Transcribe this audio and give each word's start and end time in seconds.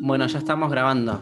Bueno, 0.00 0.26
ya 0.26 0.38
estamos 0.38 0.70
grabando. 0.70 1.20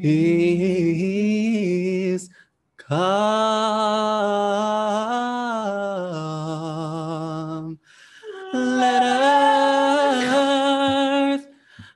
Is 0.00 2.30
come. 2.76 2.98
Let 8.52 9.02
earth 10.24 11.48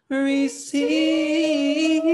receive. 0.08 2.02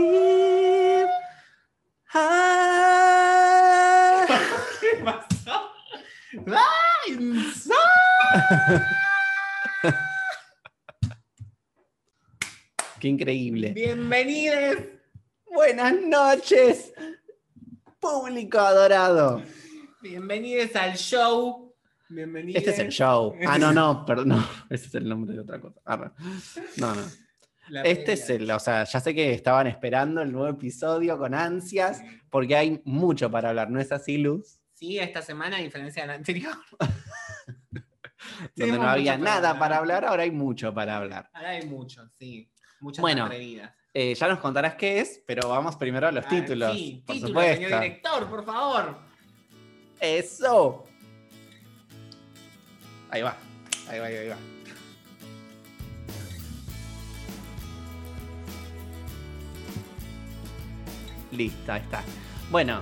¿Qué 4.80 4.90
pasó? 5.04 5.56
¡Ay, 9.82 9.90
so- 9.92 9.98
Qué 13.00 13.08
increíble. 13.08 13.72
Bienvenidos. 13.72 14.76
Buenas 15.46 15.94
noches, 16.02 16.92
público 18.00 18.58
adorado. 18.58 19.42
Bienvenidos 20.02 20.74
al 20.76 20.96
show. 20.96 21.74
Bienvenidos. 22.08 22.58
Este 22.60 22.70
es 22.72 22.78
el 22.78 22.88
show. 22.90 23.34
Ah, 23.46 23.58
no, 23.58 23.72
no, 23.72 24.04
perdón, 24.04 24.28
no, 24.28 24.48
ese 24.70 24.86
es 24.86 24.94
el 24.94 25.08
nombre 25.08 25.34
de 25.34 25.40
otra 25.40 25.60
cosa. 25.60 25.80
Arre. 25.84 26.10
No, 26.76 26.94
no. 26.94 27.02
La 27.68 27.82
Este 27.82 28.14
es 28.14 28.30
el, 28.30 28.50
o 28.50 28.58
sea, 28.58 28.84
ya 28.84 28.98
sé 28.98 29.14
que 29.14 29.32
estaban 29.34 29.66
esperando 29.66 30.22
el 30.22 30.32
nuevo 30.32 30.48
episodio 30.48 31.18
con 31.18 31.34
ansias, 31.34 32.02
porque 32.30 32.56
hay 32.56 32.80
mucho 32.84 33.30
para 33.30 33.50
hablar, 33.50 33.70
¿no 33.70 33.78
es 33.78 33.92
así, 33.92 34.16
Luz? 34.16 34.58
Sí, 34.72 34.98
esta 34.98 35.20
semana, 35.22 35.58
a 35.58 35.60
diferencia 35.60 36.02
de 36.02 36.08
la 36.08 36.14
anterior. 36.14 36.54
Donde 38.56 38.78
no 38.78 38.88
había 38.88 39.12
para 39.18 39.24
nada 39.24 39.58
para 39.58 39.76
hablar, 39.78 40.04
ahora 40.04 40.22
hay 40.24 40.30
mucho 40.30 40.72
para 40.74 40.96
hablar. 40.96 41.30
Ahora 41.32 41.50
hay 41.50 41.66
mucho, 41.66 42.08
sí. 42.18 42.50
Muchas 42.80 43.00
Bueno. 43.02 43.28
Eh, 43.94 44.14
ya 44.14 44.28
nos 44.28 44.38
contarás 44.38 44.74
qué 44.76 45.00
es, 45.00 45.22
pero 45.26 45.48
vamos 45.48 45.74
primero 45.76 46.06
a 46.06 46.12
los 46.12 46.24
Ah, 46.24 46.28
títulos. 46.28 46.72
Sí, 46.76 47.02
por 47.06 47.16
supuesto. 47.18 47.54
señor 47.64 47.80
director, 47.80 48.28
por 48.28 48.44
favor. 48.44 48.98
Eso. 50.00 50.84
Ahí 53.10 53.22
va, 53.22 53.36
ahí 53.88 53.98
va, 53.98 54.06
ahí 54.06 54.28
va. 54.28 54.36
Listo, 61.32 61.72
ahí 61.72 61.80
está. 61.80 62.02
Bueno, 62.50 62.80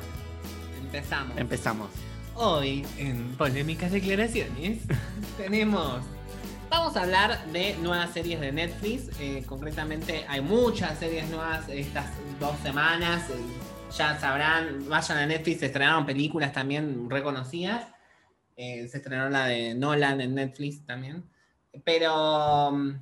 Empezamos. 0.85 1.37
empezamos. 1.37 1.91
Hoy, 2.39 2.85
en 2.99 3.35
Polémicas 3.37 3.93
Declaraciones, 3.93 4.81
tenemos. 5.37 6.01
Vamos 6.69 6.97
a 6.97 7.03
hablar 7.03 7.47
de 7.47 7.77
nuevas 7.79 8.11
series 8.11 8.41
de 8.41 8.53
Netflix. 8.53 9.09
eh, 9.21 9.43
concretamente, 9.47 10.25
hay 10.29 10.41
muchas 10.41 10.99
series 10.99 11.29
nuevas 11.31 11.69
estas 11.69 12.07
dos 12.39 12.57
semanas. 12.63 13.23
eh, 13.31 13.35
ya 13.97 14.19
sabrán, 14.19 14.87
vayan 14.89 15.19
a 15.19 15.27
Netflix, 15.27 15.61
se 15.61 15.67
estrenaron 15.67 16.05
películas 16.05 16.53
también 16.53 17.09
reconocidas. 17.09 17.87
Eh, 18.57 18.89
se 18.89 18.99
estrenó 18.99 19.29
la 19.31 19.47
de 19.47 19.75
Nolan 19.75 20.21
en 20.21 20.35
Netflix 20.35 20.85
también. 20.85 21.25
Pero. 21.85 22.71
mm, 22.73 22.95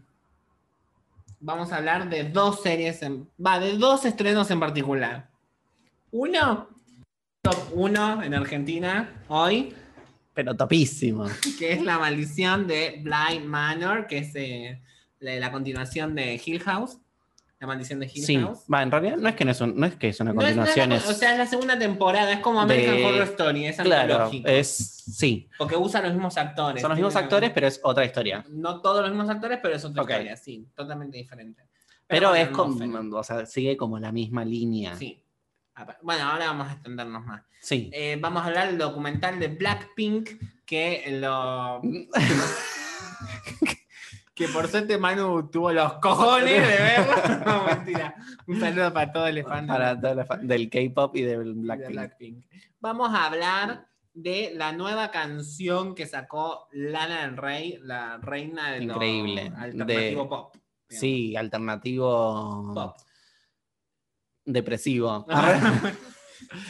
Vamos 1.46 1.72
a 1.72 1.76
hablar 1.76 2.08
de 2.08 2.24
dos 2.30 2.62
series, 2.62 3.02
en- 3.02 3.28
va, 3.44 3.58
de 3.60 3.76
dos 3.76 4.06
estrenos 4.06 4.50
en 4.50 4.60
particular. 4.60 5.28
Uno, 6.10 6.68
top 7.44 7.56
1 7.74 8.22
en 8.22 8.32
Argentina 8.34 9.22
hoy, 9.28 9.74
Pero 10.32 10.54
topísimo. 10.56 11.26
que 11.58 11.74
es 11.74 11.82
La 11.82 11.98
Maldición 11.98 12.66
de 12.66 13.02
Blind 13.02 13.44
Manor, 13.44 14.06
que 14.06 14.18
es 14.18 14.34
eh, 14.34 14.80
la, 15.20 15.34
la 15.36 15.52
continuación 15.52 16.14
de 16.14 16.40
Hill 16.42 16.60
House. 16.60 16.96
La 17.60 17.66
Maldición 17.66 18.00
de 18.00 18.06
Hill 18.12 18.24
Sí, 18.24 18.36
House. 18.36 18.60
va, 18.72 18.82
en 18.82 18.90
realidad 18.90 19.16
no 19.18 19.28
es 19.28 19.34
que 19.36 19.44
no 19.44 19.50
es, 19.50 19.60
un- 19.60 19.78
no 19.78 19.84
es 19.86 19.94
que 19.96 20.08
es 20.08 20.20
una 20.20 20.32
No 20.32 20.40
es- 20.40 20.56
no 20.56 20.62
es 20.64 20.68
la- 20.70 20.74
continuación, 20.74 21.14
o 21.14 21.18
sea, 21.18 21.32
es 21.32 21.38
la 21.38 21.46
segunda 21.46 21.78
temporada, 21.78 22.32
es 22.32 22.40
como 22.40 22.60
American 22.62 22.96
de- 22.96 23.04
Horror 23.04 23.22
Story, 23.24 23.66
es 23.66 23.76
claro, 23.76 24.12
antológico. 24.14 24.48
es 24.48 24.68
sí, 24.68 25.48
Porque 25.58 25.76
usa 25.76 26.00
los 26.00 26.12
mismos 26.14 26.36
actores. 26.38 26.80
son 26.80 26.88
los 26.90 26.98
mismos 26.98 27.14
actores, 27.16 27.50
pero 27.54 27.66
es 27.66 27.78
otra 27.82 28.04
historia. 28.06 28.42
No 28.48 28.80
todos 28.80 29.02
los 29.02 29.10
mismos 29.10 29.28
actores, 29.30 29.58
pero 29.62 29.76
es 29.76 29.84
otra 29.84 30.02
historia, 30.02 30.36
sí, 30.36 30.66
totalmente 30.74 31.18
diferente. 31.18 31.62
Pero 32.06 32.30
con 32.30 32.38
es 32.38 32.48
como, 32.48 33.16
o 33.18 33.22
sea, 33.22 33.44
sigue 33.46 33.76
como 33.76 33.98
la 33.98 34.12
misma 34.12 34.44
línea. 34.44 34.94
Sí. 34.96 35.20
Bueno, 36.02 36.24
ahora 36.30 36.46
vamos 36.46 36.68
a 36.68 36.72
extendernos 36.72 37.24
más. 37.24 37.42
Sí. 37.60 37.90
Eh, 37.92 38.16
vamos 38.20 38.42
a 38.42 38.46
hablar 38.46 38.68
del 38.68 38.78
documental 38.78 39.38
de 39.40 39.48
Blackpink 39.48 40.30
que 40.64 41.04
lo 41.20 41.80
que 44.34 44.48
por 44.48 44.66
suerte 44.68 44.98
Manu 44.98 45.48
tuvo 45.48 45.72
los 45.72 45.94
cojones 45.94 46.66
de 46.66 46.76
verlo. 46.76 47.14
No, 47.46 47.64
mentira. 47.64 48.14
Un 48.46 48.60
saludo 48.60 48.92
para 48.92 49.12
todos 49.12 49.32
los 49.32 49.44
fans 49.46 49.68
Para 49.68 50.00
toda 50.00 50.14
la 50.14 50.24
fa- 50.24 50.36
del 50.38 50.68
K-pop 50.70 51.14
y 51.16 51.22
del 51.22 51.54
de 51.54 51.60
Blackpink. 51.62 51.92
Blackpink. 51.92 52.44
Vamos 52.80 53.14
a 53.14 53.26
hablar 53.26 53.86
de 54.12 54.52
la 54.54 54.72
nueva 54.72 55.10
canción 55.10 55.94
que 55.94 56.06
sacó 56.06 56.68
Lana 56.72 57.22
del 57.22 57.36
Rey, 57.36 57.78
la 57.82 58.18
reina 58.18 58.72
del 58.72 58.84
Increíble. 58.84 59.52
alternativo 59.56 60.22
De- 60.22 60.28
pop. 60.28 60.52
digamos. 60.54 60.64
Sí, 60.88 61.36
alternativo 61.36 62.72
Pop. 62.74 62.96
Depresivo. 64.44 65.26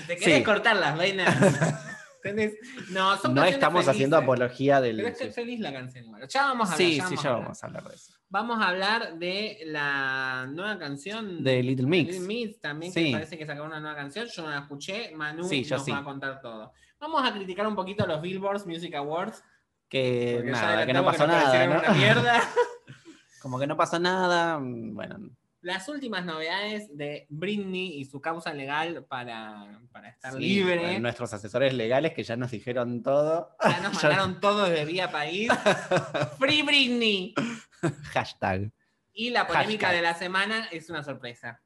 Si 0.00 0.06
te 0.06 0.16
querés 0.16 0.38
Sí. 0.38 0.44
cortar 0.44 0.76
las 0.76 0.96
veinas. 0.96 1.34
tenés- 2.22 2.54
No, 2.90 3.16
son 3.18 3.34
no 3.34 3.44
estamos 3.44 3.88
haciendo 3.88 4.16
apología 4.16 4.80
del. 4.80 4.96
Pero 4.96 5.08
es 5.08 5.18
que 5.18 5.30
feliz 5.32 5.58
la 5.60 5.72
canción 5.72 6.04
igual. 6.04 6.26
Ya 6.28 6.42
vamos 6.46 6.70
a 6.70 6.74
hablar. 6.74 6.88
sí, 6.88 6.96
ya 6.96 7.06
sí, 7.08 7.16
ya 7.22 7.32
vamos 7.32 7.62
a 7.62 7.66
hablar 7.66 7.84
de 7.88 7.94
eso. 7.94 8.12
Vamos 8.28 8.62
a 8.62 8.68
hablar 8.68 9.18
de 9.18 9.58
la 9.66 10.46
nueva 10.50 10.78
canción 10.78 11.42
De 11.42 11.62
Little 11.62 11.86
Mix. 11.86 12.12
Little 12.12 12.26
Mix 12.26 12.60
también, 12.60 12.92
Sí. 12.92 13.06
que 13.06 13.12
parece 13.12 13.36
que 13.38 13.46
sacaron 13.46 13.68
una 13.68 13.80
nueva 13.80 13.96
canción. 13.96 14.26
Yo 14.32 14.42
no 14.42 14.50
la 14.50 14.58
escuché. 14.60 15.10
Manu 15.14 15.44
Sí, 15.44 15.66
nos 15.68 15.84
sí. 15.84 15.90
va 15.90 15.98
a 15.98 16.04
contar 16.04 16.40
todo. 16.40 16.72
Vamos 17.00 17.28
a 17.28 17.32
criticar 17.34 17.66
un 17.66 17.74
poquito 17.74 18.06
los 18.06 18.22
Billboards 18.22 18.66
Music 18.66 18.94
Awards. 18.94 19.42
Que 19.88 20.40
nada, 20.44 20.86
que 20.86 20.92
no 20.92 21.04
pasó 21.04 21.26
nada. 21.26 21.80
una 21.80 21.92
mierda. 21.94 22.40
Como 23.42 23.58
que 23.58 23.66
no 23.66 23.76
pasó 23.76 23.98
nada. 23.98 24.58
mm, 24.58 24.94
Bueno, 24.94 25.18
Las 25.64 25.88
últimas 25.88 26.26
novedades 26.26 26.94
de 26.94 27.26
Britney 27.30 27.98
y 27.98 28.04
su 28.04 28.20
causa 28.20 28.52
legal 28.52 29.06
para, 29.08 29.80
para 29.92 30.10
estar 30.10 30.34
sí, 30.34 30.38
libre. 30.40 30.78
bueno, 30.78 30.98
nuestros 31.00 31.32
asesores 31.32 31.72
legales 31.72 32.12
que 32.12 32.22
ya 32.22 32.36
nos 32.36 32.50
dijeron 32.50 33.02
todo. 33.02 33.56
Ya 33.62 33.80
nos 33.80 33.94
mandaron 34.02 34.40
todo 34.40 34.68
de 34.68 34.84
vía 34.84 35.10
país. 35.10 35.50
Free 36.38 36.62
Britney. 36.62 37.34
Hashtag. 38.12 38.70
Y 39.14 39.30
la 39.30 39.46
polémica 39.46 39.86
Hashtag. 39.86 39.96
de 39.96 40.02
la 40.02 40.14
semana 40.14 40.68
es 40.70 40.90
una 40.90 41.02
sorpresa. 41.02 41.62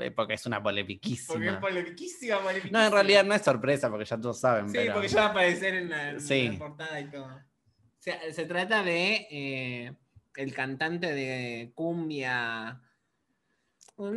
eh, 0.00 0.10
Porque 0.10 0.34
es 0.34 0.46
una 0.46 0.60
Porque 0.60 0.80
es 0.80 0.86
polemiquísima. 0.86 1.60
polemiquísima, 1.60 2.38
polemiquísima. 2.40 2.78
No, 2.80 2.86
en 2.86 2.92
realidad 2.92 3.24
no 3.24 3.34
es 3.34 3.42
sorpresa, 3.42 3.88
porque 3.90 4.06
ya 4.06 4.18
todos 4.20 4.40
saben. 4.40 4.68
Sí, 4.68 4.74
pero... 4.76 4.94
porque 4.94 5.08
ya 5.08 5.20
va 5.20 5.26
a 5.26 5.30
aparecer 5.30 5.74
en 5.74 5.88
la, 5.90 6.10
en 6.10 6.20
Sí. 6.20 6.48
la 6.48 6.58
portada 6.58 7.00
y 7.00 7.10
todo. 7.10 7.26
O 7.26 8.02
sea, 8.02 8.18
se 8.32 8.44
trata 8.46 8.82
de 8.82 9.28
eh, 9.30 9.92
el 10.34 10.52
cantante 10.52 11.12
de 11.14 11.70
cumbia. 11.76 12.80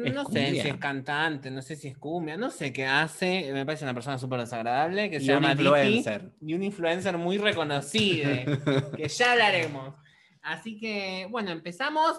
¿Es 0.06 0.14
No 0.14 0.22
sé 0.26 0.46
cumbia? 0.46 0.64
si 0.64 0.70
es 0.70 0.78
cantante, 0.78 1.52
no 1.52 1.62
sé 1.62 1.76
si 1.76 1.88
es 1.90 1.98
cumbia, 1.98 2.38
no 2.38 2.50
sé 2.50 2.72
qué 2.72 2.86
hace. 2.86 3.52
Me 3.52 3.66
parece 3.66 3.84
una 3.84 3.94
persona 3.94 4.18
súper 4.18 4.40
desagradable 4.40 5.10
que 5.10 5.20
se 5.20 5.26
llama 5.28 5.52
influencer. 5.52 6.32
y 6.42 6.54
un 6.54 6.64
influencer 6.64 7.18
muy 7.18 7.38
reconocido, 7.38 8.30
que 8.98 9.08
ya 9.08 9.32
hablaremos. 9.34 9.96
Así 10.42 10.80
que, 10.80 11.28
bueno, 11.30 11.52
empezamos. 11.52 12.18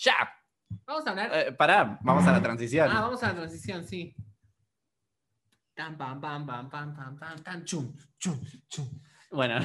¡Ya! 0.00 0.14
Vamos 0.86 1.06
a 1.06 1.10
hablar. 1.10 1.30
Eh, 1.34 1.52
pará, 1.52 1.98
vamos 2.02 2.26
a 2.26 2.32
la 2.32 2.42
transición. 2.42 2.88
Ah, 2.90 3.00
vamos 3.02 3.22
a 3.22 3.28
la 3.28 3.34
transición, 3.34 3.84
sí. 3.86 4.14
Tan, 5.74 5.96
pam, 5.96 6.20
pam, 6.20 6.46
pam, 6.46 6.68
pam, 6.70 6.94
pam, 6.94 7.18
pam, 7.18 7.38
tan, 7.42 7.64
chum, 7.64 7.94
chum, 8.18 8.38
chum. 8.68 8.88
Bueno, 9.30 9.64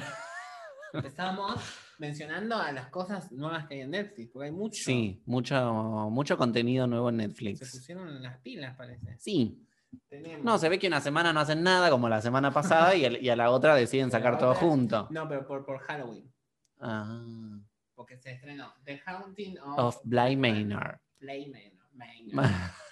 Empezamos 0.94 1.62
mencionando 2.00 2.56
a 2.58 2.72
las 2.72 2.88
cosas 2.90 3.32
nuevas 3.32 3.68
que 3.68 3.76
hay 3.76 3.82
en 3.82 3.92
Netflix, 3.92 4.30
porque 4.32 4.48
hay 4.48 4.52
mucho. 4.52 4.84
sí, 4.84 5.22
mucho, 5.26 6.10
mucho 6.12 6.38
contenido 6.38 6.88
nuevo 6.88 7.10
en 7.10 7.20
Se 7.20 7.28
Netflix. 7.28 7.72
pusieron 7.72 8.08
en 8.10 8.24
las 8.24 8.38
pilas, 8.40 8.76
parece. 8.76 9.16
Sí. 9.20 9.62
Tenemos- 10.10 10.44
No, 10.44 10.58
se 10.58 10.68
ve 10.70 10.78
que 10.78 10.88
una 10.88 11.00
semana 11.00 11.32
no 11.32 11.40
hacen 11.40 11.64
nada 11.64 11.90
como 11.90 12.10
la 12.10 12.22
semana 12.22 12.52
pasada 12.52 12.96
y, 12.96 13.06
el- 13.06 13.24
y 13.24 13.30
a 13.30 13.36
la 13.36 13.50
otra 13.50 13.76
deciden 13.76 14.12
sacar 14.12 14.38
todo 14.38 14.52
otra- 14.52 14.62
junto. 14.62 15.08
No, 15.12 15.28
pero 15.30 15.48
por, 15.48 15.66
por 15.66 15.80
Halloween. 15.80 16.32
Ah, 16.80 17.60
Porque 17.96 18.18
se 18.18 18.32
estrenó 18.34 18.74
The 18.84 19.02
Haunting 19.06 19.58
of, 19.60 19.80
of 19.80 19.98
Bly 20.04 20.36
Manor. 20.36 21.00
Bly 21.20 21.48
Manor. 21.48 22.34
Manor. 22.34 22.52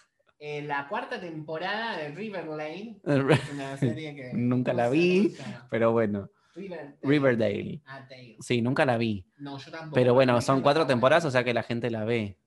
Eh, 0.45 0.61
la 0.61 0.89
cuarta 0.89 1.21
temporada 1.21 1.95
de 1.97 2.09
River 2.09 2.45
Lane. 2.47 2.99
Una 3.53 3.77
serie 3.77 4.13
que. 4.13 4.31
Nunca 4.33 4.71
¿cómo 4.71 4.83
la 4.83 4.89
se- 4.89 4.93
vi. 4.93 5.29
se? 5.29 5.43
Pero 5.69 5.93
bueno, 5.93 6.29
Riverdale. 6.55 6.97
Riverdale. 7.01 7.81
Ah, 7.85 8.05
Dale. 8.09 8.37
Sí, 8.39 8.61
nunca 8.61 8.85
la 8.85 8.97
vi. 8.97 9.25
No, 9.37 9.57
yo 9.57 9.71
tampoco. 9.71 9.95
Pero 9.95 10.13
bueno, 10.13 10.39
son 10.41 10.61
cuatro 10.61 10.85
temporadas, 10.85 11.25
o 11.25 11.31
sea 11.31 11.43
que 11.43 11.53
la 11.53 11.63
gente 11.63 11.89
la 11.89 12.03
ve. 12.05 12.37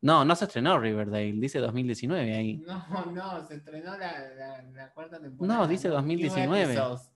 No, 0.00 0.24
no 0.24 0.34
se 0.36 0.44
estrenó 0.44 0.78
Riverdale, 0.78 1.32
dice 1.32 1.58
2019 1.60 2.34
ahí. 2.36 2.56
No, 2.66 3.06
no, 3.12 3.46
se 3.46 3.56
estrenó 3.56 3.96
la, 3.96 4.18
la, 4.36 4.62
la 4.62 4.92
cuarta 4.92 5.20
temporada. 5.20 5.60
No, 5.60 5.68
dice 5.68 5.88
New 5.88 5.96
2019. 5.96 6.62
episodes. 6.64 7.10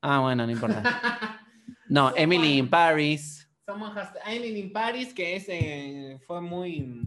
Ah, 0.00 0.20
bueno, 0.20 0.46
no 0.46 0.52
importa. 0.52 0.82
No, 1.88 2.12
Emily 2.16 2.58
in 2.58 2.70
Paris. 2.70 3.48
Someone 3.66 3.92
Has 4.00 4.14
Island 4.26 4.56
in 4.56 4.72
Paris, 4.72 5.12
que 5.12 5.36
es, 5.36 5.44
eh, 5.48 6.18
fue 6.26 6.40
muy 6.40 7.02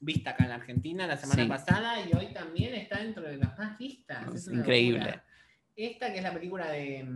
vista 0.00 0.30
acá 0.30 0.44
en 0.44 0.48
la 0.50 0.54
Argentina 0.56 1.06
la 1.06 1.16
semana 1.18 1.42
Sí. 1.42 1.48
pasada 1.48 2.00
y 2.00 2.16
hoy 2.16 2.32
también 2.32 2.74
está 2.74 2.98
dentro 2.98 3.22
de 3.24 3.36
las 3.36 3.56
más 3.58 3.76
vistas. 3.78 4.34
Es 4.34 4.48
Increíble. 4.48 4.98
locura. 5.00 5.24
Esta 5.76 6.10
que 6.12 6.18
es 6.18 6.22
la 6.24 6.32
película 6.32 6.70
de. 6.70 7.06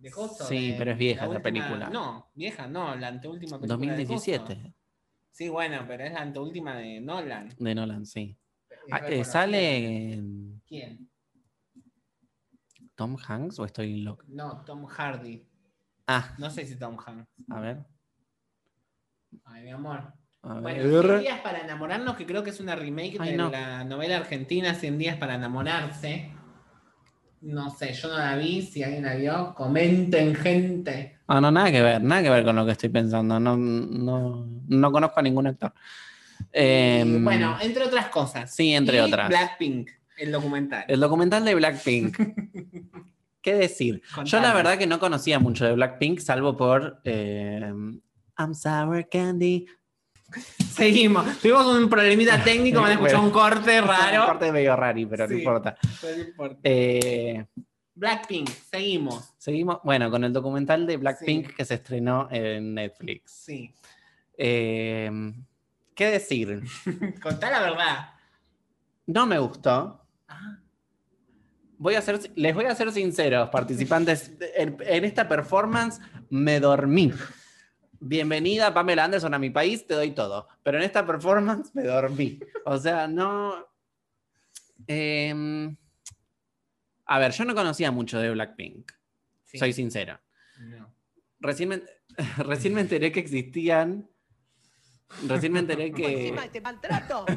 De 0.00 0.10
Coso. 0.10 0.44
Sí, 0.44 0.72
de- 0.72 0.78
pero 0.78 0.92
es 0.92 0.98
vieja 0.98 1.26
la 1.26 1.32
esa 1.34 1.42
película. 1.42 1.90
No, 1.90 2.30
vieja, 2.34 2.66
no, 2.66 2.94
la 2.96 3.08
anteúltima 3.08 3.58
película. 3.60 3.76
de 3.86 3.96
2017 3.96 4.54
Coso. 4.56 4.74
Sí, 5.32 5.48
bueno, 5.48 5.84
pero 5.86 6.04
es 6.04 6.12
la 6.12 6.20
anteúltima 6.22 6.74
de 6.76 7.00
Nolan. 7.00 7.48
de 7.58 7.74
Nolan, 7.74 8.04
sí. 8.06 8.36
Ah, 8.90 9.00
eh. 9.08 9.24
¿Sale 9.24 10.14
eh, 10.14 10.22
¿Quién? 10.66 11.10
Tom 12.94 13.16
Hanks 13.26 13.58
o 13.58 13.64
estoy 13.64 14.00
loco? 14.02 14.24
No, 14.28 14.62
Tom 14.64 14.84
Hardy. 14.86 15.46
Ah, 16.06 16.34
No 16.38 16.50
sé 16.50 16.66
si 16.66 16.76
Tom 16.76 16.96
Hanks. 17.04 17.28
a 17.50 17.60
ver. 17.60 17.84
Ay, 19.44 19.62
mi 19.64 19.70
amor. 19.70 20.12
A 20.42 20.60
Bueno, 20.60 20.82
ver. 20.90 21.04
100 21.04 21.20
días 21.20 21.40
para 21.40 21.60
enamorarnos, 21.60 22.16
que 22.16 22.24
creo 22.26 22.42
que 22.42 22.50
es 22.50 22.60
una 22.60 22.74
remake 22.74 23.18
Ay, 23.20 23.32
de 23.32 23.36
no. 23.36 23.50
la 23.50 23.84
novela 23.84 24.16
argentina 24.16 24.74
100 24.74 24.96
días 24.98 25.16
para 25.18 25.34
enamorarse. 25.34 26.32
No 27.40 27.70
sé, 27.70 27.92
yo 27.92 28.08
no 28.08 28.18
la 28.18 28.36
vi, 28.36 28.62
si 28.62 28.82
alguien 28.82 29.04
la 29.04 29.14
vio, 29.14 29.54
comenten 29.54 30.34
gente. 30.34 31.18
Ah, 31.26 31.40
no, 31.40 31.50
nada 31.50 31.70
que 31.70 31.80
ver, 31.82 32.02
nada 32.02 32.22
que 32.22 32.30
ver 32.30 32.44
con 32.44 32.56
lo 32.56 32.66
que 32.66 32.72
estoy 32.72 32.88
pensando. 32.88 33.38
No, 33.38 33.56
no, 33.56 34.46
no 34.66 34.92
conozco 34.92 35.20
a 35.20 35.22
ningún 35.22 35.46
actor. 35.46 35.72
Eh, 36.52 37.04
Y, 37.06 37.18
bueno, 37.22 37.56
entre 37.60 37.84
otras 37.84 38.08
cosas. 38.08 38.54
sí, 38.54 38.72
entre 38.74 38.96
Y 38.98 39.00
otras. 39.00 39.28
Blackpink, 39.28 39.90
el 40.18 40.32
documental. 40.32 40.84
El 40.88 41.00
documental 41.00 41.44
de 41.44 41.54
Blackpink. 41.54 42.16
¿Qué 43.40 43.54
decir? 43.54 44.02
Yo 44.24 44.40
la 44.40 44.52
verdad 44.52 44.76
que 44.76 44.86
no 44.86 44.98
conocía 44.98 45.38
mucho 45.38 45.64
de 45.64 45.72
Blackpink, 45.74 46.18
salvo 46.18 46.56
por 46.56 47.00
eh, 47.04 47.72
I'm 48.38 48.54
Sour 48.54 49.08
Candy. 49.08 49.66
Seguimos. 50.72 51.38
Tuvimos 51.38 51.66
un 51.66 51.88
problemita 51.88 52.42
técnico, 52.44 52.80
van 52.80 52.90
a 52.90 52.94
escuchar 52.94 53.20
un 53.20 53.30
corte 53.30 53.80
Un 53.82 53.88
raro. 53.88 54.26
corte 54.26 54.52
medio 54.52 54.76
rari, 54.76 55.06
pero 55.06 55.26
no 55.26 55.34
importa. 55.36 55.76
pero 56.00 56.16
no 56.16 56.22
importa. 56.22 56.58
Eh, 56.62 57.46
Blackpink, 57.94 58.48
seguimos. 58.48 59.34
seguimos, 59.38 59.78
bueno, 59.82 60.08
con 60.10 60.22
el 60.22 60.32
documental 60.32 60.86
de 60.86 60.96
Blackpink 60.98 61.48
Sí. 61.48 61.54
que 61.54 61.64
se 61.64 61.74
estrenó 61.74 62.28
en 62.30 62.74
Netflix. 62.74 63.32
Sí. 63.32 63.74
Eh, 64.36 65.10
¿Qué 65.94 66.06
decir? 66.10 66.62
Contá 67.20 67.50
la 67.50 67.60
verdad. 67.60 68.10
No 69.06 69.26
me 69.26 69.38
gustó. 69.40 70.00
Ah, 70.28 70.58
Voy 71.80 71.94
a 71.96 72.02
ser, 72.02 72.20
les 72.36 72.54
voy 72.54 72.66
a 72.66 72.74
ser 72.76 72.92
sinceros, 72.92 73.48
participantes. 73.50 74.32
En, 74.56 74.76
en 74.80 75.04
esta 75.04 75.26
performance 75.28 76.00
me 76.30 76.60
dormí. 76.60 77.12
Bienvenida 78.00 78.72
Pamela 78.72 79.04
Anderson 79.04 79.34
a 79.34 79.38
mi 79.38 79.50
país, 79.50 79.86
te 79.86 79.94
doy 79.94 80.12
todo. 80.12 80.48
Pero 80.62 80.78
en 80.78 80.84
esta 80.84 81.04
performance 81.04 81.74
me 81.74 81.82
dormí. 81.82 82.38
O 82.64 82.78
sea, 82.78 83.08
no. 83.08 83.66
Em, 84.86 85.76
a 87.04 87.18
ver, 87.18 87.32
yo 87.32 87.44
no 87.44 87.54
conocía 87.54 87.90
mucho 87.90 88.18
de 88.20 88.30
Blackpink, 88.30 88.92
sí. 89.44 89.58
soy 89.58 89.72
sincero. 89.72 90.20
No. 90.60 90.94
Recién 91.40 91.70
me, 91.70 91.82
recién 92.38 92.74
me 92.74 92.82
enteré 92.82 93.10
que 93.10 93.20
existían. 93.20 94.08
Recién 95.26 95.52
me 95.52 95.60
enteré 95.60 95.90
que. 95.90 96.28
Encima 96.28 96.46
te 96.48 96.60
maltrato. 96.60 97.24
Eso 97.26 97.36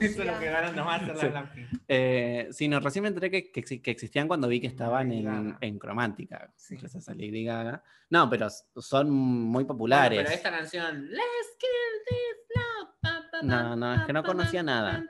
es 0.00 0.16
lo 0.16 0.38
que 0.38 0.48
Denuncia. 0.50 0.84
a 0.84 0.94
hacer 0.96 1.32
la 1.32 1.50
Sí. 1.54 1.66
Eh, 1.88 2.48
sí, 2.52 2.68
no, 2.68 2.78
recién 2.80 3.02
me 3.02 3.08
enteré 3.08 3.30
que, 3.30 3.50
que 3.50 3.62
que 3.80 3.90
existían 3.90 4.28
cuando 4.28 4.48
vi 4.48 4.60
que 4.60 4.66
estaban 4.66 5.10
en, 5.10 5.56
en 5.60 5.78
Cromática. 5.78 6.52
Sí. 6.56 6.76
Gracias 6.76 7.08
a 7.08 7.14
Lady 7.14 7.44
Gaga. 7.44 7.82
No, 8.10 8.28
pero 8.28 8.48
son 8.50 9.10
muy 9.10 9.64
Bueno, 9.64 9.68
populares. 9.68 10.18
pero 10.22 10.30
esta 10.34 10.50
canción, 10.50 11.06
Let's 11.08 11.56
kill 11.58 11.68
this 12.08 12.56
love. 12.56 12.88
pa, 13.00 13.24
pa, 13.30 13.42
No, 13.42 13.76
no, 13.76 13.94
es 13.94 14.02
que 14.02 14.12
no 14.12 14.22
conocía 14.22 14.62
nada. 14.62 15.04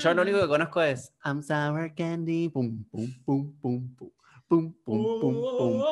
Yo 0.00 0.14
lo 0.14 0.22
único 0.22 0.40
que 0.40 0.46
conozco 0.48 0.82
es 0.82 1.14
I'm 1.24 1.42
sour 1.42 1.94
candy, 1.94 2.48
pum, 2.50 2.84
pum, 2.84 3.06
pum, 3.24 3.58
pum, 3.60 3.96
pum, 3.96 4.12
pum, 4.46 4.74
pum, 4.74 4.74
pum, 4.84 5.20
pum, 5.20 5.34
pum. 5.58 5.82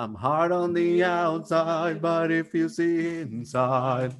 I'm 0.00 0.14
hard 0.14 0.50
on 0.50 0.72
the 0.72 1.04
outside, 1.04 2.00
but 2.00 2.30
if 2.30 2.54
you 2.54 2.70
see 2.70 3.20
inside. 3.20 4.12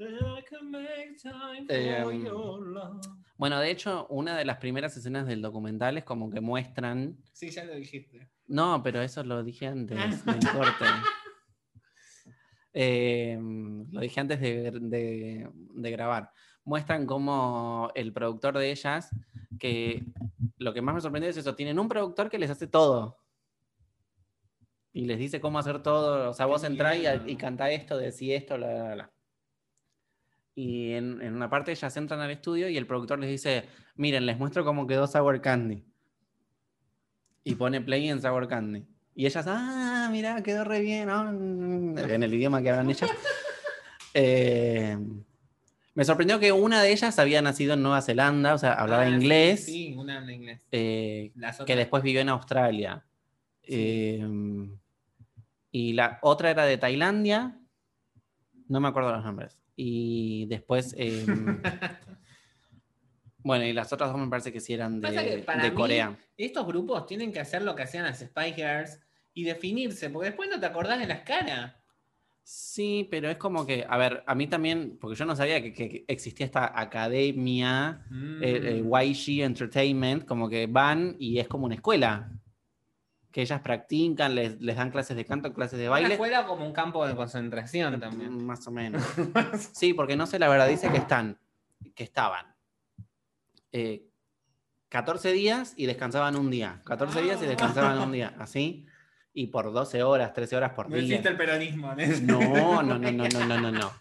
I 0.00 0.42
can 0.50 0.68
make 0.72 1.22
time 1.22 1.66
Eh, 1.68 2.02
for 2.02 2.12
your 2.12 2.60
love. 2.66 3.00
Bueno, 3.38 3.60
de 3.60 3.70
hecho, 3.70 4.08
una 4.10 4.36
de 4.36 4.44
las 4.44 4.56
primeras 4.56 4.96
escenas 4.96 5.28
del 5.28 5.42
documental 5.42 5.96
es 5.98 6.02
como 6.04 6.28
que 6.28 6.40
muestran. 6.40 7.16
Sí, 7.32 7.50
ya 7.50 7.62
lo 7.64 7.76
dijiste. 7.76 8.28
No, 8.48 8.82
pero 8.82 9.00
eso 9.00 9.22
lo 9.22 9.44
dije 9.44 9.68
antes 9.68 10.24
del 10.24 10.40
corte. 10.52 10.84
Eh, 12.72 13.38
lo 13.92 14.00
dije 14.00 14.20
antes 14.20 14.40
de, 14.40 14.72
de- 14.72 15.48
de 15.74 15.90
grabar. 15.92 16.32
Muestran 16.64 17.06
como 17.06 17.92
el 17.94 18.12
productor 18.12 18.58
de 18.58 18.72
ellas, 18.72 19.10
que 19.60 20.02
lo 20.58 20.74
que 20.74 20.82
más 20.82 20.96
me 20.96 21.00
sorprendió 21.00 21.30
es 21.30 21.36
eso, 21.36 21.54
tienen 21.54 21.78
un 21.78 21.88
productor 21.88 22.28
que 22.28 22.38
les 22.40 22.50
hace 22.50 22.66
todo. 22.66 23.18
Y 24.94 25.04
les 25.06 25.18
dice 25.18 25.40
cómo 25.40 25.58
hacer 25.58 25.82
todo. 25.82 26.30
O 26.30 26.32
sea, 26.32 26.46
vos 26.46 26.64
entrás 26.64 26.96
y, 26.96 27.30
y 27.32 27.36
cantá 27.36 27.70
esto, 27.70 27.98
decí 27.98 28.32
esto, 28.32 28.56
bla, 28.56 28.72
bla, 28.72 28.94
bla. 28.94 29.10
Y 30.54 30.92
en, 30.92 31.20
en 31.20 31.34
una 31.34 31.50
parte 31.50 31.72
ellas 31.72 31.96
entran 31.96 32.20
al 32.20 32.30
estudio 32.30 32.68
y 32.68 32.76
el 32.76 32.86
productor 32.86 33.18
les 33.18 33.28
dice, 33.28 33.64
miren, 33.96 34.24
les 34.24 34.38
muestro 34.38 34.64
cómo 34.64 34.86
quedó 34.86 35.06
Sour 35.08 35.40
Candy. 35.40 35.84
Y 37.42 37.56
pone 37.56 37.80
play 37.80 38.08
en 38.08 38.22
Sour 38.22 38.46
Candy. 38.48 38.84
Y 39.16 39.26
ellas, 39.26 39.44
ah, 39.48 40.08
mira, 40.10 40.42
quedó 40.42 40.62
re 40.64 40.80
bien, 40.80 41.08
¿no? 41.08 41.28
en 41.28 42.22
el 42.22 42.32
idioma 42.34 42.62
que 42.62 42.70
hablan 42.70 42.88
ellas. 42.90 43.10
Eh, 44.16 44.96
me 45.94 46.04
sorprendió 46.04 46.38
que 46.38 46.52
una 46.52 46.80
de 46.80 46.92
ellas 46.92 47.18
había 47.18 47.42
nacido 47.42 47.74
en 47.74 47.82
Nueva 47.82 48.00
Zelanda, 48.00 48.54
o 48.54 48.58
sea, 48.58 48.74
hablaba 48.74 49.02
Ah, 49.02 49.08
sí, 49.08 49.12
inglés, 49.14 49.64
Sí, 49.64 49.94
una 49.98 50.18
habla 50.18 50.32
inglés. 50.32 50.64
eh, 50.70 51.32
que 51.66 51.74
después 51.74 52.00
vivió 52.04 52.20
en 52.20 52.28
Australia. 52.28 53.04
Sí. 53.64 53.74
Eh, 53.74 54.68
y 55.76 55.92
la 55.92 56.20
otra 56.22 56.50
era 56.52 56.64
de 56.66 56.78
Tailandia, 56.78 57.58
no 58.68 58.78
me 58.78 58.86
acuerdo 58.86 59.10
los 59.10 59.24
nombres. 59.24 59.58
Y 59.74 60.46
después, 60.46 60.94
eh, 60.96 61.26
bueno, 63.38 63.64
y 63.64 63.72
las 63.72 63.92
otras 63.92 64.10
dos 64.12 64.20
me 64.20 64.28
parece 64.28 64.52
que 64.52 64.60
sí 64.60 64.72
eran 64.72 65.00
que 65.00 65.10
de, 65.10 65.38
para 65.42 65.64
de 65.64 65.70
mí- 65.70 65.76
Corea. 65.76 66.16
Estos 66.36 66.64
grupos 66.64 67.06
tienen 67.06 67.32
que 67.32 67.40
hacer 67.40 67.62
lo 67.62 67.74
que 67.74 67.82
hacían 67.82 68.04
las 68.04 68.20
Spy 68.20 68.52
Girls 68.54 69.00
y 69.34 69.42
definirse, 69.42 70.10
porque 70.10 70.28
después 70.28 70.48
no 70.48 70.60
te 70.60 70.66
acordás 70.66 71.00
de 71.00 71.06
las 71.08 71.22
caras. 71.22 71.74
Sí, 72.44 73.08
pero 73.10 73.28
es 73.28 73.36
como 73.36 73.66
que, 73.66 73.84
a 73.88 73.96
ver, 73.96 74.22
a 74.28 74.34
mí 74.36 74.46
también, 74.46 74.96
porque 75.00 75.16
yo 75.16 75.24
no 75.24 75.34
sabía 75.34 75.60
que, 75.60 75.72
que 75.72 76.04
existía 76.06 76.46
esta 76.46 76.78
academia, 76.78 78.04
eh, 78.40 78.60
eh, 78.78 78.82
Mm. 78.82 78.92
YG 78.94 79.42
Entertainment, 79.42 80.24
como 80.24 80.48
que 80.48 80.66
van 80.68 81.16
y 81.18 81.38
es 81.40 81.48
como 81.48 81.66
una 81.66 81.74
escuela. 81.74 82.30
Que 83.34 83.42
ellas 83.42 83.60
practican, 83.62 84.36
les, 84.36 84.60
les 84.60 84.76
dan 84.76 84.92
clases 84.92 85.16
de 85.16 85.24
canto, 85.24 85.52
clases 85.52 85.76
de 85.76 85.88
baile. 85.88 86.12
escuela 86.14 86.46
como 86.46 86.64
un 86.64 86.72
campo 86.72 87.04
de 87.04 87.16
concentración 87.16 87.98
también. 87.98 88.46
Más 88.46 88.64
o 88.68 88.70
menos. 88.70 89.02
Sí, 89.72 89.92
porque 89.92 90.14
no 90.16 90.26
sé, 90.26 90.38
la 90.38 90.46
verdad, 90.48 90.68
dice 90.68 90.88
que 90.88 90.98
están, 90.98 91.36
que 91.96 92.04
estaban 92.04 92.54
eh, 93.72 94.06
14 94.88 95.32
días 95.32 95.74
y 95.76 95.86
descansaban 95.86 96.36
un 96.36 96.48
día. 96.48 96.80
14 96.84 97.22
días 97.22 97.42
y 97.42 97.46
descansaban 97.46 97.98
un 97.98 98.12
día, 98.18 98.36
así. 98.38 98.86
Y 99.32 99.48
por 99.48 99.72
12 99.72 100.04
horas, 100.04 100.32
13 100.32 100.54
horas 100.54 100.72
por 100.74 100.88
No 100.88 100.94
día. 100.94 101.04
existe 101.04 101.28
el 101.28 101.36
peronismo. 101.36 101.92
No, 102.22 102.82
no, 102.84 102.98
no, 103.00 103.10
no, 103.10 103.28
no, 103.28 103.46
no, 103.46 103.60
no, 103.60 103.72
no. 103.72 103.92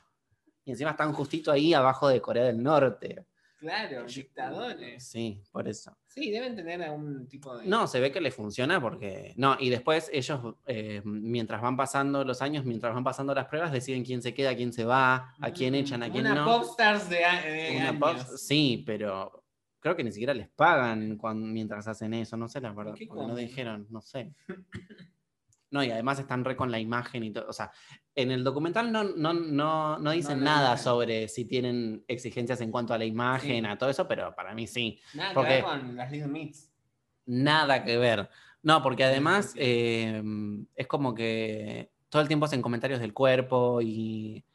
Y 0.64 0.70
encima 0.72 0.92
están 0.92 1.12
justito 1.12 1.52
ahí 1.52 1.74
abajo 1.74 2.08
de 2.08 2.22
Corea 2.22 2.44
del 2.44 2.62
Norte. 2.62 3.26
Claro, 3.64 4.04
dictadores. 4.06 5.08
Sí, 5.08 5.42
por 5.54 5.70
eso. 5.70 5.96
Sí, 6.08 6.30
deben 6.32 6.54
tener 6.54 6.84
algún 6.84 7.28
tipo 7.30 7.58
de. 7.58 7.66
No, 7.66 7.88
se 7.88 8.02
ve 8.02 8.12
que 8.12 8.20
les 8.20 8.36
funciona 8.36 8.82
porque. 8.82 9.34
No, 9.38 9.56
y 9.58 9.70
después 9.70 10.10
ellos, 10.12 10.56
eh, 10.66 11.02
mientras 11.06 11.62
van 11.62 11.78
pasando 11.78 12.26
los 12.26 12.42
años, 12.42 12.66
mientras 12.66 12.94
van 12.94 13.06
pasando 13.06 13.34
las 13.34 13.46
pruebas, 13.48 13.72
deciden 13.72 14.04
quién 14.04 14.22
se 14.22 14.34
queda, 14.34 14.54
quién 14.56 14.74
se 14.74 14.84
va, 14.84 15.34
a 15.40 15.52
quién 15.52 15.76
echan, 15.76 16.04
a 16.04 16.12
quién 16.12 16.26
una 16.26 16.36
no. 16.36 16.46
popstars 16.46 17.10
de, 17.10 17.18
de 17.18 17.74
Una 17.78 17.90
años. 17.90 18.26
pop- 18.26 18.36
sí, 18.38 18.84
pero 18.86 19.44
creo 19.80 19.96
que 19.96 20.04
ni 20.04 20.12
siquiera 20.12 20.34
les 20.34 20.50
pagan 20.50 21.18
cuan- 21.18 21.52
mientras 21.54 21.88
hacen 21.88 22.14
eso, 22.14 22.36
no 22.36 22.50
sé 22.50 22.60
la 22.60 22.74
verdad, 22.74 22.96
qué 22.96 23.08
porque 23.08 23.24
no 23.26 23.36
dijeron, 23.36 23.88
no 23.90 24.02
sé. 24.02 24.34
No, 25.74 25.84
y 25.84 25.90
además 25.90 26.20
están 26.20 26.46
re 26.46 26.56
con 26.56 26.70
la 26.72 26.80
imagen 26.80 27.24
y 27.24 27.32
todo. 27.34 27.48
O 27.50 27.54
sea, 27.54 27.72
en 28.14 28.30
el 28.32 28.44
documental 28.44 28.92
no, 28.92 29.04
no, 29.04 29.34
no, 29.34 29.98
no 29.98 30.12
dicen 30.12 30.38
no 30.40 30.46
nada 30.46 30.78
sobre 30.78 31.28
si 31.28 31.46
tienen 31.46 32.06
exigencias 32.08 32.62
en 32.62 32.70
cuanto 32.70 32.94
a 32.94 32.98
la 33.00 33.06
imagen, 33.06 33.66
Sí. 33.66 33.70
a 33.70 33.78
todo 33.78 33.90
eso, 33.90 34.08
pero 34.08 34.36
para 34.36 34.54
mí 34.54 34.68
sí. 34.68 35.00
Nada 35.16 35.34
porque- 35.34 35.50
que 35.50 35.56
ver 35.56 35.64
con 35.64 35.96
las 35.96 36.12
Little 36.12 36.28
Mix. 36.28 36.72
Nada 37.26 37.84
que 37.84 37.98
ver. 37.98 38.30
No, 38.62 38.84
porque 38.84 39.04
además 39.04 39.52
sí. 39.54 39.60
eh, 39.62 40.24
es 40.76 40.86
como 40.88 41.16
que 41.16 41.92
todo 42.08 42.22
el 42.22 42.28
tiempo 42.28 42.46
hacen 42.46 42.62
comentarios 42.62 43.00
del 43.00 43.12
cuerpo 43.14 43.80
y 43.82 44.46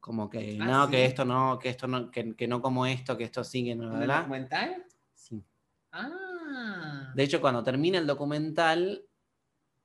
como 0.00 0.30
que 0.30 0.56
Ah, 0.60 0.64
no, 0.64 0.84
sí. 0.86 0.92
que 0.92 1.04
esto 1.04 1.24
no, 1.26 1.58
que 1.58 1.68
esto 1.68 1.86
no, 1.86 2.10
que, 2.10 2.34
que 2.34 2.48
no 2.48 2.62
como 2.62 2.86
esto, 2.86 3.16
que 3.18 3.24
esto 3.24 3.44
sigue, 3.44 3.74
no, 3.74 3.92
¿Un 3.92 4.00
bla. 4.04 4.20
documental? 4.20 4.84
Sí. 5.12 5.44
Ah. 5.92 7.12
De 7.14 7.22
hecho, 7.22 7.40
cuando 7.42 7.62
termina 7.62 7.98
el 7.98 8.06
documental, 8.06 9.02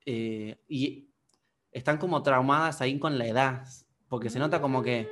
eh, 0.06 0.58
y 0.68 1.08
están 1.70 1.98
como 1.98 2.22
traumadas 2.22 2.80
ahí 2.80 2.98
con 2.98 3.18
la 3.18 3.26
edad, 3.26 3.66
porque 4.08 4.30
se 4.30 4.38
nota 4.38 4.60
como 4.60 4.82
que 4.82 5.08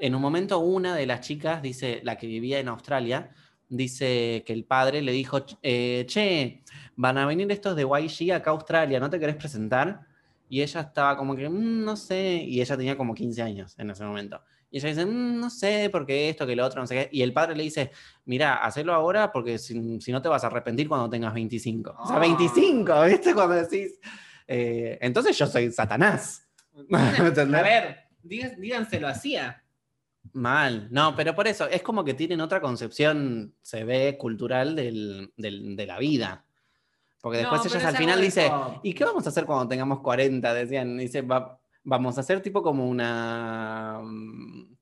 en 0.00 0.14
un 0.14 0.22
momento 0.22 0.58
una 0.60 0.94
de 0.94 1.06
las 1.06 1.20
chicas, 1.20 1.62
dice, 1.62 2.00
la 2.04 2.16
que 2.16 2.26
vivía 2.26 2.60
en 2.60 2.68
Australia, 2.68 3.30
dice 3.68 4.44
que 4.46 4.52
el 4.52 4.64
padre 4.64 5.02
le 5.02 5.12
dijo, 5.12 5.44
eh, 5.62 6.04
che, 6.06 6.62
van 6.96 7.18
a 7.18 7.26
venir 7.26 7.50
estos 7.52 7.76
de 7.76 7.82
YG 7.82 8.32
acá 8.32 8.50
a 8.50 8.54
Australia, 8.54 9.00
¿no 9.00 9.10
te 9.10 9.18
querés 9.18 9.36
presentar? 9.36 10.06
Y 10.48 10.62
ella 10.62 10.80
estaba 10.80 11.16
como 11.16 11.36
que, 11.36 11.48
"Mm, 11.48 11.84
no 11.84 11.96
sé, 11.96 12.42
y 12.46 12.60
ella 12.60 12.76
tenía 12.76 12.96
como 12.96 13.14
15 13.14 13.42
años 13.42 13.74
en 13.78 13.90
ese 13.90 14.04
momento. 14.04 14.40
Y 14.70 14.78
ella 14.78 14.88
dice, 14.90 15.06
"Mm, 15.06 15.40
no 15.40 15.48
sé, 15.50 15.88
porque 15.90 16.28
esto, 16.28 16.46
que 16.46 16.54
lo 16.54 16.64
otro, 16.66 16.80
no 16.80 16.86
sé 16.86 16.94
qué. 16.94 17.08
Y 17.12 17.22
el 17.22 17.32
padre 17.32 17.56
le 17.56 17.62
dice, 17.62 17.90
mira, 18.26 18.56
hacelo 18.56 18.92
ahora 18.92 19.32
porque 19.32 19.58
si, 19.58 20.00
si 20.00 20.12
no 20.12 20.20
te 20.20 20.28
vas 20.28 20.44
a 20.44 20.48
arrepentir 20.48 20.88
cuando 20.88 21.08
tengas 21.08 21.32
25. 21.32 21.96
O 21.98 22.06
sea, 22.06 22.16
Ah. 22.16 22.20
25, 22.20 23.02
¿viste? 23.04 23.34
Cuando 23.34 23.54
decís, 23.54 23.98
eh, 24.46 24.98
entonces 25.00 25.36
yo 25.38 25.46
soy 25.46 25.72
Satanás. 25.72 26.46
A 26.92 27.62
ver, 27.62 27.96
diga- 28.22 28.54
díganselo 28.58 29.08
hacía. 29.08 29.62
Mal, 30.34 30.88
no, 30.90 31.16
pero 31.16 31.34
por 31.34 31.48
eso, 31.48 31.66
es 31.68 31.80
como 31.82 32.04
que 32.04 32.12
tienen 32.12 32.40
otra 32.42 32.60
concepción, 32.60 33.54
se 33.62 33.84
ve, 33.84 34.16
cultural 34.18 34.76
del- 34.76 35.32
del- 35.38 35.74
de 35.74 35.86
la 35.86 35.98
vida. 35.98 36.44
Porque 37.22 37.38
después 37.38 37.64
No, 37.64 37.70
ellas 37.70 37.84
al 37.84 37.96
final 37.96 38.20
dice. 38.20 38.50
¿y 38.82 38.92
qué 38.92 39.04
vamos 39.04 39.24
a 39.26 39.30
hacer 39.30 39.44
cuando 39.46 39.66
tengamos 39.66 40.00
40? 40.00 40.52
Decían, 40.52 40.98
dice, 40.98 41.22
"Va- 41.22 41.58
vamos 41.88 42.16
a 42.18 42.20
hacer 42.20 42.40
tipo 42.42 42.62
como 42.62 42.86
una... 42.86 44.00
mm, 44.02 44.76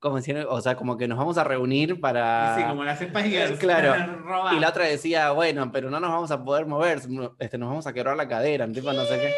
¿Cómo 0.00 0.16
decir? 0.16 0.44
O 0.48 0.60
sea, 0.60 0.74
como 0.74 0.96
que 0.96 1.06
nos 1.06 1.16
vamos 1.16 1.38
a 1.38 1.44
reunir 1.44 2.00
para... 2.00 2.56
Sí, 2.58 2.64
como 2.64 2.82
las 2.82 2.98
Spice 2.98 3.28
Girls. 3.30 3.58
Claro. 3.60 3.94
Y 4.56 4.58
la 4.58 4.70
otra 4.70 4.86
decía, 4.86 5.30
bueno, 5.30 5.70
pero 5.70 5.90
no 5.90 6.00
nos 6.00 6.10
vamos 6.10 6.30
a 6.32 6.42
poder 6.44 6.66
mover, 6.66 7.00
este, 7.38 7.56
nos 7.58 7.68
vamos 7.68 7.86
a 7.86 7.92
quebrar 7.92 8.16
la 8.16 8.26
cadera, 8.26 8.66
tipo 8.72 8.92
no 8.92 9.04
sé 9.04 9.20
qué. 9.20 9.34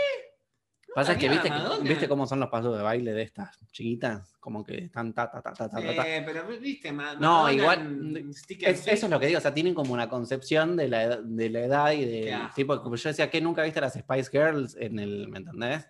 Pasa 0.95 1.19
que 1.19 1.27
sabía, 1.27 1.43
viste, 1.43 1.83
viste 1.89 2.09
cómo 2.09 2.25
son 2.27 2.39
los 2.39 2.49
pasos 2.49 2.77
de 2.77 2.83
baile 2.83 3.13
de 3.13 3.23
estas 3.23 3.59
chiquitas, 3.73 4.37
como 4.39 4.65
que 4.65 4.85
están 4.85 5.13
ta 5.13 5.29
ta 5.29 5.43
ta 5.43 5.53
ta 5.53 5.69
ta 5.69 5.77
ta. 5.81 6.09
Eh, 6.09 6.23
pero 6.25 6.45
viste, 6.47 6.93
No, 7.19 7.51
igual, 7.51 8.25
Es- 8.61 8.87
eso 8.87 9.07
es 9.07 9.11
lo 9.11 9.19
que 9.19 9.27
digo, 9.27 9.39
o 9.39 9.43
sea, 9.43 9.53
tienen 9.53 9.75
como 9.75 9.93
una 9.93 10.09
concepción 10.09 10.77
de 10.77 10.89
la, 10.89 11.17
de 11.17 11.51
la 11.51 11.61
edad 11.61 11.91
y 11.93 12.05
de 12.05 12.39
tipo, 12.55 12.81
como 12.81 12.95
yo 12.95 13.09
decía, 13.09 13.29
que 13.29 13.41
nunca 13.41 13.65
viste 13.65 13.81
las 13.81 13.95
Spice 13.95 14.31
Girls 14.31 14.77
en 14.79 15.01
el, 15.01 15.29
¿me 15.29 15.39
entendés? 15.39 15.89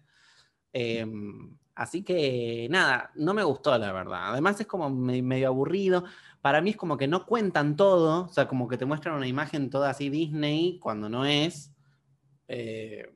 Em, 0.75 1.57
así 1.76 2.02
que 2.04 2.69
nada, 2.71 3.12
no 3.16 3.35
me 3.35 3.45
gustó 3.45 3.78
la 3.78 3.93
verdad. 3.93 4.33
Además 4.33 4.61
es 4.61 4.66
como 4.66 4.90
me- 4.90 5.23
medio 5.23 5.49
aburrido. 5.49 6.04
Para 6.43 6.61
mí 6.61 6.71
es 6.71 6.76
como 6.76 6.97
que 6.99 7.09
no 7.09 7.26
cuentan 7.26 7.76
todo, 7.76 8.25
o 8.26 8.28
sea, 8.28 8.49
como 8.49 8.69
que 8.69 8.78
te 8.78 8.87
muestran 8.87 9.16
una 9.16 9.28
imagen 9.28 9.71
toda 9.71 9.90
así 9.90 10.11
Disney 10.11 10.78
cuando 10.81 11.09
no 11.09 11.25
es. 11.26 11.73
Eh, 12.49 13.11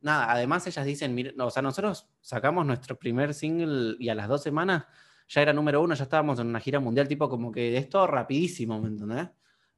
nada, 0.00 0.30
además 0.32 0.66
ellas 0.66 0.86
dicen, 0.86 1.14
"Mire, 1.14 1.34
o 1.38 1.50
sea, 1.50 1.62
nosotros 1.62 2.08
sacamos 2.20 2.66
nuestro 2.66 2.98
primer 2.98 3.34
single 3.34 3.96
y 3.98 4.08
a 4.08 4.14
las 4.14 4.28
dos 4.28 4.42
semanas 4.42 4.84
ya 5.28 5.42
era 5.42 5.52
número 5.52 5.82
uno, 5.82 5.94
ya 5.94 6.04
estábamos 6.04 6.38
en 6.40 6.48
una 6.48 6.60
gira 6.60 6.80
mundial, 6.80 7.08
tipo 7.08 7.28
como 7.28 7.52
que 7.52 7.76
es 7.76 7.88
todo 7.88 8.06
rapidísimo, 8.06 8.80
¿me 8.80 8.88
entendés? 8.88 9.28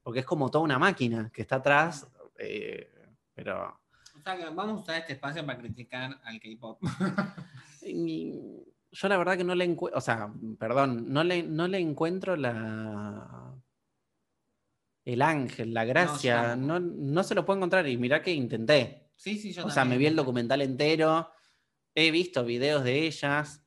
Porque 0.03 0.19
es 0.21 0.25
como 0.25 0.49
toda 0.51 0.63
una 0.63 0.79
máquina 0.79 1.29
que 1.33 1.41
está 1.43 1.57
atrás, 1.57 2.07
eh, 2.39 2.89
pero 3.35 3.79
vamos 4.23 4.79
a 4.79 4.81
usar 4.81 4.95
este 4.97 5.13
espacio 5.13 5.45
para 5.45 5.59
criticar 5.59 6.19
al 6.23 6.39
K-pop. 6.39 6.81
yo 8.93 9.07
la 9.07 9.17
verdad 9.17 9.37
que 9.37 9.43
no 9.43 9.55
le 9.55 9.65
encuentro, 9.65 9.97
o 9.97 10.01
sea, 10.01 10.31
perdón, 10.59 11.11
no 11.11 11.23
le, 11.23 11.43
no 11.43 11.67
le 11.67 11.79
encuentro 11.79 12.35
la... 12.35 13.53
El 15.05 15.21
ángel, 15.21 15.73
la 15.73 15.83
gracia, 15.83 16.55
no, 16.55 16.79
no 16.79 17.23
se 17.23 17.35
lo 17.35 17.45
puedo 17.45 17.57
encontrar 17.57 17.85
y 17.89 17.97
mirá 17.97 18.21
que 18.21 18.31
intenté. 18.31 19.09
Sí, 19.17 19.37
sí, 19.37 19.51
yo 19.51 19.65
O 19.65 19.69
sea, 19.69 19.83
me 19.83 19.97
vi 19.97 20.05
el 20.05 20.15
documental 20.15 20.61
entero, 20.61 21.29
he 21.93 22.09
visto 22.09 22.45
videos 22.45 22.85
de 22.85 23.05
ellas, 23.05 23.65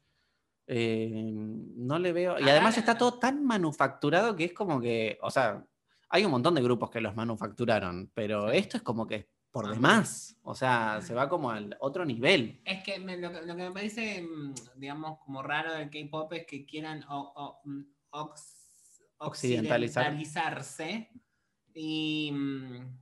eh, 0.67 1.31
no 1.33 1.99
le 1.99 2.13
veo. 2.13 2.39
Y 2.39 2.45
Ah, 2.45 2.53
además 2.53 2.79
está 2.79 2.97
todo 2.97 3.19
tan 3.19 3.45
manufacturado 3.45 4.35
que 4.35 4.45
es 4.47 4.55
como 4.55 4.81
que, 4.81 5.19
o 5.21 5.31
sea, 5.31 5.63
hay 6.09 6.25
un 6.25 6.31
montón 6.31 6.55
de 6.55 6.63
grupos 6.63 6.91
que 6.91 7.03
los 7.03 7.15
manufacturaron, 7.15 8.11
pero 8.15 8.51
esto 8.51 8.79
es 8.79 8.83
como 8.83 9.07
que 9.07 9.29
por 9.51 9.69
demás. 9.71 10.37
O 10.43 10.55
sea, 10.55 11.01
se 11.01 11.15
va 11.15 11.29
como 11.29 11.51
al 11.51 11.77
otro 11.81 12.05
nivel. 12.05 12.61
Es 12.65 12.83
que 12.85 12.99
me- 12.99 13.17
lo, 13.17 13.31
que 13.33 13.43
lo 13.43 13.57
que 13.57 13.63
me 13.63 13.71
parece, 13.73 14.23
mm, 14.23 14.55
digamos, 14.77 15.19
como 15.25 15.43
raro 15.43 15.73
del 15.75 15.91
K-pop 15.91 16.33
es 16.35 16.47
que 16.47 16.65
quieran 16.67 17.05
o- 17.09 17.33
o- 17.35 17.61
mm, 17.65 17.83
ox- 18.11 19.03
Occidentalizar. 19.19 20.05
occidentalizarse 20.13 21.11
y 21.75 22.31
mm, 22.33 22.99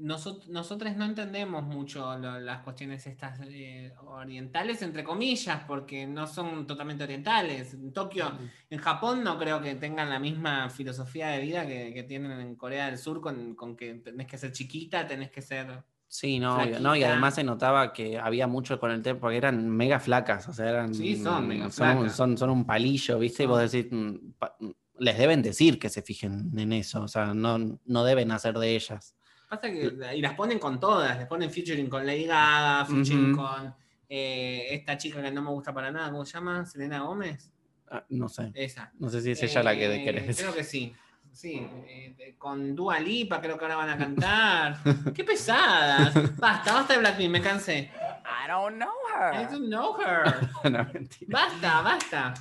nosot- 0.00 0.46
nosotros 0.48 0.96
no 0.96 1.04
entendemos 1.04 1.62
mucho 1.62 2.16
lo- 2.18 2.40
las 2.40 2.62
cuestiones 2.62 3.06
estas 3.06 3.38
eh, 3.44 3.92
orientales, 4.06 4.82
entre 4.82 5.04
comillas, 5.04 5.62
porque 5.66 6.06
no 6.06 6.26
son 6.26 6.66
totalmente 6.66 7.04
orientales. 7.04 7.74
En 7.74 7.92
Tokio, 7.92 8.32
en 8.68 8.78
Japón 8.78 9.22
no 9.24 9.38
creo 9.38 9.60
que 9.60 9.74
tengan 9.74 10.08
la 10.10 10.18
misma 10.18 10.70
filosofía 10.70 11.28
de 11.28 11.40
vida 11.40 11.66
que, 11.66 11.92
que 11.94 12.02
tienen 12.02 12.32
en 12.40 12.54
Corea 12.56 12.86
del 12.86 12.98
Sur 12.98 13.20
con, 13.20 13.54
con 13.54 13.76
que 13.76 13.94
tenés 13.94 14.26
que 14.26 14.38
ser 14.38 14.52
chiquita, 14.52 15.06
tenés 15.06 15.30
que 15.30 15.42
ser... 15.42 15.82
Sí, 16.12 16.40
no, 16.40 16.56
no, 16.80 16.96
y 16.96 17.04
además 17.04 17.36
se 17.36 17.44
notaba 17.44 17.92
que 17.92 18.18
había 18.18 18.48
mucho 18.48 18.80
con 18.80 18.90
el 18.90 19.00
tema, 19.00 19.20
porque 19.20 19.36
eran 19.36 19.68
mega 19.68 20.00
flacas, 20.00 20.48
o 20.48 20.52
sea, 20.52 20.68
eran... 20.68 20.92
Sí, 20.92 21.14
son 21.14 21.46
mega 21.46 21.70
son, 21.70 21.72
flacas. 21.72 22.16
son, 22.16 22.36
son 22.36 22.50
un 22.50 22.64
palillo, 22.64 23.16
¿viste? 23.20 23.44
Y 23.44 23.46
vos 23.46 23.70
decís, 23.70 23.92
mm, 23.92 24.32
pa- 24.36 24.56
les 24.98 25.16
deben 25.16 25.40
decir 25.40 25.78
que 25.78 25.88
se 25.88 26.02
fijen 26.02 26.50
en 26.58 26.72
eso, 26.72 27.02
o 27.02 27.06
sea, 27.08 27.32
no, 27.32 27.78
no 27.84 28.04
deben 28.04 28.32
hacer 28.32 28.58
de 28.58 28.74
ellas. 28.74 29.14
Pasa 29.50 29.68
que 29.70 29.92
y 30.14 30.20
las 30.22 30.34
ponen 30.34 30.60
con 30.60 30.78
todas, 30.78 31.18
les 31.18 31.26
ponen 31.26 31.50
featuring 31.50 31.88
con 31.90 32.06
Lady 32.06 32.24
Gaga, 32.24 32.84
featuring 32.86 33.34
con 33.36 33.74
eh, 34.08 34.68
esta 34.70 34.96
chica 34.96 35.20
que 35.20 35.30
no 35.32 35.42
me 35.42 35.50
gusta 35.50 35.74
para 35.74 35.90
nada, 35.90 36.10
¿cómo 36.12 36.24
se 36.24 36.34
llama? 36.34 36.64
Selena 36.64 37.00
Gómez. 37.00 37.50
Ah, 37.90 38.04
no 38.10 38.28
sé, 38.28 38.52
Esa. 38.54 38.92
no 39.00 39.08
sé 39.08 39.20
si 39.20 39.32
es 39.32 39.42
ella 39.42 39.64
la 39.64 39.74
que 39.74 39.92
Eh, 39.92 40.04
querés 40.04 40.26
decir. 40.28 40.44
Creo 40.44 40.54
que 40.54 40.62
sí. 40.62 40.94
Sí, 41.32 41.66
eh, 41.88 42.34
con 42.38 42.76
Dua 42.76 43.00
Lipa 43.00 43.40
creo 43.40 43.58
que 43.58 43.64
ahora 43.64 43.76
van 43.76 43.90
a 43.90 43.98
cantar. 43.98 44.78
¡Qué 45.12 45.24
pesadas! 45.24 46.14
Basta, 46.38 46.72
basta 46.72 46.92
de 46.94 46.98
Blackpink, 47.00 47.30
me 47.30 47.40
cansé. 47.42 47.90
I 48.24 48.48
don't 48.48 48.76
know 48.76 48.88
I 49.08 49.42
her. 49.42 49.50
don't 49.50 49.68
know 49.68 49.96
her. 50.00 50.48
no, 50.70 50.84
mentira. 50.92 51.26
Basta, 51.28 51.82
basta. 51.82 52.34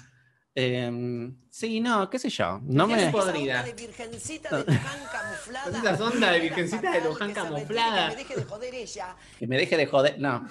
Em, 0.55 1.37
sí, 1.49 1.79
no, 1.79 2.09
qué 2.09 2.19
sé 2.19 2.29
yo. 2.29 2.59
No 2.63 2.87
¿Qué 2.87 2.95
me. 2.95 3.05
es 3.05 3.11
podrida? 3.11 3.63
de 3.63 3.73
virgencita 3.73 4.57
de 4.57 4.63
Luján 4.73 4.99
camuflada. 5.11 5.93
Esa 5.93 6.03
onda 6.05 6.31
de 6.31 6.39
virgencita 6.39 6.91
de 6.91 7.01
Luján 7.01 7.33
camuflada. 7.33 8.09
Que 8.09 8.15
me 8.15 8.23
deje 8.23 8.35
de 8.35 8.43
joder 8.45 8.75
ella. 8.75 9.15
Que 9.37 9.47
me 9.47 9.57
deje 9.57 9.77
de 9.77 9.85
joder. 9.85 10.19
No. 10.19 10.47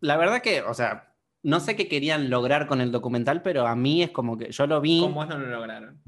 La 0.00 0.16
verdad 0.16 0.42
que, 0.42 0.62
o 0.62 0.74
sea, 0.74 1.14
no 1.42 1.60
sé 1.60 1.76
qué 1.76 1.88
querían 1.88 2.30
lograr 2.30 2.66
con 2.66 2.80
el 2.80 2.92
documental, 2.92 3.42
pero 3.42 3.66
a 3.66 3.74
mí 3.74 4.02
es 4.02 4.10
como 4.10 4.36
que 4.36 4.52
yo 4.52 4.66
lo 4.66 4.80
vi 4.80 5.00
¿Cómo 5.00 5.24
no 5.24 5.38
lo 5.38 5.46
lograron? 5.46 6.00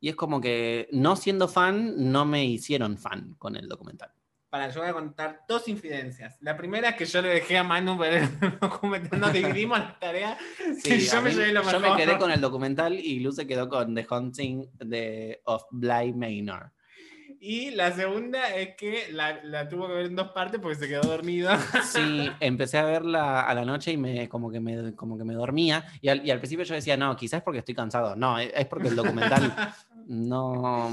y 0.00 0.08
es 0.08 0.16
como 0.16 0.40
que 0.40 0.88
no 0.92 1.16
siendo 1.16 1.48
fan, 1.48 2.10
no 2.12 2.24
me 2.24 2.44
hicieron 2.44 2.96
fan 2.96 3.34
con 3.38 3.56
el 3.56 3.68
documental. 3.68 4.10
Para, 4.56 4.70
yo 4.72 4.80
voy 4.80 4.88
a 4.88 4.92
contar 4.94 5.40
dos 5.46 5.68
infidencias. 5.68 6.38
La 6.40 6.56
primera 6.56 6.88
es 6.90 6.96
que 6.96 7.04
yo 7.04 7.20
le 7.20 7.28
dejé 7.28 7.58
a 7.58 7.62
Manu 7.62 7.98
ver 7.98 8.14
el 8.14 8.28
documental, 8.60 9.20
nos 9.20 9.32
dividimos 9.32 9.78
la 9.78 9.98
tarea. 9.98 10.38
Sí, 10.82 11.00
yo 11.00 11.20
me 11.20 11.28
mí- 11.28 11.36
llevé 11.36 11.52
lo 11.52 11.62
yo 11.62 11.78
mejor. 11.78 11.96
me 11.98 12.02
quedé 12.04 12.16
con 12.18 12.30
el 12.30 12.40
documental 12.40 12.94
y 12.94 13.20
Lu 13.20 13.32
se 13.32 13.46
quedó 13.46 13.68
con 13.68 13.94
The 13.94 14.06
Haunting 14.08 14.70
de, 14.78 15.42
of 15.44 15.64
Bly 15.70 16.14
Manor. 16.14 16.72
Y 17.38 17.70
la 17.72 17.92
segunda 17.92 18.56
es 18.56 18.76
que 18.76 19.08
la, 19.12 19.44
la 19.44 19.68
tuvo 19.68 19.88
que 19.88 19.92
ver 19.94 20.06
en 20.06 20.16
dos 20.16 20.30
partes 20.30 20.58
porque 20.58 20.76
se 20.76 20.88
quedó 20.88 21.02
dormido. 21.02 21.50
Sí, 21.84 22.30
empecé 22.40 22.78
a 22.78 22.84
verla 22.84 23.42
a 23.42 23.52
la 23.54 23.66
noche 23.66 23.92
y 23.92 23.98
me 23.98 24.26
como 24.28 24.50
que 24.50 24.58
me, 24.58 24.94
como 24.94 25.18
que 25.18 25.24
me 25.24 25.34
dormía. 25.34 25.84
Y 26.00 26.08
al, 26.08 26.24
y 26.26 26.30
al 26.30 26.38
principio 26.38 26.64
yo 26.64 26.74
decía, 26.74 26.96
no, 26.96 27.14
quizás 27.14 27.42
porque 27.42 27.58
estoy 27.58 27.74
cansado. 27.74 28.16
No, 28.16 28.38
es 28.38 28.50
es 28.56 28.64
porque 28.66 28.88
el 28.88 28.96
documental 28.96 29.54
no. 30.06 30.90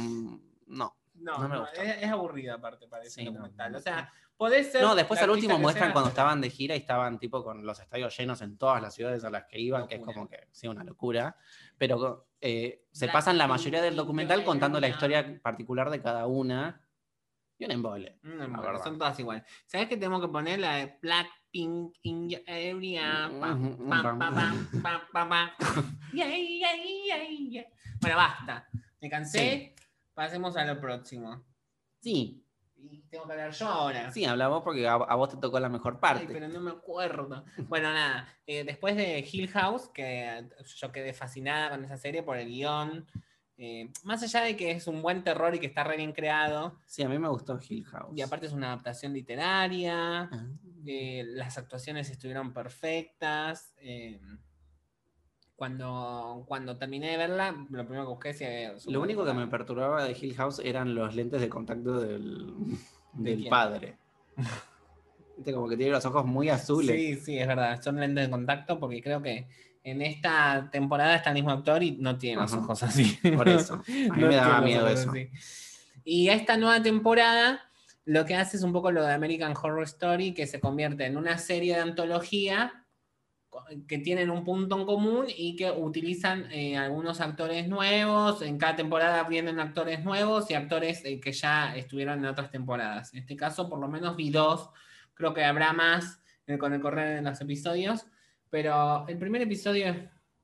No. 0.68 0.96
No, 1.24 1.38
No 1.40 1.50
me 1.50 1.56
no, 1.56 1.68
es, 1.68 2.04
es 2.04 2.10
aburrida 2.10 2.56
aparte 2.56 2.88
para 2.88 3.04
ese 3.04 3.22
Sí, 3.22 3.26
no. 3.26 3.32
documental. 3.32 3.76
O 3.76 3.80
sea, 3.80 4.12
podés 4.36 4.72
ser. 4.72 4.82
No, 4.82 4.94
después 4.94 5.20
la 5.20 5.24
al 5.24 5.30
último 5.32 5.58
muestran 5.58 5.92
cuando 5.94 6.10
estaban 6.10 6.42
de 6.42 6.50
gira 6.50 6.76
y 6.76 6.80
estaban 6.80 7.18
tipo 7.18 7.44
con 7.44 7.66
los 7.66 7.80
estadios 7.80 8.16
llenos 8.18 8.42
en 8.42 8.58
todas 8.58 8.82
las 8.82 8.94
ciudades 8.94 9.24
a 9.24 9.30
las 9.30 9.46
que 9.46 9.60
iban, 9.60 9.88
que 9.88 9.96
es 9.96 10.00
Locura. 10.02 10.14
como 10.16 10.30
que, 10.30 10.48
sí, 10.52 10.68
una 10.68 10.84
locura. 10.84 11.38
Pero 11.78 12.28
eh, 12.42 12.86
se 12.92 13.06
Black 13.06 13.14
pasan 13.14 13.38
la 13.38 13.48
mayoría 13.48 13.82
del 13.82 13.96
documental 13.96 14.44
contando 14.44 14.80
la 14.80 14.90
historia 14.90 15.40
particular 15.42 15.90
de 15.90 16.02
cada 16.02 16.28
una. 16.28 16.82
Y 17.58 17.66
un 17.66 17.72
embole. 17.72 18.18
La 18.24 18.48
bueno, 18.48 18.62
verdad. 18.64 18.84
son 18.84 18.98
todas 18.98 19.18
iguales. 19.20 19.44
¿Sabes 19.66 19.88
que 19.88 19.96
tenemos 19.96 20.20
que 20.22 20.28
poner 20.28 20.60
la 20.60 20.76
de 20.78 20.98
Blackpink 21.02 21.96
in 22.02 22.30
your 22.30 22.42
area? 22.48 23.30
Pam, 23.40 23.74
Ujú, 23.76 23.90
pam, 23.90 24.02
pam. 24.04 24.20
pam, 24.20 24.34
pam, 24.36 24.82
pam, 24.82 25.02
pam, 25.14 25.30
pam. 25.30 25.50
Yeah, 26.14 26.28
yeah, 26.28 26.76
yeah, 27.06 27.24
yeah. 27.30 27.64
Bueno, 28.02 28.18
basta. 28.18 28.68
Me 29.00 29.10
cansé. 29.10 29.76
Pasemos 30.14 30.56
a 30.58 30.66
lo 30.66 30.80
próximo. 30.80 31.44
Sí, 32.02 32.46
Y 32.76 33.02
tengo 33.10 33.26
que 33.26 33.32
hablar 33.32 33.52
yo 33.52 33.68
ahora. 33.68 34.12
sí, 34.12 34.26
habla 34.26 34.48
vos 34.50 34.62
porque 34.64 34.88
a, 34.88 34.94
a 34.94 35.16
vos 35.16 35.30
te 35.30 35.38
tocó 35.38 35.60
la 35.60 35.70
mejor 35.70 35.94
Ay, 35.94 36.00
parte. 36.02 36.28
pero 36.34 36.48
no 36.50 36.60
me 36.60 36.72
acuerdo. 36.72 37.46
Bueno, 37.70 37.92
nada. 37.94 38.28
eh, 38.46 38.64
después 38.66 38.96
de 38.98 39.20
Hill 39.32 39.50
House, 39.50 39.90
que 39.94 40.50
yo 40.78 40.92
quedé 40.92 41.14
fascinada 41.14 41.70
con 41.70 41.84
esa 41.86 41.98
serie 41.98 42.24
por 42.24 42.38
el 42.38 42.48
guion. 42.50 43.08
eh, 43.58 43.90
más 44.04 44.22
allá 44.24 44.42
de 44.42 44.58
que 44.58 44.72
es 44.72 44.88
un 44.88 45.02
buen 45.02 45.24
terror 45.24 45.54
y 45.56 45.60
que 45.60 45.68
está 45.68 45.84
re 45.84 45.96
bien 45.96 46.12
creado, 46.12 46.78
Sí, 46.86 47.04
a 47.04 47.08
mí 47.10 47.18
me 47.20 47.30
gustó 47.30 47.58
Hill 47.68 47.86
House. 47.86 48.12
y 48.18 48.22
aparte 48.22 48.48
es 48.48 48.54
una 48.54 48.68
adaptación 48.74 49.14
literaria. 49.14 50.24
Ah. 50.24 50.48
eh, 50.86 51.24
las 51.26 51.58
actuaciones 51.58 52.10
estuvieron 52.10 52.52
perfectas. 52.54 53.74
Eh, 55.54 55.56
cuando, 55.56 56.44
cuando 56.48 56.78
terminé 56.78 57.12
de 57.12 57.18
verla, 57.18 57.52
lo 57.70 57.86
primero 57.86 58.04
que 58.06 58.10
busqué 58.10 58.30
es 58.32 58.42
había- 58.42 58.74
Lo 58.92 59.02
único 59.02 59.24
que 59.26 59.34
me 59.34 59.48
perturbaba 59.48 60.04
de 60.04 60.12
Hill 60.20 60.36
House 60.36 60.60
eran 60.64 60.94
los 60.96 61.16
lentes 61.16 61.40
de 61.42 61.50
contacto 61.50 62.00
del, 62.02 62.54
¿De 63.14 63.32
del 63.32 63.40
quién? 63.40 63.50
padre. 63.50 63.98
Viste, 65.38 65.54
como 65.54 65.68
que 65.68 65.78
tiene 65.78 65.92
los 65.92 66.06
ojos 66.06 66.26
muy 66.26 66.50
azules. 66.50 66.96
Sí, 66.96 67.16
sí, 67.16 67.38
es 67.40 67.48
verdad. 67.48 67.82
Son 67.82 68.00
lentes 68.00 68.26
de 68.26 68.32
contacto 68.32 68.80
porque 68.80 69.02
creo 69.02 69.22
que 69.22 69.48
en 69.84 70.02
esta 70.02 70.70
temporada 70.72 71.16
está 71.16 71.30
el 71.30 71.36
mismo 71.36 71.52
actor 71.52 71.82
y 71.84 71.92
no 71.94 72.18
tiene 72.18 72.42
los 72.42 72.54
ojos 72.54 72.84
así. 72.84 73.18
Por 73.36 73.50
eso. 73.50 73.76
A 73.88 73.92
mí 74.16 74.22
No 74.22 74.28
me 74.28 74.36
daba 74.36 74.62
miedo 74.62 74.88
eso. 74.88 75.12
así. 75.12 75.30
Y 76.06 76.30
a 76.30 76.34
esta 76.36 76.58
nueva 76.58 76.82
temporada 76.84 77.62
lo 78.06 78.26
que 78.26 78.36
hace 78.36 78.58
es 78.58 78.64
un 78.64 78.74
poco 78.74 78.92
lo 78.92 79.04
de 79.06 79.14
American 79.14 79.54
Horror 79.56 79.84
Story, 79.84 80.34
que 80.34 80.46
se 80.48 80.60
convierte 80.60 81.06
en 81.06 81.16
una 81.18 81.38
serie 81.38 81.76
de 81.76 81.82
antología 81.82 82.83
que 83.88 83.98
tienen 84.00 84.30
un 84.30 84.44
punto 84.44 84.78
en 84.80 84.86
común 84.86 85.26
y 85.28 85.56
que 85.56 85.72
utilizan 85.72 86.52
eh, 86.52 86.78
algunos 86.78 87.22
actores 87.22 87.68
nuevos. 87.68 88.42
En 88.42 88.58
cada 88.58 88.76
temporada 88.76 89.24
vienen 89.24 89.60
actores 89.60 90.04
nuevos 90.04 90.50
y 90.50 90.54
actores 90.54 91.04
eh, 91.06 91.20
que 91.20 91.32
ya 91.32 91.76
estuvieron 91.76 92.20
en 92.20 92.26
otras 92.26 92.50
temporadas. 92.52 93.14
En 93.14 93.20
este 93.20 93.36
caso, 93.36 93.70
por 93.70 93.80
lo 93.80 93.88
menos 93.88 94.16
vi 94.16 94.30
dos. 94.30 94.70
Creo 95.14 95.34
que 95.34 95.44
habrá 95.44 95.74
más 95.74 96.22
eh, 96.48 96.58
con 96.58 96.74
el 96.74 96.82
correr 96.82 97.16
de 97.24 97.30
los 97.30 97.40
episodios. 97.42 98.06
Pero 98.50 99.08
el 99.08 99.18
primer 99.18 99.42
episodio 99.42 99.88
es 99.88 99.98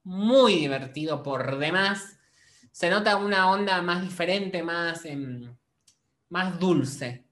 muy 0.04 0.56
divertido 0.56 1.22
por 1.22 1.58
demás. 1.60 2.20
Se 2.72 2.90
nota 2.90 3.18
una 3.18 3.52
onda 3.52 3.82
más 3.82 4.02
diferente, 4.02 4.64
más, 4.64 5.06
em, 5.06 5.54
más 6.30 6.60
dulce. 6.60 7.26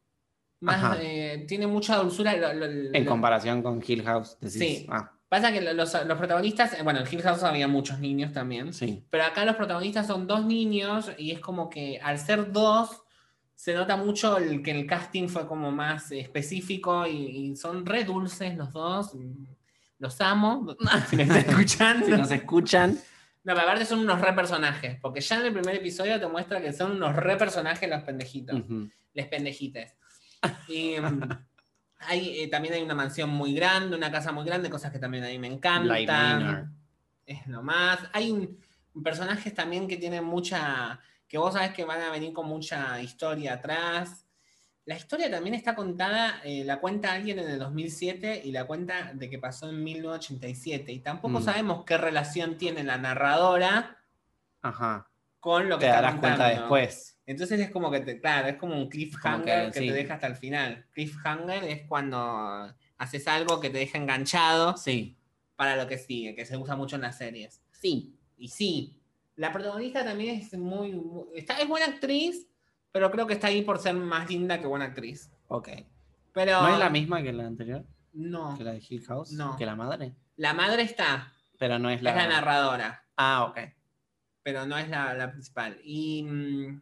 Más, 0.60 0.98
tiene 1.48 1.68
mucha 1.68 1.98
dulzura. 1.98 2.36
lo- 2.36 2.54
lo- 2.54 2.66
En 2.66 3.04
lo- 3.06 3.10
comparación 3.10 3.62
con 3.62 3.84
Hill 3.86 4.04
House, 4.04 4.38
decís. 4.42 4.58
Sí. 4.60 4.86
Ah, 4.90 5.12
Pasa 5.30 5.52
que 5.52 5.62
lo- 5.62 5.74
los, 5.74 5.94
los 6.06 6.18
protagonistas, 6.18 6.74
eh, 6.80 6.84
bueno, 6.84 7.00
en 7.02 7.08
Hill 7.12 7.22
House 7.22 7.44
había 7.44 7.68
muchos 7.68 8.00
niños 8.00 8.32
también, 8.32 8.72
sí. 8.74 9.04
pero 9.10 9.26
acá 9.26 9.44
los 9.44 9.56
protagonistas 9.58 10.08
son 10.08 10.26
dos 10.26 10.46
niños 10.46 11.12
y 11.18 11.32
es 11.32 11.40
como 11.40 11.70
que 11.70 12.00
al 12.02 12.18
ser 12.18 12.52
dos 12.52 13.04
se 13.56 13.74
nota 13.74 13.98
mucho 13.98 14.38
el, 14.38 14.62
que 14.64 14.72
el 14.72 14.86
casting 14.88 15.28
fue 15.28 15.48
como 15.48 15.72
más 15.72 16.12
específico 16.12 17.06
y, 17.08 17.12
y 17.52 17.56
son 17.56 17.86
re 17.86 18.04
dulces 18.06 18.56
los 18.56 18.72
dos. 18.72 19.14
Los 20.00 20.22
amo. 20.22 20.76
Si 21.10 21.16
me 21.16 21.24
están 21.24 21.40
escuchando. 21.40 22.06
Si 22.06 22.12
nos 22.12 22.30
escuchan, 22.32 22.92
No, 23.44 23.54
pero 23.56 23.62
aparte 23.62 23.84
son 23.86 24.00
unos 24.00 24.22
re 24.22 24.32
personajes, 24.34 24.98
porque 25.02 25.22
ya 25.22 25.40
en 25.40 25.48
el 25.48 25.54
primer 25.54 25.76
episodio 25.76 26.20
te 26.20 26.28
muestra 26.28 26.62
que 26.62 26.72
son 26.72 26.92
unos 26.94 27.16
re 27.16 27.36
personajes 27.36 27.90
los 27.90 28.04
pendejitos 28.04 28.60
ujú, 28.62 28.90
les 29.14 29.26
pendejites. 29.28 29.96
Y 30.70 30.96
hay, 32.00 32.40
eh, 32.42 32.48
también 32.48 32.74
hay 32.76 32.82
una 32.84 32.96
mansión 32.96 33.30
muy 33.30 33.54
grande, 33.54 33.96
una 33.96 34.12
casa 34.12 34.32
muy 34.32 34.46
grande, 34.46 34.70
cosas 34.70 34.92
que 34.92 35.00
también 35.00 35.24
a 35.24 35.28
mí 35.28 35.40
me 35.40 35.48
encantan. 35.48 36.74
Es 37.26 37.46
lo 37.48 37.62
más. 37.64 38.00
Hay 38.14 38.32
un- 38.32 38.58
personajes 39.04 39.54
también 39.54 39.88
que 39.88 39.98
tienen 39.98 40.24
mucha. 40.24 41.00
que 41.28 41.38
vos 41.38 41.54
sabés 41.54 41.72
que 41.74 41.84
van 41.84 42.02
a 42.02 42.10
venir 42.10 42.32
con 42.32 42.48
mucha 42.48 43.02
historia 43.02 43.56
atrás. 43.56 44.26
La 44.86 44.96
historia 44.96 45.30
también 45.30 45.56
está 45.56 45.76
contada, 45.76 46.40
eh, 46.46 46.64
la 46.64 46.80
cuenta 46.80 47.12
alguien 47.12 47.38
en 47.40 47.50
el 47.50 47.60
2007 47.60 48.42
y 48.46 48.54
la 48.54 48.64
cuenta 48.66 49.12
de 49.14 49.30
que 49.30 49.38
pasó 49.38 49.70
en 49.70 49.84
1987. 49.84 50.94
Y 50.94 51.00
tampoco 51.00 51.42
Mm. 51.42 51.44
sabemos 51.44 51.84
qué 51.84 51.98
relación 51.98 52.58
tiene 52.58 52.86
la 52.86 52.98
narradora 52.98 53.98
Ajá. 54.62 55.10
con 55.42 55.68
lo 55.68 55.78
que 55.78 55.82
Te 55.82 55.88
está 55.88 56.02
darás 56.02 56.20
cuenta 56.22 56.48
después. 56.48 57.17
Entonces 57.28 57.60
es 57.60 57.70
como 57.70 57.92
que, 57.92 58.00
te, 58.00 58.20
claro, 58.20 58.48
es 58.48 58.56
como 58.56 58.76
un 58.76 58.90
cliffhanger 58.90 59.60
Como 59.62 59.66
que, 59.68 59.72
que, 59.74 59.80
sí. 59.82 59.88
te 59.90 59.94
deja 59.94 60.14
hasta 60.16 60.28
el 60.28 60.36
final. 60.36 60.86
Cliffhanger 60.94 61.64
es 61.66 61.84
cuando 61.88 62.74
haces 62.98 63.28
algo 63.28 63.60
que 63.60 63.70
te 63.70 63.78
deja 63.78 64.00
enganchado 64.00 64.76
Sí. 64.78 65.16
para 65.56 65.76
lo 65.76 65.88
que 65.88 65.98
sigue, 66.00 66.34
que 66.34 66.46
se 66.46 66.58
usa 66.58 66.76
mucho 66.76 66.96
en 66.96 67.04
las 67.04 67.18
series. 67.18 67.62
Sí. 67.72 68.18
Y 68.38 68.48
sí, 68.48 69.00
la 69.36 69.52
protagonista 69.52 70.04
también 70.04 70.38
es 70.40 70.54
muy, 70.58 71.00
está, 71.36 71.60
es 71.60 71.68
buena 71.68 71.86
actriz, 71.88 72.48
pero 72.92 73.12
creo 73.12 73.28
que 73.28 73.34
está 73.34 73.48
ahí 73.48 73.62
por 73.62 73.78
ser 73.78 73.94
más 73.94 74.30
linda 74.30 74.60
que 74.60 74.66
buena 74.68 74.86
actriz. 74.86 75.30
Ok. 75.50 75.70
Pero 76.34 76.62
¿No 76.62 76.70
es 76.74 76.80
la 76.80 76.90
misma 76.90 77.22
que 77.22 77.34
la 77.34 77.46
anterior? 77.46 77.86
No, 78.14 78.58
¿Que 78.58 78.64
la 78.64 78.72
de 78.72 78.84
Hill 78.88 79.04
House? 79.06 79.32
No. 79.34 79.56
¿Que 79.58 79.66
la 79.66 79.76
madre? 79.76 80.14
la 80.38 80.54
madre 80.54 80.84
está, 80.84 81.34
Pero 81.60 81.78
no 81.78 81.90
es 81.90 82.02
la. 82.02 82.12
es 82.12 82.16
la 82.16 82.28
narradora, 82.28 83.04
Ah, 83.18 83.44
ok. 83.46 83.60
pero 84.44 84.66
no 84.66 84.78
es 84.78 84.88
la, 84.88 85.14
la 85.16 85.32
principal. 85.32 85.78
Y 85.84 86.24
mm, 86.24 86.82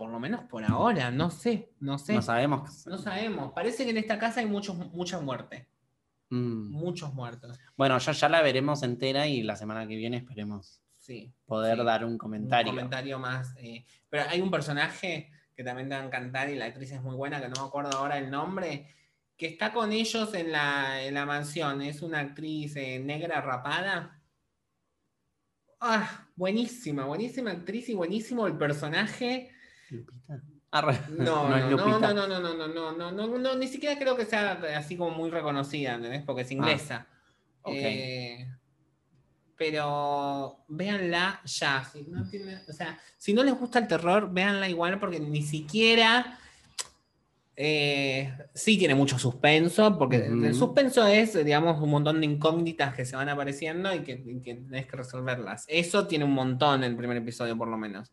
por 0.00 0.10
lo 0.10 0.18
menos 0.18 0.44
por 0.44 0.64
ahora, 0.64 1.10
no 1.10 1.30
sé, 1.30 1.74
no 1.78 1.98
sé. 1.98 2.14
No 2.14 2.22
sabemos. 2.22 2.86
No 2.86 2.96
sabemos. 2.96 3.52
Parece 3.52 3.84
que 3.84 3.90
en 3.90 3.98
esta 3.98 4.18
casa 4.18 4.40
hay 4.40 4.46
muchos, 4.46 4.74
mucha 4.94 5.20
muerte. 5.20 5.68
Mm. 6.30 6.70
Muchos 6.70 7.12
muertos. 7.12 7.58
Bueno, 7.76 7.98
ya, 7.98 8.12
ya 8.12 8.28
la 8.30 8.40
veremos 8.40 8.82
entera 8.82 9.26
y 9.26 9.42
la 9.42 9.56
semana 9.56 9.86
que 9.86 9.96
viene 9.96 10.16
esperemos 10.16 10.80
Sí. 10.96 11.30
poder 11.44 11.76
Sí. 11.80 11.84
dar 11.84 12.06
un 12.06 12.12
Un 12.12 12.18
comentario. 12.18 12.72
comentario 12.72 13.18
más. 13.18 13.54
eh, 13.58 13.84
Pero 14.08 14.22
hay 14.30 14.40
un 14.40 14.50
personaje 14.50 15.30
que 15.54 15.62
también 15.64 15.90
te 15.90 15.96
va 15.96 16.00
a 16.00 16.06
encantar 16.06 16.48
y 16.48 16.54
la 16.56 16.64
actriz 16.64 16.92
es 16.92 17.02
muy 17.02 17.14
buena, 17.14 17.38
que 17.38 17.48
no 17.50 17.60
me 17.60 17.68
acuerdo 17.68 17.90
ahora 17.98 18.16
el 18.16 18.30
nombre, 18.30 18.86
que 19.36 19.48
está 19.48 19.70
con 19.70 19.92
ellos 19.92 20.32
en 20.32 20.50
la, 20.50 21.02
en 21.02 21.12
la 21.12 21.26
mansión. 21.26 21.82
Es 21.82 22.00
una 22.00 22.20
actriz 22.20 22.74
eh, 22.76 22.98
negra 23.00 23.42
rapada. 23.42 24.18
Ah, 25.78 26.26
buenísima, 26.36 27.04
buenísima 27.04 27.50
actriz 27.50 27.90
y 27.90 27.94
buenísimo 27.94 28.46
el 28.46 28.56
personaje. 28.56 29.50
¿Lupita? 29.90 30.40
Arre. 30.72 30.98
No, 31.10 31.48
no, 31.48 31.56
es 31.56 31.64
no, 31.64 31.70
Lupita. 31.70 32.14
no, 32.14 32.26
no, 32.26 32.40
no, 32.40 32.54
no, 32.54 32.68
no, 32.68 32.92
no, 32.92 33.12
no, 33.12 33.26
no, 33.28 33.38
no, 33.38 33.56
ni 33.56 33.66
siquiera 33.68 33.98
creo 33.98 34.16
que 34.16 34.24
sea 34.24 34.52
así 34.76 34.96
como 34.96 35.10
muy 35.16 35.30
reconocida, 35.30 35.94
¿entendés? 35.94 36.22
Porque 36.24 36.42
es 36.42 36.50
inglesa. 36.52 37.06
ok. 37.62 37.74
Eh, 37.76 38.46
pero 39.56 40.64
véanla 40.68 41.40
ya. 41.44 41.84
Si 41.84 42.02
no, 42.04 42.26
tiene- 42.28 42.62
o 42.68 42.72
sea, 42.72 42.98
si 43.18 43.34
no 43.34 43.42
les 43.44 43.54
gusta 43.58 43.78
el 43.78 43.88
terror, 43.88 44.32
véanla 44.32 44.68
igual 44.68 44.98
porque 44.98 45.20
ni 45.20 45.42
siquiera. 45.42 46.38
eh, 47.62 48.32
sí 48.54 48.78
tiene 48.78 48.94
mucho 48.94 49.18
suspenso, 49.18 49.98
porque 49.98 50.30
Ujú. 50.30 50.44
el 50.46 50.54
suspenso 50.54 51.06
es, 51.06 51.44
digamos, 51.44 51.78
un 51.82 51.90
montón 51.90 52.18
de 52.20 52.24
incógnitas 52.26 52.94
que 52.94 53.04
se 53.04 53.16
van 53.16 53.28
apareciendo 53.28 53.94
y 53.94 53.98
que, 54.00 54.12
y 54.12 54.40
que 54.40 54.54
tenés 54.54 54.86
que 54.86 54.96
resolverlas. 54.96 55.66
Eso 55.68 56.06
tiene 56.06 56.24
un 56.24 56.32
montón 56.32 56.82
en 56.84 56.92
el 56.92 56.96
primer 56.96 57.18
episodio, 57.18 57.58
por 57.58 57.68
lo 57.68 57.76
menos. 57.76 58.12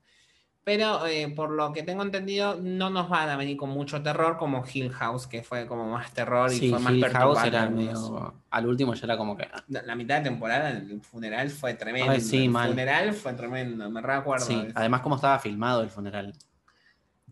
Pero 0.67 1.05
eh, 1.07 1.29
por 1.33 1.51
lo 1.51 1.71
que 1.71 1.81
tengo 1.81 2.03
entendido, 2.03 2.57
no 2.61 2.89
nos 2.89 3.07
van 3.07 3.29
a 3.29 3.37
venir 3.37 3.55
con 3.55 3.69
mucho 3.69 4.03
terror 4.03 4.35
como 4.37 4.65
Hill 4.69 4.91
House, 4.91 5.25
que 5.25 5.41
fue 5.41 5.65
como 5.65 5.89
más 5.89 6.11
terror 6.11 6.51
y 6.51 6.57
Sí, 6.57 6.69
fue 6.71 6.79
más 6.79 6.91
Hill 6.91 7.05
House 7.05 7.41
era 7.45 7.69
medio. 7.69 8.33
Al 8.49 8.67
último 8.67 8.93
ya 8.93 9.05
era 9.05 9.15
como 9.15 9.37
que. 9.37 9.43
ah, 9.43 9.63
La 9.69 9.81
la 9.83 9.95
mitad 9.95 10.17
de 10.17 10.25
temporada, 10.25 10.71
el 10.71 10.99
funeral 10.99 11.49
fue 11.51 11.73
tremendo. 11.75 12.11
Ay, 12.11 12.19
sí, 12.19 12.43
el 12.43 12.49
mal. 12.49 12.67
funeral 12.71 13.13
fue 13.13 13.31
tremendo, 13.31 13.89
me 13.89 14.01
recuerdo. 14.01 14.45
Sí, 14.45 14.67
además, 14.75 14.99
cómo 14.99 15.15
estaba 15.15 15.39
filmado 15.39 15.83
el 15.83 15.89
funeral. 15.89 16.33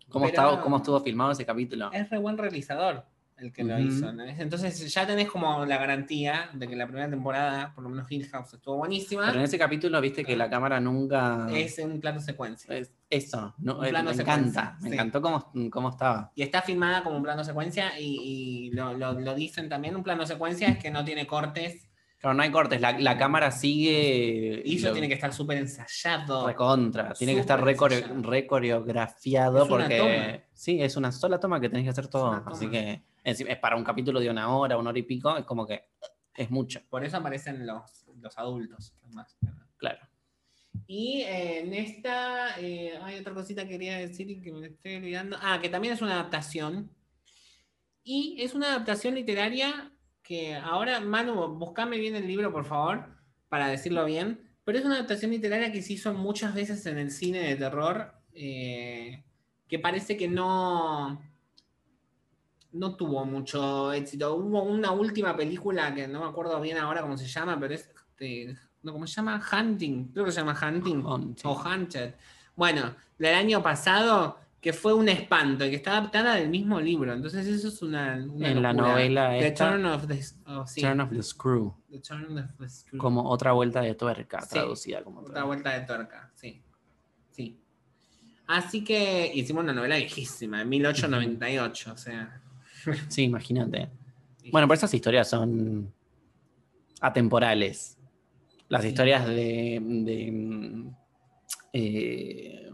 ¿Cómo, 0.08 0.28
Pero- 0.28 0.34
estaba, 0.43 0.62
¿Cómo 0.62 0.78
estuvo 0.78 1.02
filmado 1.02 1.32
ese 1.32 1.45
capítulo? 1.45 1.91
Es 1.91 2.10
re 2.10 2.17
buen 2.17 2.38
realizador 2.38 3.04
el 3.38 3.52
que 3.52 3.63
lo 3.63 3.78
hizo. 3.80 4.12
¿no? 4.13 4.24
Entonces 4.24 4.93
ya 4.93 5.06
tenés 5.06 5.30
como 5.30 5.65
la 5.65 5.78
garantía 5.78 6.50
de 6.54 6.67
que 6.67 6.76
la 6.76 6.86
primera 6.88 7.10
temporada, 7.10 7.74
por 7.74 7.84
lo 7.84 7.89
menos 7.89 8.10
Hill 8.10 8.28
House, 8.30 8.54
estuvo 8.54 8.78
buenísima. 8.78 9.26
Pero 9.28 9.39
en 9.39 9.45
ese 9.45 9.58
capítulo 9.58 10.00
viste 10.02 10.24
que 10.24 10.36
la 10.38 10.50
cámara 10.50 10.80
nunca. 10.80 11.48
Es 11.52 11.78
un 11.80 12.00
plano 12.00 12.19
secuencia. 12.21 12.76
es- 12.78 12.91
eso, 13.10 13.54
no, 13.60 13.78
Un 13.80 13.86
eh, 13.86 13.89
plano 13.89 14.10
me 14.10 14.15
secuencia, 14.15 14.62
encanta. 14.62 14.78
Me 14.82 14.89
sí. 14.89 14.93
encantó 14.95 15.21
cómo, 15.21 15.52
cómo 15.69 15.89
estaba. 15.89 16.32
Y 16.36 16.41
está 16.41 16.62
filmada 16.62 17.04
como 17.04 17.17
un 17.17 17.24
plano 17.24 17.43
secuencia 17.43 18.00
y, 18.00 18.19
y 18.21 18.71
lo, 18.71 18.93
lo- 18.95 19.13
lo 19.19 19.36
dicen 19.36 19.69
también. 19.69 19.95
Un 19.95 20.04
plano 20.04 20.26
secuencia 20.26 20.69
es 20.69 20.80
que 20.80 20.89
no 20.89 21.06
tiene 21.06 21.28
cortes 21.28 21.88
Claro, 22.25 22.38
no 22.38 22.41
hay 22.41 22.49
cortes, 22.51 22.81
la, 22.81 22.97
la 22.97 23.17
cámara 23.19 23.51
sigue. 23.51 24.63
y 24.65 24.77
eso 24.77 24.88
lo- 24.88 24.93
tiene 24.93 25.07
que 25.07 25.13
estar 25.13 25.31
súper 25.31 25.59
ensayado. 25.59 26.47
Recontra, 26.47 27.13
tiene 27.13 27.35
que 27.35 27.41
estar 27.41 27.59
Súper 27.59 27.73
re, 27.73 27.77
porque. 29.67 29.97
toma. 29.99 30.43
Sí, 30.51 30.81
es 30.81 30.97
una 30.97 31.11
sola 31.11 31.39
toma 31.39 31.61
que 31.61 31.69
tenés 31.69 31.83
que 31.83 31.91
hacer 31.91 32.07
todo. 32.07 32.31
Así 32.47 32.67
que 32.67 33.03
es 33.23 33.43
para 33.59 33.75
un 33.75 33.83
capítulo 33.83 34.19
de 34.19 34.29
una 34.31 34.49
hora, 34.55 34.75
una 34.75 34.89
hora 34.89 34.97
y 34.97 35.03
pico, 35.03 35.38
es 35.38 35.45
como 35.45 35.67
que 35.67 35.83
es 36.35 36.49
mucho, 36.49 36.81
Por 36.89 37.05
eso 37.05 37.15
aparecen 37.17 37.65
los, 37.67 38.07
los 38.19 38.35
adultos. 38.39 38.95
más. 39.13 39.38
claro. 39.77 39.99
Y 40.88 41.21
eh, 41.21 41.59
en 41.59 41.73
esta 41.75 42.59
eh, 42.59 42.93
hay 43.03 43.19
otra 43.19 43.33
cosita 43.35 43.63
que 43.63 43.69
quería 43.69 43.97
decir 43.97 44.29
y 44.31 44.41
que 44.41 44.51
me 44.51 44.65
estoy 44.67 44.95
olvidando. 44.95 45.38
Ah, 45.41 45.59
que 45.61 45.69
también 45.69 45.93
es 45.93 46.01
una 46.01 46.13
adaptación. 46.13 46.89
Y 48.03 48.38
es 48.39 48.53
una 48.55 48.67
adaptación 48.73 49.15
literaria 49.15 49.91
que 50.25 50.55
ahora, 50.55 50.99
Manu, 50.99 51.47
buscame 51.55 51.97
bien 51.97 52.15
el 52.15 52.27
libro, 52.27 52.51
por 52.51 52.65
favor, 52.65 53.05
para 53.47 53.67
decirlo 53.67 54.03
bien. 54.05 54.41
Pero 54.63 54.79
es 54.79 54.85
una 54.85 54.95
adaptación 54.95 55.29
literaria 55.31 55.71
que 55.71 55.83
se 55.83 55.93
hizo 55.93 56.13
muchas 56.13 56.55
veces 56.55 56.83
en 56.88 56.97
el 56.97 57.11
cine 57.11 57.39
de 57.39 57.55
terror, 57.55 58.11
eh, 58.33 59.23
que 59.67 59.77
parece 59.77 60.17
que 60.17 60.27
no, 60.27 61.21
no 62.71 62.95
tuvo 62.95 63.23
mucho 63.25 63.93
éxito. 63.93 64.35
Hubo 64.35 64.63
una 64.63 64.91
última 64.91 65.38
película 65.38 65.93
que 65.93 66.07
no 66.07 66.21
me 66.21 66.25
acuerdo 66.25 66.59
bien 66.59 66.79
ahora 66.79 67.03
cómo 67.03 67.17
se 67.17 67.27
llama, 67.27 67.59
pero 67.59 67.75
es, 67.75 67.88
este, 67.95 68.57
no, 68.81 68.93
¿cómo 68.93 69.05
se 69.05 69.17
llama? 69.17 69.39
Hunting, 69.51 70.11
creo 70.11 70.25
que 70.25 70.31
se 70.31 70.39
llama 70.39 70.59
Hunting 70.59 71.05
Hunting. 71.05 71.47
o 71.47 71.61
Hunted. 71.61 72.15
Bueno, 72.55 72.95
del 73.19 73.35
año 73.35 73.61
pasado 73.61 74.39
que 74.65 74.73
fue 74.73 74.95
un 74.95 75.08
espanto 75.10 75.63
y 75.63 75.69
que 75.69 75.75
está 75.75 75.91
adaptada 75.91 76.34
del 76.38 76.49
mismo 76.49 76.82
libro. 76.82 77.13
Entonces 77.13 77.45
eso 77.45 77.67
es 77.67 77.84
una, 77.84 78.15
una 78.28 78.49
En 78.49 78.63
la 78.63 78.73
novela 78.73 79.30
The 79.30 79.47
esta- 79.49 79.69
Turn 79.69 79.86
of 79.86 80.08
the, 80.08 80.19
oh, 80.47 80.65
sí, 80.65 80.82
Turn 80.82 80.99
of 81.01 81.12
the 81.12 81.21
Screw. 81.21 81.71
The 81.91 81.99
Turn 81.99 82.36
of 82.39 82.49
the 82.58 82.67
Screw. 82.67 82.97
Como 82.99 83.30
otra 83.30 83.51
vuelta 83.51 83.82
de 83.82 83.93
tuerca, 83.93 84.41
Sí. 84.41 84.49
traducida 84.49 85.04
como 85.04 85.19
Otra 85.19 85.30
otra 85.34 85.43
vuelta 85.43 85.80
de 85.80 85.86
tuerca, 85.86 86.32
sí. 86.34 86.63
Sí. 87.30 87.60
Así 88.47 88.84
que 88.84 89.32
hicimos 89.36 89.63
una 89.63 89.73
novela 89.73 89.97
viejísima, 89.97 90.58
de 90.58 90.65
1898, 90.65 91.93
o 91.93 91.97
sea. 91.97 92.41
Sí, 93.10 93.21
imagínate. 93.21 93.91
Bueno, 94.51 94.67
pero 94.67 94.73
esas 94.73 94.91
historias 94.95 95.30
son 95.30 95.93
atemporales. 97.01 97.99
Las 98.67 98.82
Sí. 98.82 98.88
historias 98.88 99.28
de, 99.28 99.80
de, 99.80 100.32
mm, 100.32 100.95
eh, 101.73 102.71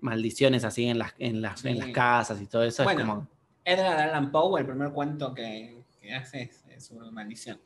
maldiciones 0.00 0.64
así 0.64 0.86
en 0.86 0.98
las, 0.98 1.14
en, 1.18 1.40
las, 1.42 1.64
en 1.64 1.78
las 1.78 1.88
casas 1.90 2.40
y 2.40 2.46
todo 2.46 2.62
eso 2.64 2.84
Bueno, 2.84 3.00
es 3.00 3.06
como 3.06 3.28
Edgar 3.64 3.98
Allan 3.98 4.30
Poe, 4.30 4.60
el 4.60 4.66
primer 4.66 4.90
cuento 4.92 5.34
que, 5.34 5.82
que 6.00 6.14
hace 6.14 6.50
es, 6.70 6.84
sobre 6.86 7.10
maldición. 7.10 7.58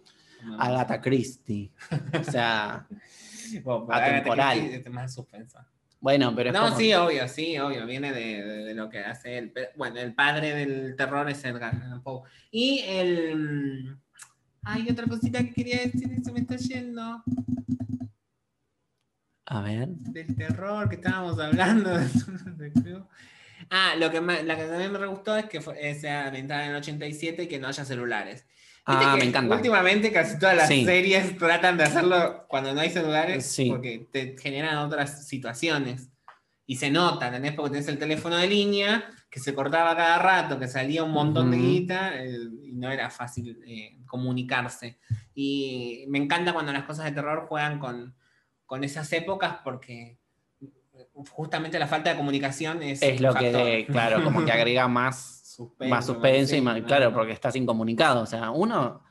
Agatha 0.59 1.01
Christie. 1.01 1.71
O 2.19 2.25
sea. 2.25 2.87
Bueno, 3.65 3.89
atemporal. 3.91 4.59
Es 4.61 4.89
más 4.91 5.13
suspensa. 5.13 5.67
bueno, 5.99 6.33
pero 6.37 6.51
es 6.51 6.55
No, 6.55 6.67
como- 6.67 6.77
sí, 6.77 6.95
obvio, 6.95 7.27
sí, 7.27 7.59
obvio, 7.59 7.85
viene 7.85 8.13
de, 8.13 8.45
de- 8.45 8.65
de 8.65 8.75
lo 8.75 8.89
que 8.89 9.01
hace 9.01 9.39
él. 9.39 9.53
Bueno, 9.77 9.99
el 9.99 10.15
padre 10.15 10.55
del 10.55 10.95
terror 10.95 11.29
es 11.29 11.43
Edgar 11.45 11.75
Allan 11.75 12.01
Poe. 12.01 12.23
Y 12.53 12.79
el... 12.87 13.37
mm, 13.37 13.99
Hay 14.63 14.89
otra 14.89 15.07
cosita 15.09 15.41
que 15.41 15.53
quería 15.53 15.79
decir 15.81 16.09
y 16.17 16.23
se 16.23 16.31
me 16.31 16.41
está 16.41 16.55
yendo. 16.59 17.25
A 19.53 19.61
ver. 19.63 19.89
Del 19.89 20.37
terror 20.37 20.89
que 20.89 20.95
estábamos 20.95 21.39
hablando. 21.41 21.91
ah, 23.71 23.95
lo 23.99 24.11
que, 24.11 24.21
me- 24.21 24.45
la 24.45 24.57
que 24.57 24.65
también 24.65 24.93
me 24.93 25.07
gustó 25.07 25.37
es 25.37 25.47
que 25.47 25.61
fue, 25.61 25.75
eh, 25.91 25.95
sea 25.97 26.27
ambientada 26.29 26.65
en 26.65 26.71
el 26.71 26.77
87 26.77 27.43
y 27.43 27.47
que 27.49 27.59
no 27.59 27.67
haya 27.67 27.85
celulares. 27.85 28.47
Ah, 28.87 29.17
me 29.19 29.25
encanta. 29.25 29.55
Últimamente 29.57 30.13
casi 30.13 30.39
todas 30.39 30.57
las 30.57 30.69
Sí. 30.69 30.85
series 30.85 31.37
tratan 31.37 31.77
de 31.77 31.85
hacerlo 31.85 32.45
cuando 32.49 32.73
no 32.75 32.81
hay 32.81 32.91
celulares 32.91 33.45
Sí. 33.45 33.69
porque 33.71 34.07
te 34.13 34.37
generan 34.39 34.79
otras 34.79 35.27
situaciones. 35.27 36.09
Y 36.67 36.77
se 36.77 36.91
nota, 36.91 37.27
¿entendés? 37.27 37.53
Porque 37.55 37.73
tenés 37.73 37.89
el 37.89 37.99
teléfono 37.99 38.37
de 38.37 38.47
línea 38.47 39.05
que 39.29 39.41
se 39.41 39.53
cortaba 39.55 39.97
cada 39.97 40.19
rato, 40.21 40.59
que 40.61 40.69
salía 40.69 41.03
un 41.03 41.11
montón 41.11 41.51
de 41.51 41.57
guita 41.57 42.23
eh, 42.23 42.39
y 42.63 42.73
no 42.73 42.91
era 42.91 43.11
fácil 43.11 43.61
eh, 43.67 43.99
comunicarse. 44.07 44.99
Y 45.35 46.05
me 46.09 46.19
encanta 46.19 46.53
cuando 46.53 46.73
las 46.73 46.85
cosas 46.85 47.07
de 47.07 47.13
terror 47.13 47.47
juegan 47.49 47.81
con, 47.81 48.15
con 48.71 48.85
esas 48.85 49.13
épocas 49.13 49.57
porque 49.65 50.17
justamente 51.33 51.77
la 51.77 51.89
falta 51.89 52.11
de 52.11 52.17
comunicación 52.17 52.81
es, 52.85 53.03
Es 53.03 53.21
lo 53.21 53.35
que, 53.35 53.51
factor. 53.51 53.93
claro, 53.93 54.23
como 54.23 54.45
que 54.45 54.53
agrega 54.53 54.87
más 54.89 55.41
Suspenso, 55.43 55.91
más 55.93 56.07
suspenso 56.07 56.55
y 56.55 56.61
más, 56.61 56.81
claro, 56.83 57.13
porque 57.13 57.33
estás 57.33 57.57
incomunicado. 57.57 58.23
O 58.23 58.27
sea, 58.27 58.53
uno 58.53 59.03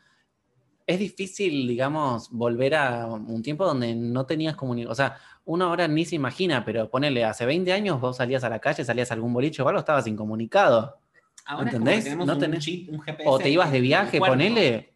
es 0.88 0.98
difícil, 0.98 1.68
digamos, 1.68 2.32
volver 2.32 2.76
a 2.76 3.06
un 3.08 3.44
tiempo 3.44 3.66
donde 3.66 3.94
no 3.96 4.26
tenías 4.26 4.56
comunicación. 4.56 4.92
O 4.94 4.96
sea, 4.96 5.18
uno 5.44 5.66
ahora 5.66 5.90
ni 5.90 6.06
se 6.06 6.16
imagina, 6.16 6.64
pero 6.64 6.90
ponele, 6.90 7.26
hace 7.26 7.46
20 7.46 7.74
años 7.74 8.00
vos 8.00 8.16
salías 8.16 8.46
a 8.46 8.50
la 8.50 8.60
calle, 8.60 8.86
salías 8.86 9.12
a 9.12 9.16
algún 9.16 9.34
boliche 9.34 9.62
o 9.62 9.68
algo, 9.68 9.80
estabas 9.80 10.08
incomunicado. 10.08 10.98
Ahora 11.46 11.70
es 11.70 11.76
como 11.76 11.90
¿Entendés? 11.90 12.06
que 12.06 12.16
No 12.26 12.34
un 12.34 12.40
tenés- 12.40 12.60
chip, 12.60 12.90
un 12.94 13.02
GPS 13.02 13.24
O 13.30 13.38
te 13.40 13.50
ibas 13.50 13.72
de 13.74 13.82
viaje, 13.82 14.20
ponele, 14.20 14.94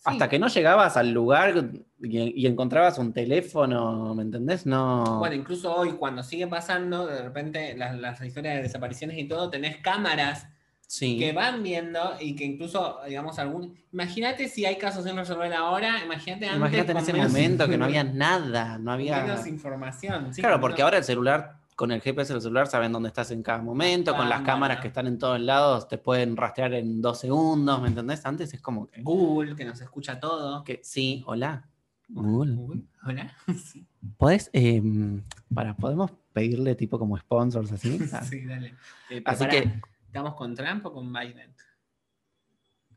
Sí. 0.00 0.06
hasta 0.06 0.30
que 0.30 0.38
no 0.38 0.48
llegabas 0.48 0.96
al 0.96 1.10
lugar 1.12 1.54
y, 2.00 2.42
y 2.42 2.46
encontrabas 2.46 2.96
un 2.96 3.12
teléfono, 3.12 4.14
¿me 4.14 4.22
entendés? 4.22 4.64
No. 4.64 5.18
Bueno, 5.18 5.36
incluso 5.36 5.76
hoy, 5.76 5.90
cuando 5.92 6.22
sigue 6.22 6.46
pasando, 6.46 7.06
de 7.06 7.20
repente 7.20 7.76
las, 7.76 7.98
las 7.98 8.18
historias 8.22 8.56
de 8.56 8.62
desapariciones 8.62 9.18
y 9.18 9.28
todo, 9.28 9.50
tenés 9.50 9.76
cámaras 9.76 10.46
sí. 10.86 11.18
que 11.18 11.32
van 11.32 11.62
viendo 11.62 12.16
y 12.18 12.34
que 12.34 12.44
incluso, 12.44 12.98
digamos, 13.06 13.38
algún. 13.38 13.76
Imagínate 13.92 14.48
si 14.48 14.64
hay 14.64 14.76
casos 14.76 15.04
sin 15.04 15.14
resolver 15.16 15.52
ahora, 15.52 16.02
imagínate 16.02 16.46
antes. 16.46 16.56
Imagínate 16.56 16.92
en 16.92 16.96
ese 16.98 17.12
momento 17.12 17.68
que 17.68 17.76
no 17.76 17.84
había 17.86 18.02
nada, 18.02 18.78
no 18.78 18.92
había. 18.92 19.20
menos 19.22 19.46
información. 19.46 20.32
sí, 20.32 20.40
Claro, 20.40 20.60
porque 20.62 20.80
ahora 20.80 20.96
el 20.96 21.04
celular, 21.04 21.59
con 21.80 21.92
el 21.92 22.02
GPS 22.02 22.34
del 22.34 22.42
celular, 22.42 22.66
saben 22.66 22.92
dónde 22.92 23.08
estás 23.08 23.30
en 23.30 23.42
cada 23.42 23.62
momento, 23.62 24.14
con 24.14 24.28
las 24.28 24.40
cámaras. 24.40 24.46
cámaras 24.46 24.80
que 24.80 24.88
están 24.88 25.06
en 25.06 25.16
todos 25.16 25.40
lados, 25.40 25.88
te 25.88 25.96
pueden 25.96 26.36
rastrear 26.36 26.74
en 26.74 27.00
dos 27.00 27.20
segundos, 27.20 27.80
¿me 27.80 27.88
entendés? 27.88 28.26
Antes 28.26 28.52
es 28.52 28.60
como 28.60 28.90
que, 28.90 29.00
Google, 29.00 29.56
que 29.56 29.64
nos 29.64 29.80
escucha 29.80 30.20
todo. 30.20 30.62
que 30.62 30.82
sí, 30.84 31.24
hola. 31.26 31.70
Google. 32.10 32.54
Google, 32.54 32.82
Hola. 33.02 33.34
Sí, 33.64 33.86
¿Podés, 34.18 34.50
em, 34.52 35.22
para, 35.54 35.74
podemos 35.74 36.10
pedirle 36.34 36.74
tipo 36.74 36.98
como 36.98 37.16
sponsors 37.16 37.72
así? 37.72 37.98
Ah, 38.12 38.24
sí, 38.24 38.44
dale. 38.44 38.74
Eh, 39.08 39.22
Así 39.24 39.48
que 39.48 39.80
¿Estamos 40.04 40.34
con 40.34 40.54
Trump 40.54 40.84
o 40.84 40.92
con 40.92 41.10
Biden? 41.10 41.54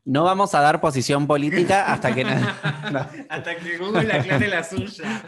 no 0.04 0.24
vamos 0.24 0.54
a 0.54 0.60
dar 0.60 0.82
posición 0.82 1.26
política 1.26 1.90
hasta 1.90 2.14
que... 2.14 2.22
no. 2.24 2.30
Hasta 3.30 3.56
que 3.56 3.78
Google 3.78 4.12
aclare 4.12 4.48
la 4.48 4.62
suya. 4.62 5.22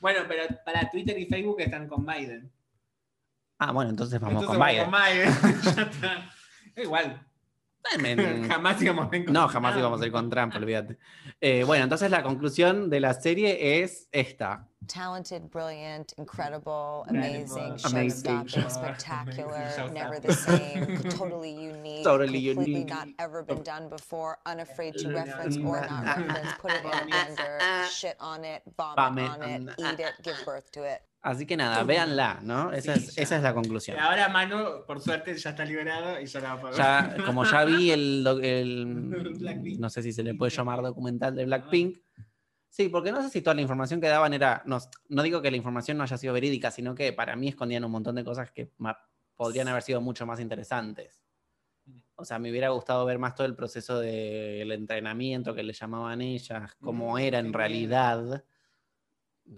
Bueno, 0.00 0.22
pero 0.26 0.42
para 0.64 0.90
Twitter 0.90 1.16
y 1.16 1.26
Facebook 1.26 1.60
están 1.60 1.86
con 1.86 2.04
Biden. 2.04 2.50
Ah, 3.68 3.72
bueno, 3.72 3.90
entonces 3.90 4.20
vamos 4.20 4.42
Entonces 4.42 4.58
con 4.58 4.66
Biden. 4.68 4.90
Biden. 4.90 5.62
Ya 5.76 5.82
está. 5.82 6.30
Igual. 6.76 7.26
Jamás 8.48 8.80
íbamos 8.80 9.12
a 9.12 9.16
ir 9.16 9.24
con 9.26 9.34
No, 9.34 9.46
jamás 9.46 9.76
íbamos 9.76 10.00
a 10.00 10.06
ir 10.06 10.12
con 10.12 10.30
Trump, 10.30 10.54
olvídate. 10.56 10.96
Eh, 11.38 11.64
bueno, 11.64 11.84
entonces 11.84 12.10
la 12.10 12.22
conclusión 12.22 12.88
de 12.88 12.98
la 13.00 13.12
serie 13.12 13.82
es 13.82 14.08
esta. 14.10 14.66
talented, 14.86 15.42
brilliant, 15.50 16.12
incredible, 16.18 17.04
amazing, 17.08 17.76
amazing, 17.84 18.46
show-stopping, 18.46 18.48
show- 18.48 18.68
spectacular, 18.70 19.54
amazing, 19.54 19.94
never 19.94 20.18
the 20.20 20.32
same, 20.32 20.98
totally 21.10 21.52
unique, 21.52 22.04
Totally 22.04 22.46
completely 22.54 22.80
unique. 22.82 22.88
not 22.90 23.08
ever 23.18 23.42
been 23.42 23.62
done 23.62 23.88
before, 23.90 24.38
unafraid 24.46 24.94
to 24.98 25.08
reference 25.10 25.56
or 25.58 25.80
not 25.86 26.04
reference, 26.06 26.52
put 26.60 26.70
it 26.72 26.84
in 26.84 26.90
a 26.90 27.04
blender, 27.06 27.86
shit 27.88 28.16
on 28.20 28.44
it, 28.44 28.62
vomit 28.78 28.96
Vomit 28.96 29.30
on 29.30 29.42
it, 29.42 29.74
eat 29.78 30.00
it, 30.00 30.12
give 30.22 30.36
birth 30.44 30.70
to 30.72 30.82
it. 30.84 31.02
Así 31.26 31.46
que 31.46 31.56
nada, 31.56 31.82
véanla, 31.84 32.40
¿no? 32.42 32.70
Esa, 32.70 32.96
Sí, 32.96 33.04
es, 33.08 33.16
esa 33.18 33.36
es 33.38 33.42
la 33.42 33.54
conclusión. 33.54 33.98
Ahora 33.98 34.28
Manu, 34.28 34.84
por 34.86 35.00
suerte, 35.00 35.34
ya 35.34 35.50
está 35.50 35.64
liberado 35.64 36.20
y 36.20 36.26
ya 36.26 36.40
la 36.40 36.48
va 36.50 36.54
a 36.54 36.60
poder 36.60 36.76
Ya, 36.76 37.16
como 37.24 37.44
ya 37.46 37.64
vi 37.64 37.90
el, 37.92 38.26
el- 38.42 38.86
Blackpink. 39.40 39.78
no 39.80 39.88
sé 39.88 40.02
si 40.02 40.12
se 40.12 40.22
le 40.22 40.34
puede 40.34 40.50
llamar 40.54 40.82
documental 40.82 41.34
de 41.34 41.46
Blackpink. 41.46 41.96
Sí, 42.68 42.90
porque 42.90 43.10
no 43.10 43.22
sé 43.22 43.30
si 43.30 43.40
toda 43.40 43.54
la 43.54 43.62
información 43.62 44.02
que 44.02 44.08
daban 44.08 44.34
era, 44.34 44.62
no, 44.66 44.78
no 45.08 45.22
digo 45.22 45.40
que 45.40 45.50
la 45.50 45.56
información 45.56 45.96
no 45.96 46.02
haya 46.02 46.18
sido 46.18 46.34
verídica, 46.34 46.70
sino 46.70 46.94
que 46.94 47.14
para 47.14 47.36
mí 47.36 47.48
escondían 47.48 47.84
un 47.86 47.92
montón 47.92 48.16
de 48.16 48.24
cosas 48.24 48.50
que 48.50 48.70
podrían 49.34 49.68
haber 49.68 49.82
sido 49.82 50.02
mucho 50.02 50.26
más 50.26 50.40
interesantes. 50.40 51.22
O 52.16 52.24
sea, 52.26 52.38
me 52.38 52.50
hubiera 52.50 52.68
gustado 52.68 53.04
ver 53.06 53.18
más 53.18 53.34
todo 53.34 53.46
el 53.46 53.54
proceso 53.54 53.98
del 53.98 54.70
entrenamiento 54.72 55.54
que 55.54 55.62
le 55.62 55.72
llamaban 55.72 56.20
ellas, 56.20 56.74
cómo 56.82 57.14
Mm, 57.14 57.18
era 57.18 57.38
en 57.38 57.52
realidad. 57.54 58.44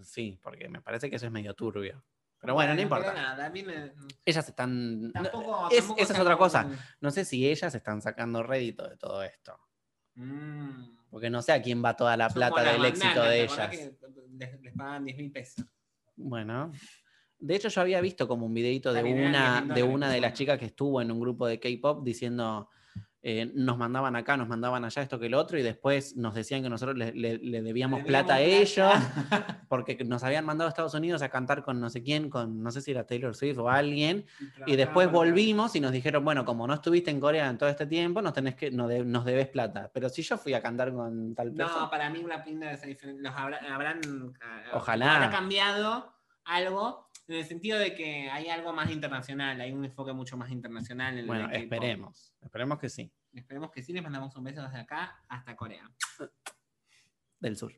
Sí, 0.03 0.39
porque 0.43 0.69
me 0.69 0.81
parece 0.81 1.09
que 1.11 1.17
eso 1.17 1.27
es 1.27 1.33
medio 1.33 1.55
turbio. 1.55 2.05
Pero 2.39 2.55
bueno, 2.55 2.75
no 2.75 2.81
importa. 2.81 3.13
Pero 3.13 3.23
nada, 3.23 3.47
a 3.47 3.51
mí 3.51 3.63
me- 3.63 3.93
Ellas 4.25 4.49
están... 4.49 5.11
Tampoco, 5.13 5.69
es- 5.71 5.79
tampoco 5.79 6.01
esa 6.03 6.13
es 6.13 6.21
otra 6.21 6.37
cosa. 6.37 6.69
No 7.01 7.11
sé 7.11 7.25
si 7.25 7.49
ellas 7.49 7.75
están 7.75 8.03
sacando 8.03 8.43
rédito 8.43 8.89
de 8.89 8.97
todo 8.97 9.23
esto. 9.23 9.59
Mm. 10.15 10.97
Porque 11.11 11.31
no 11.31 11.41
sé 11.43 11.53
a 11.53 11.63
quién 11.63 11.83
va 11.85 11.97
toda 11.97 12.17
la 12.17 12.29
Son 12.29 12.35
plata 12.35 12.63
del 12.73 12.85
éxito 12.85 13.23
de 13.23 13.39
¿te 13.39 13.45
acordás 13.45 13.73
ellas. 13.73 13.91
que 13.99 14.09
Les, 14.39 14.61
les 14.61 14.75
pagan 14.75 15.05
10 15.05 15.17
mil 15.17 15.33
pesos. 15.33 15.65
Bueno. 16.17 16.73
De 17.39 17.55
hecho, 17.57 17.69
yo 17.69 17.81
había 17.81 18.01
visto 18.01 18.27
como 18.27 18.47
un 18.47 18.55
videito 18.55 18.93
de 18.93 19.03
una, 19.05 19.63
10.000 19.63 19.75
de 19.75 19.83
una 19.83 20.11
de 20.11 20.21
las 20.21 20.33
chicas 20.33 20.59
que 20.59 20.65
estuvo 20.67 21.01
en 21.03 21.11
un 21.11 21.21
grupo 21.21 21.47
de 21.47 21.61
K-pop 21.61 22.03
diciendo 22.05 22.69
eh, 23.29 23.51
nos 23.55 23.77
mandaban 23.77 24.15
acá, 24.15 24.37
nos 24.37 24.47
mandaban 24.47 24.85
allá 24.85 25.03
esto 25.03 25.19
que 25.19 25.27
el 25.27 25.35
otro, 25.35 25.59
y 25.59 25.63
después 25.65 26.17
nos 26.17 26.33
decían 26.35 26.63
que 26.63 26.69
nosotros 26.69 26.97
le, 26.97 27.13
le- 27.13 27.39
le 27.39 27.61
debíamos 27.61 28.03
Le 28.03 28.07
plata 28.07 28.35
a 28.35 28.41
ellos, 28.41 28.93
porque 29.69 29.97
nos 30.05 30.23
habían 30.23 30.45
mandado 30.45 30.69
a 30.69 30.71
Estados 30.71 30.95
Unidos 30.95 31.23
a 31.23 31.29
cantar 31.29 31.65
con 31.65 31.81
no 31.81 31.91
sé 31.91 32.05
quién, 32.05 32.31
con 32.31 32.63
no 32.63 32.71
sé 32.71 32.81
si 32.83 32.93
era 32.93 33.05
Taylor 33.05 33.35
Swift 33.35 33.59
o 33.59 33.69
alguien, 33.69 34.27
y 34.67 34.77
después 34.77 35.11
volvimos 35.11 35.75
y 35.75 35.81
nos 35.81 35.91
dijeron, 35.91 36.25
bueno, 36.25 36.45
como 36.45 36.69
no 36.69 36.75
estuviste 36.75 37.11
en 37.11 37.19
Corea 37.19 37.49
en 37.51 37.59
todo 37.59 37.69
este 37.69 37.87
tiempo, 37.87 38.23
nos 38.23 38.33
tenés 38.33 38.55
que, 38.55 38.71
nos, 38.71 38.89
de- 38.89 39.05
nos 39.05 39.25
debes 39.25 39.49
plata. 39.49 39.91
Pero 39.93 40.09
si 40.09 40.23
yo 40.23 40.39
fui 40.39 40.55
a 40.55 40.63
cantar 40.63 40.93
con 40.93 41.35
tal 41.35 41.49
No, 41.51 41.57
persona. 41.67 41.91
para 41.91 42.09
mí 42.11 42.25
ser 42.77 42.89
diferente. 42.91 43.23
Los 43.23 43.35
habrá- 43.35 43.59
habrán, 43.75 44.01
ah, 44.41 44.63
Ojalá. 44.75 45.17
habrá 45.17 45.31
cambiado 45.31 46.13
algo 46.45 47.06
en 47.29 47.35
el 47.37 47.45
sentido 47.45 47.79
de 47.79 47.95
que 47.95 48.31
hay 48.31 48.49
algo 48.49 48.73
más 48.73 48.91
internacional, 48.91 49.61
hay 49.61 49.73
un 49.73 49.85
enfoque 49.85 50.13
mucho 50.13 50.37
más 50.37 50.51
internacional. 50.51 51.19
En 51.19 51.27
Bueno, 51.27 51.51
esperemos, 51.51 52.35
esperemos 52.41 52.79
que 52.79 52.89
sí, 52.89 53.13
Esperemos 53.33 53.71
que 53.71 53.83
sí, 53.83 53.93
les 53.93 54.03
mandamos 54.03 54.35
un 54.37 54.45
beso 54.45 54.63
desde 54.63 54.79
acá 54.79 55.23
hasta 55.29 55.55
Corea. 55.57 55.91
del 57.41 57.57
sur. 57.57 57.73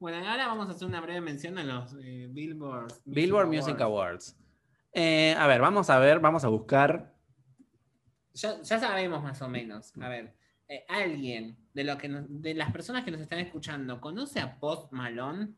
Bueno, 0.00 0.20
y 0.20 0.26
ahora 0.26 0.48
vamos 0.48 0.68
a 0.68 0.72
hacer 0.72 0.88
una 0.88 1.00
breve 1.00 1.20
mención 1.20 1.56
a 1.58 1.62
los 1.62 1.94
eh, 2.02 2.26
Billboard, 2.30 2.92
Billboard 3.04 3.46
Music 3.46 3.80
Awards. 3.80 4.36
Eh, 4.92 5.34
a 5.38 5.46
ver, 5.46 5.60
vamos 5.60 5.88
a 5.88 5.98
ver, 6.00 6.18
vamos 6.18 6.44
a 6.44 6.48
buscar. 6.48 7.14
Ya, 8.34 8.60
ya 8.62 8.78
sabemos 8.80 9.22
más 9.22 9.40
o 9.40 9.48
menos. 9.48 9.92
A 10.00 10.08
ver, 10.08 10.34
eh, 10.68 10.84
alguien 10.88 11.56
de, 11.74 11.84
lo 11.84 11.96
que 11.98 12.08
nos- 12.08 12.24
de 12.28 12.54
las 12.54 12.72
personas 12.72 13.04
que 13.04 13.10
nos 13.12 13.20
están 13.20 13.38
escuchando, 13.38 14.00
¿conoce 14.00 14.40
a 14.40 14.58
Post 14.58 14.92
Malone? 14.92 15.50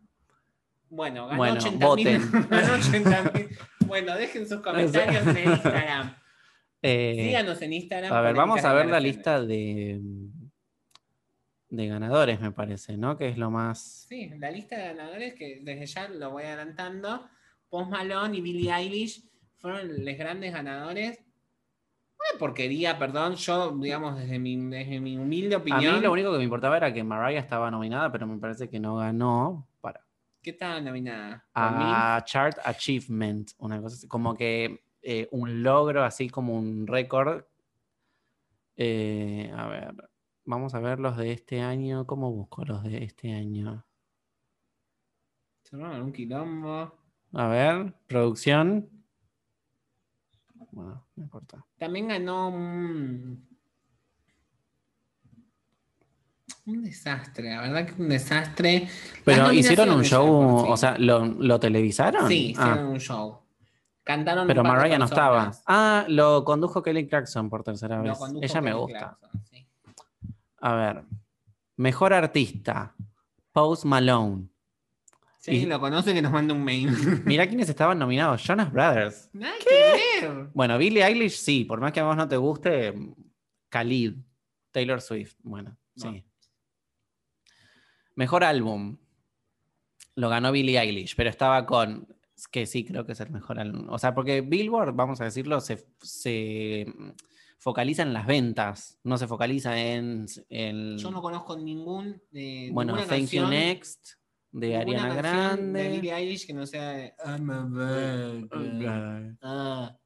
Bueno, 0.94 1.26
ganó 1.26 1.37
Bueno, 1.38 1.54
80 1.54 1.70
mil. 1.76 1.87
voten. 1.87 2.30
Ganó 2.50 2.74
80 2.74 3.22
mil. 3.35 3.48
Bueno, 3.87 4.14
dejen 4.16 4.48
sus 4.48 4.61
comentarios 4.62 5.26
en 5.26 5.38
Instagram. 5.52 6.16
Eh, 6.83 7.14
Síganos 7.28 7.62
en 7.62 7.72
Instagram. 7.72 8.12
a 8.12 8.20
ver, 8.20 8.35
vamos 8.35 8.64
a 8.64 8.72
ver 8.74 8.87
la 8.87 9.00
lista 9.00 9.40
de, 9.42 10.00
de 11.70 11.87
ganadores, 11.88 12.40
me 12.40 12.52
parece, 12.52 12.96
¿no? 12.96 13.16
Que 13.16 13.28
es 13.28 13.38
lo 13.38 13.50
más. 13.50 14.07
Sí, 14.09 14.30
la 14.38 14.50
lista 14.50 14.76
de 14.76 14.94
ganadores 14.94 15.35
que 15.35 15.61
desde 15.62 15.87
ya 15.87 16.09
lo 16.09 16.30
voy 16.30 16.44
adelantando. 16.44 17.26
Post 17.68 17.90
Malone 17.90 18.37
y 18.37 18.40
Billie 18.40 18.72
Eilish 18.72 19.24
fueron 19.59 20.04
los 20.04 20.16
grandes 20.18 20.52
ganadores. 20.52 21.18
Una 21.18 22.38
porquería, 22.38 22.98
perdón. 22.98 23.35
Yo, 23.35 23.76
digamos, 23.78 24.16
desde 24.18 24.38
mi, 24.38 24.57
desde 24.70 25.00
mi 25.00 25.16
humilde 25.18 25.57
A 25.57 25.59
opinión. 25.59 25.94
mí 25.96 26.00
lo 26.00 26.12
único 26.12 26.30
que 26.33 26.38
me 26.38 26.44
importaba 26.44 26.76
era 26.76 26.92
que 26.92 27.02
Mariah 27.02 27.40
estaba 27.40 27.70
nominada, 27.70 28.12
pero 28.12 28.26
me 28.26 28.38
parece 28.38 28.68
que 28.70 28.78
no 28.78 28.96
ganó 28.96 29.66
¿Qué 30.44 30.50
estaba 30.50 30.78
nominada? 30.78 31.42
¿Por 31.54 31.70
mí? 31.78 31.85
a 31.87 32.22
Chart 32.22 32.59
Achievement, 32.66 33.52
una 33.57 33.80
cosa 33.80 33.96
así, 33.96 34.07
como 34.07 34.37
que 34.37 34.85
eh, 35.00 35.26
un 35.33 35.62
logro, 35.62 36.04
así 36.04 36.28
como 36.28 36.54
un 36.54 36.87
récord. 36.87 37.44
Eh, 38.76 39.50
a 39.57 39.66
ver, 39.68 40.11
vamos 40.44 40.74
a 40.74 40.80
ver 40.80 41.00
los 41.00 41.16
de 41.16 41.33
este 41.33 41.62
año. 41.62 42.07
¿Cómo 42.07 42.30
busco 42.30 42.62
los 42.66 42.83
de 42.83 43.04
este 43.04 43.33
año? 43.33 43.87
Se 45.62 45.76
armaron 45.76 46.02
un 46.02 46.12
quilombo. 46.12 46.92
A 47.33 47.48
ver, 47.48 47.94
producción. 48.07 48.90
Bueno, 50.72 51.07
no 51.16 51.22
importa. 51.22 51.64
También 51.78 52.09
ganó 52.09 52.50
un. 52.50 53.48
Un 56.66 56.83
desastre, 56.83 57.50
la 57.50 57.61
verdad 57.61 57.87
que 57.87 58.00
un 58.03 58.09
desastre. 58.09 58.88
Pero 59.24 59.53
hicieron 59.53 59.90
un 59.90 60.03
show, 60.05 60.62
sí. 60.64 60.72
o 60.72 60.77
sea, 60.77 60.96
¿lo, 60.98 61.24
lo 61.27 61.61
televisaron? 61.61 62.27
Sí, 62.29 62.55
Ah, 62.57 62.68
hicieron 62.70 62.90
un 62.92 63.00
show. 63.00 63.38
Cantaron. 64.03 64.46
pero 64.46 64.62
Mariah 64.62 64.98
no 64.98 65.05
estaba. 65.07 65.53
Ah, 65.66 66.05
lo 66.09 66.44
condujo 66.44 66.83
Kelly 66.83 67.07
Clarkson 67.07 67.48
por 67.50 67.62
tercera 67.64 68.00
vez. 68.00 68.18
Ella 68.42 68.61
me 68.61 68.72
gusta. 68.74 68.98
Clarkson, 69.20 69.42
sí. 69.50 69.66
A 70.61 70.74
ver. 70.74 71.03
Mejor 71.77 72.12
artista. 72.12 72.94
Post 73.53 73.85
Malone. 73.85 74.48
Y- 75.46 75.50
alguien 75.50 75.68
lo 75.68 75.81
conoce, 75.81 76.14
que 76.14 76.22
nos 76.22 76.33
mande 76.33 76.55
un 76.55 76.64
mail. 76.64 76.88
Mirá 77.27 77.46
quiénes 77.46 77.68
estaban 77.68 77.98
nominados. 77.98 78.42
Jonas 78.42 78.72
Brothers. 78.72 79.29
Nada 79.35 79.55
que 79.62 80.27
ver. 80.27 80.48
Bueno, 80.55 80.79
Billie 80.79 81.05
Eilish 81.05 81.37
sí, 81.37 81.64
por 81.64 81.81
más 81.81 81.92
que 81.92 82.00
a 82.00 82.05
vos 82.05 82.16
no 82.16 82.27
te 82.27 82.37
guste. 82.38 82.94
Khalid. 83.68 84.14
Taylor 84.70 85.00
Swift. 85.03 85.35
Bueno, 85.42 85.77
No. 85.96 86.11
sí. 86.12 86.24
Mejor 88.16 88.44
álbum. 88.44 88.98
Lo 90.16 90.29
ganó 90.29 90.53
Billie 90.53 90.79
Eilish, 90.79 91.16
pero 91.16 91.31
estaba 91.31 91.66
con. 91.66 92.07
Que 92.50 92.66
sí, 92.66 92.85
creo 92.85 93.07
que 93.07 93.12
es 93.12 93.20
el 93.20 93.31
mejor 93.31 93.59
álbum. 93.59 93.88
O 93.90 93.98
sea, 93.98 94.14
porque 94.14 94.40
Billboard, 94.40 94.94
vamos 94.94 95.20
a 95.20 95.24
decirlo, 95.24 95.61
se, 95.61 95.87
se 96.00 96.87
focaliza 97.59 98.03
en 98.03 98.12
las 98.12 98.27
ventas. 98.27 98.98
No 99.05 99.18
se 99.18 99.27
focaliza 99.27 99.79
en. 99.79 100.27
en- 100.48 100.98
Yo 100.98 101.11
no 101.11 101.22
conozco 101.22 101.57
ningún. 101.57 102.20
eh, 102.33 102.70
bueno, 102.72 102.96
Thank 103.07 103.31
You 103.31 103.46
Next. 103.48 104.14
De 104.57 104.77
Ariana 104.77 105.09
canción 105.20 105.72
De 105.72 105.83
Grande. 105.83 105.88
Billie 106.00 106.14
Eilish 106.14 106.46
que 106.46 106.53
no 106.55 106.64
sea 106.64 107.12
I'm 107.27 107.50
a 107.50 107.62
virgin. 107.64 108.88
Ay. 108.88 109.37
Ah, 109.42 109.98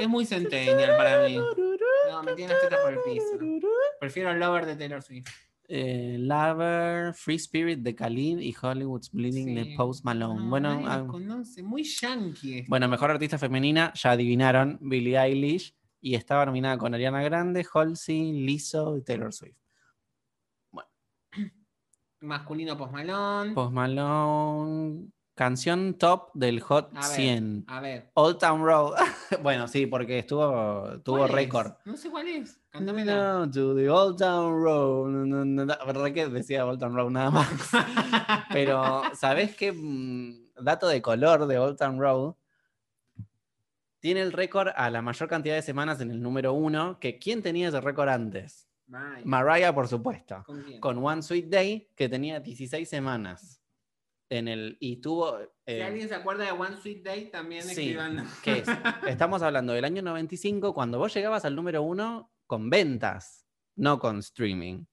es 0.00 0.08
muy 0.08 0.26
centennial 0.26 0.96
para 0.96 1.28
mí. 1.28 1.36
No, 1.36 2.22
me 2.24 2.34
tiene 2.34 2.54
las 2.54 2.62
tetas 2.62 2.80
por 2.80 2.92
el 2.92 2.98
piso. 3.04 3.68
Prefiero 4.00 4.34
Lover 4.34 4.66
de 4.66 4.74
Taylor 4.74 5.00
Swift. 5.00 5.28
Eh, 5.66 6.16
Lover, 6.18 7.14
Free 7.14 7.36
Spirit 7.36 7.78
de 7.78 7.94
Khalid 7.94 8.38
y 8.38 8.54
Hollywood's 8.60 9.10
Bleeding 9.10 9.54
de. 9.54 9.74
Post 9.76 10.04
Malone. 10.04 10.42
No, 10.42 10.50
bueno, 10.50 10.80
nadie 10.80 11.04
ah, 11.04 11.06
conoce. 11.06 11.62
Muy 11.62 11.84
yankee. 11.84 12.58
esto. 12.58 12.68
bueno, 12.68 12.88
mejor 12.88 13.10
artista 13.10 13.38
femenina, 13.38 13.92
ya 13.94 14.12
adivinaron, 14.12 14.78
Billie 14.80 15.18
Eilish. 15.18 15.74
Y 16.00 16.16
estaba 16.16 16.44
nominada 16.44 16.76
con 16.76 16.92
Ariana 16.92 17.22
Grande, 17.22 17.66
Halsey, 17.72 18.32
Lizzo 18.44 18.98
y 18.98 19.02
Taylor 19.02 19.32
Swift. 19.32 19.56
Masculino 22.20 22.76
Post 22.76 22.92
Malone. 22.92 23.54
Post 23.54 23.72
Malone, 23.72 25.08
canción 25.34 25.94
top 25.94 26.30
del 26.34 26.60
Hot 26.60 26.90
A 26.94 27.08
ver, 27.08 27.16
100. 27.16 27.64
A 27.68 27.80
ver. 27.80 28.10
Old 28.14 28.38
Town 28.38 28.62
Road. 28.62 28.96
bueno, 29.42 29.66
sí, 29.66 29.86
porque 29.86 30.18
estuvo, 30.18 31.00
tuvo 31.02 31.26
récord. 31.26 31.72
No 31.86 31.96
sé 31.96 32.10
cuál 32.10 32.28
es. 32.28 32.60
Cántamela. 32.74 33.14
No, 33.14 33.50
to 33.52 33.76
the 33.76 33.88
Old 33.88 34.18
Town 34.18 34.60
Road. 34.60 35.08
No, 35.10 35.24
no, 35.24 35.44
no. 35.44 35.64
¿Verdad 35.86 36.12
que 36.12 36.26
decía 36.26 36.66
Old 36.66 36.80
Town 36.80 36.92
Road 36.92 37.10
nada 37.10 37.30
más? 37.30 37.48
Pero, 38.52 39.02
¿sabés 39.14 39.54
qué 39.54 39.70
mm, 39.70 40.54
dato 40.60 40.88
de 40.88 41.00
color 41.00 41.46
de 41.46 41.56
Old 41.56 41.78
Town 41.78 42.00
Road? 42.00 42.34
Tiene 44.00 44.22
el 44.22 44.32
récord 44.32 44.70
a 44.74 44.90
la 44.90 45.02
mayor 45.02 45.28
cantidad 45.28 45.54
de 45.54 45.62
semanas 45.62 46.00
en 46.00 46.10
el 46.10 46.20
número 46.20 46.52
uno, 46.52 46.98
que 46.98 47.20
¿quién 47.20 47.42
tenía 47.42 47.68
ese 47.68 47.80
récord 47.80 48.08
antes? 48.08 48.68
Vaya, 48.88 49.22
Mariah, 49.24 49.72
por 49.72 49.86
supuesto. 49.86 50.42
¿con 50.44 50.62
quién? 50.64 50.80
Con 50.80 50.98
One 50.98 51.22
Sweet 51.22 51.46
Day, 51.46 51.90
que 51.94 52.08
tenía 52.08 52.40
16 52.40 52.88
semanas. 52.88 53.62
En 54.28 54.48
el, 54.48 54.78
y 54.80 54.96
tuvo... 54.96 55.38
Si 55.38 55.74
eh, 55.74 55.84
alguien 55.84 56.08
se 56.08 56.16
acuerda 56.16 56.44
de 56.44 56.50
One 56.50 56.76
Sweet 56.76 57.04
Day, 57.04 57.30
también 57.30 57.62
sí, 57.62 57.70
escriban. 57.70 58.28
¿qué 58.42 58.58
es? 58.58 58.68
Estamos 59.06 59.42
hablando 59.42 59.72
del 59.72 59.84
año 59.84 60.02
95, 60.02 60.74
cuando 60.74 60.98
vos 60.98 61.14
llegabas 61.14 61.44
al 61.44 61.54
número 61.54 61.80
uno 61.84 62.33
con 62.54 62.70
ventas, 62.70 63.44
no 63.74 63.98
con 63.98 64.20
streaming. 64.20 64.84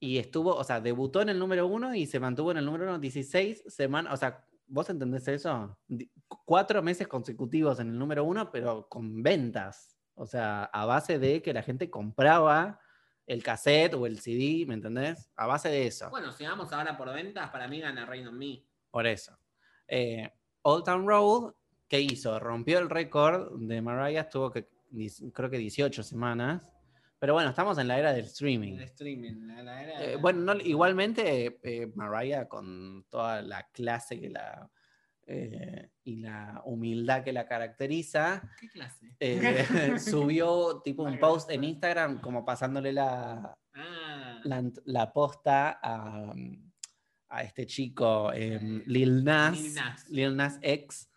Y 0.00 0.16
estuvo, 0.16 0.56
o 0.56 0.64
sea, 0.64 0.80
debutó 0.80 1.20
en 1.20 1.28
el 1.28 1.38
número 1.38 1.66
uno 1.66 1.94
y 1.94 2.06
se 2.06 2.18
mantuvo 2.18 2.52
en 2.52 2.56
el 2.56 2.64
número 2.64 2.84
uno 2.84 2.98
16 2.98 3.64
semanas. 3.66 4.14
O 4.14 4.16
sea, 4.16 4.46
¿vos 4.66 4.88
entendés 4.88 5.28
eso? 5.28 5.78
Cuatro 6.26 6.82
meses 6.82 7.06
consecutivos 7.06 7.80
en 7.80 7.90
el 7.90 7.98
número 7.98 8.24
uno, 8.24 8.50
pero 8.50 8.88
con 8.88 9.22
ventas. 9.22 9.98
O 10.14 10.26
sea, 10.26 10.64
a 10.64 10.86
base 10.86 11.18
de 11.18 11.42
que 11.42 11.52
la 11.52 11.62
gente 11.62 11.90
compraba 11.90 12.80
el 13.26 13.42
cassette 13.42 13.92
o 13.92 14.06
el 14.06 14.18
CD, 14.18 14.64
¿me 14.66 14.72
entendés? 14.72 15.30
A 15.36 15.46
base 15.46 15.68
de 15.68 15.86
eso. 15.86 16.08
Bueno, 16.08 16.32
si 16.32 16.46
vamos 16.46 16.72
ahora 16.72 16.96
por 16.96 17.12
ventas, 17.12 17.50
para 17.50 17.68
mí 17.68 17.78
gana 17.80 18.06
Reino 18.06 18.32
mí. 18.32 18.66
Por 18.90 19.06
eso. 19.06 19.38
Eh, 19.86 20.32
Old 20.62 20.84
Town 20.86 21.06
Road, 21.06 21.52
¿qué 21.88 22.00
hizo? 22.00 22.38
Rompió 22.38 22.78
el 22.78 22.88
récord 22.88 23.58
de 23.58 23.82
Mariah, 23.82 24.22
estuvo 24.22 24.50
que, 24.50 24.75
creo 25.32 25.50
que 25.50 25.58
18 25.58 26.02
semanas. 26.02 26.72
Pero 27.18 27.32
bueno, 27.32 27.48
estamos 27.50 27.78
en 27.78 27.88
la 27.88 27.98
era 27.98 28.12
del 28.12 28.26
streaming. 28.26 28.74
El 28.74 28.82
streaming, 28.82 29.46
la, 29.46 29.62
la 29.62 29.82
era- 29.82 30.04
Eh, 30.04 30.16
bueno, 30.16 30.54
no- 30.54 30.60
igualmente 30.60 31.58
eh, 31.62 31.90
Mariah 31.94 32.46
con 32.46 33.04
toda 33.08 33.40
la 33.40 33.66
clase 33.72 34.20
que 34.20 34.28
la, 34.28 34.70
eh, 35.26 35.90
y 36.04 36.16
la 36.16 36.60
humildad 36.66 37.24
que 37.24 37.32
la 37.32 37.46
caracteriza, 37.46 38.42
¿Qué 38.60 38.68
clase? 38.68 39.16
eh, 39.18 39.64
subió 39.98 40.82
tipo 40.84 41.04
un 41.04 41.18
post 41.18 41.50
en. 41.50 41.64
Instagram 41.64 42.20
como 42.20 42.44
pasándole 42.44 42.92
la, 42.92 43.56
Ah, 43.74 44.40
la, 44.44 44.62
la 44.84 45.12
posta 45.12 45.78
a, 45.82 46.32
a 47.30 47.42
este 47.42 47.66
chico 47.66 48.30
Eh, 48.32 48.82
Lil 48.86 49.24
Nas, 49.24 49.58
Lil 49.58 49.74
Nas. 49.74 50.10
Lil 50.10 50.36
Nas 50.36 50.58
X. 50.62 51.10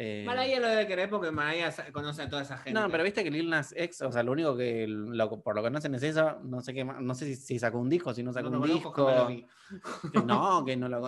eh, 0.00 0.24
lo 0.60 0.68
debe 0.68 0.86
querer 0.86 1.10
porque 1.10 1.30
Mariah 1.32 1.72
sa- 1.72 1.90
conoce 1.92 2.22
a 2.22 2.28
toda 2.28 2.42
esa 2.42 2.56
gente. 2.58 2.78
no, 2.78 2.88
pero 2.88 3.02
viste 3.02 3.24
que 3.24 3.30
Lil 3.32 3.50
Nas 3.50 3.74
X, 3.76 4.00
o 4.02 4.12
sea, 4.12 4.22
lo 4.22 4.30
único 4.32 4.56
que 4.56 4.86
lo- 4.86 5.42
por 5.42 5.54
lo 5.56 5.62
que 5.62 5.66
conocen 5.68 5.94
es 5.96 6.02
eso, 6.04 6.38
no 6.44 6.60
sé 6.60 6.72
qué 6.72 6.84
más- 6.84 7.00
no 7.02 7.14
sé 7.16 7.26
si, 7.26 7.34
si 7.36 7.58
sacó 7.58 7.78
un 7.78 7.88
disco, 7.88 8.14
si 8.14 8.22
no 8.22 8.32
sacó 8.32 8.48
No 8.48 8.60
un 8.60 8.68
disco. 8.68 8.94
no, 10.24 10.64
que 10.64 10.76
no 10.76 10.88
lo 10.88 11.02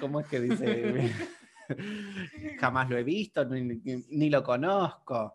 ¿Cómo 0.00 0.20
es 0.20 0.26
que 0.26 0.40
dice? 0.40 1.12
jamás 2.58 2.88
lo 2.90 2.96
he 2.96 3.04
visto, 3.04 3.44
ni, 3.44 4.30
lo 4.30 4.42
conozco. 4.42 5.34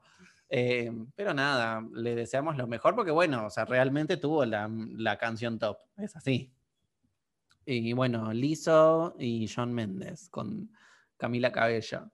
Eh, 0.50 0.92
pero 1.16 1.34
nada, 1.34 1.84
le 1.94 2.16
deseamos 2.16 2.58
lo 2.58 2.66
mejor 2.66 2.96
porque, 2.96 3.12
bueno, 3.12 3.46
o 3.46 3.50
sea, 3.52 3.66
realmente 3.66 4.18
tuvo 4.18 4.46
la, 4.46 4.68
la 4.98 5.18
canción 5.18 5.60
top. 5.60 5.78
Es 5.98 6.16
así. 6.16 6.52
Y 7.66 7.94
bueno, 7.94 8.34
Lizzo 8.34 9.16
y 9.20 9.48
John 9.48 9.74
Méndez 9.74 10.30
con 10.30 10.72
Camila 11.18 11.52
Cabello. 11.52 12.10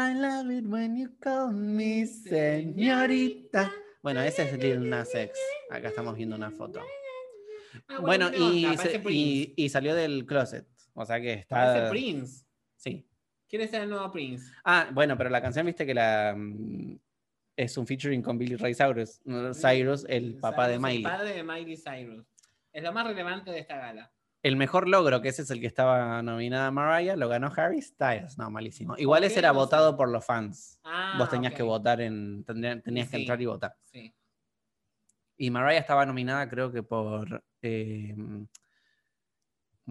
I 0.00 0.14
love 0.14 0.48
it 0.50 0.64
when 0.64 0.96
you 0.96 1.08
call 1.20 1.52
me 1.52 2.06
señorita. 2.06 3.72
Bueno, 4.00 4.22
ese 4.22 4.44
es 4.44 4.56
Lil 4.56 4.88
Nas 4.88 5.12
X. 5.12 5.36
Acá 5.70 5.88
estamos 5.88 6.16
viendo 6.16 6.36
una 6.36 6.52
foto. 6.52 6.80
Ah, 7.88 7.98
Bueno, 8.00 8.30
¿qué 8.30 8.38
y, 8.38 8.76
se- 8.76 9.68
salió 9.68 9.96
del 9.96 10.24
closet. 10.24 10.68
O 10.94 11.04
sea 11.04 11.20
que 11.20 11.32
está. 11.32 11.56
Parece 11.56 11.90
Prince. 11.90 12.44
Sí. 12.76 13.04
¿Quiere 13.48 13.66
ser 13.66 13.82
el 13.82 13.90
nuevo 13.90 14.10
Prince? 14.12 14.52
Ah, 14.64 14.88
bueno, 14.92 15.18
pero 15.18 15.30
la 15.30 15.42
canción, 15.42 15.66
viste 15.66 15.84
que 15.84 15.94
la 15.94 16.32
mm, 16.36 16.96
es 17.56 17.76
un 17.76 17.84
featuring 17.84 18.22
con 18.22 18.38
Billy 18.38 18.54
Ray 18.54 18.74
Cyrus. 18.74 19.20
Cyrus, 19.60 20.06
el 20.08 20.38
papá 20.38 20.68
de 20.68 20.78
Miley. 20.78 20.98
El 20.98 21.02
padre 21.02 21.34
de 21.34 21.42
Miley 21.42 21.76
Cyrus. 21.76 22.24
Es 22.72 22.84
lo 22.84 22.92
más 22.92 23.04
relevante 23.04 23.50
de 23.50 23.58
esta 23.58 23.76
gala. 23.78 24.12
El 24.48 24.56
mejor 24.56 24.88
logro, 24.88 25.20
que 25.20 25.28
ese 25.28 25.42
es 25.42 25.50
el 25.50 25.60
que 25.60 25.66
estaba 25.66 26.22
nominada 26.22 26.70
Mariah, 26.70 27.16
lo 27.16 27.28
ganó 27.28 27.52
Harry 27.56 27.82
Styles. 27.82 28.38
No, 28.38 28.50
malísimo. 28.50 28.96
Igual 28.96 29.24
ese 29.24 29.40
era 29.40 29.48
No 29.48 29.54
sé. 29.54 29.58
votado 29.58 29.96
por 29.96 30.08
los 30.08 30.24
fans. 30.24 30.80
Ah, 30.84 31.16
Vos 31.18 31.28
tenías 31.28 31.52
que 31.52 31.62
votar 31.62 32.00
en. 32.00 32.44
tenías 32.44 33.08
que 33.10 33.16
entrar 33.18 33.40
y 33.42 33.46
votar. 33.46 33.76
Sí. 33.84 34.14
Y 35.36 35.50
Mariah 35.50 35.80
estaba 35.80 36.06
nominada, 36.06 36.48
creo 36.48 36.72
que 36.72 36.82
por. 36.82 37.44
eh, 37.62 38.16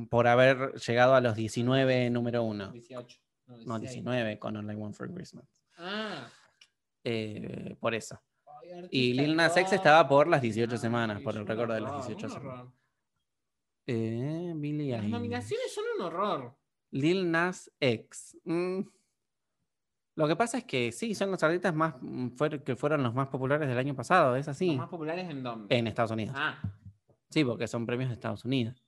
por 0.09 0.27
haber 0.27 0.73
llegado 0.75 1.15
a 1.15 1.21
los 1.21 1.35
19 1.35 2.09
número 2.09 2.43
uno. 2.43 2.71
18. 2.71 3.19
No, 3.65 3.79
19 3.79 4.37
con 4.39 4.55
I 4.69 4.75
Want 4.75 4.95
for 4.95 5.11
Christmas. 5.13 5.45
Ah. 5.77 6.27
Eh, 7.03 7.75
por 7.79 7.95
eso. 7.95 8.19
Ay, 8.61 8.87
Y 8.91 9.13
Lil 9.13 9.35
Nas 9.35 9.55
X 9.55 9.71
estaba 9.73 10.07
por 10.07 10.27
las 10.27 10.41
18 10.41 10.71
Ay, 10.73 10.77
semanas, 10.77 11.21
por 11.21 11.35
el 11.37 11.47
récord 11.47 11.71
de 11.73 11.79
las 11.81 11.91
horror, 11.91 12.07
18 12.07 12.25
un 12.27 12.33
semanas. 12.33 12.59
horror. 12.59 12.73
Eh, 13.87 14.53
Billie 14.55 14.91
Las 14.91 14.99
Eilish. 15.01 15.11
nominaciones 15.11 15.73
son 15.73 15.83
un 15.97 16.05
horror. 16.05 16.55
Lil 16.91 17.31
Nas 17.31 17.71
X. 17.79 18.37
Mm. 18.43 18.81
Lo 20.15 20.27
que 20.27 20.35
pasa 20.35 20.57
es 20.57 20.63
que 20.65 20.91
sí, 20.91 21.13
son 21.15 21.31
los 21.31 21.41
artistas 21.43 21.73
más 21.75 21.95
mm, 22.01 22.27
fuer- 22.35 22.63
que 22.63 22.75
fueron 22.75 23.03
los 23.03 23.13
más 23.13 23.27
populares 23.29 23.67
del 23.69 23.77
año 23.77 23.95
pasado, 23.95 24.35
es 24.35 24.47
así. 24.47 24.67
Los 24.67 24.77
más 24.77 24.89
populares 24.89 25.29
en 25.29 25.43
dónde? 25.43 25.75
En 25.75 25.87
Estados 25.87 26.11
Unidos. 26.11 26.35
Ah, 26.37 26.59
Sí, 27.29 27.43
porque 27.43 27.67
son 27.67 27.85
premios 27.85 28.09
de 28.09 28.13
Estados 28.13 28.45
Unidos. 28.45 28.83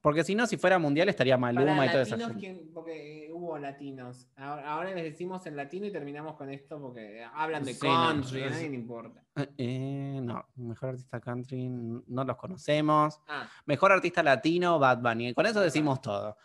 Porque 0.00 0.24
si 0.24 0.34
no, 0.34 0.46
si 0.46 0.56
fuera 0.56 0.78
mundial 0.78 1.10
estaría 1.10 1.36
Maluma 1.36 1.76
para 1.76 2.02
y 2.02 2.06
gente. 2.06 2.34
¿quién? 2.38 2.70
porque 2.72 3.26
eh, 3.26 3.32
hubo 3.32 3.58
latinos. 3.58 4.28
Ahora, 4.36 4.72
ahora 4.72 4.94
les 4.94 5.04
decimos 5.04 5.44
en 5.46 5.56
latino 5.56 5.86
y 5.86 5.92
terminamos 5.92 6.36
con 6.36 6.50
esto 6.50 6.80
porque 6.80 7.22
hablan 7.34 7.64
de 7.64 7.74
Sí, 7.74 7.86
no, 7.86 7.92
country, 8.08 8.42
a 8.44 8.50
nadie 8.50 8.68
le 8.70 8.74
importa. 8.76 9.22
Eh, 9.58 10.20
no, 10.22 10.46
mejor 10.56 10.90
artista 10.90 11.20
country 11.20 11.68
no 11.68 12.24
los 12.24 12.36
conocemos. 12.36 13.20
Ah, 13.28 13.46
Mejor 13.66 13.92
artista 13.92 14.22
latino, 14.22 14.78
Bad 14.78 14.98
Bunny. 15.02 15.34
Con 15.34 15.44
eso 15.44 15.60
decimos 15.60 16.00
todo. 16.00 16.36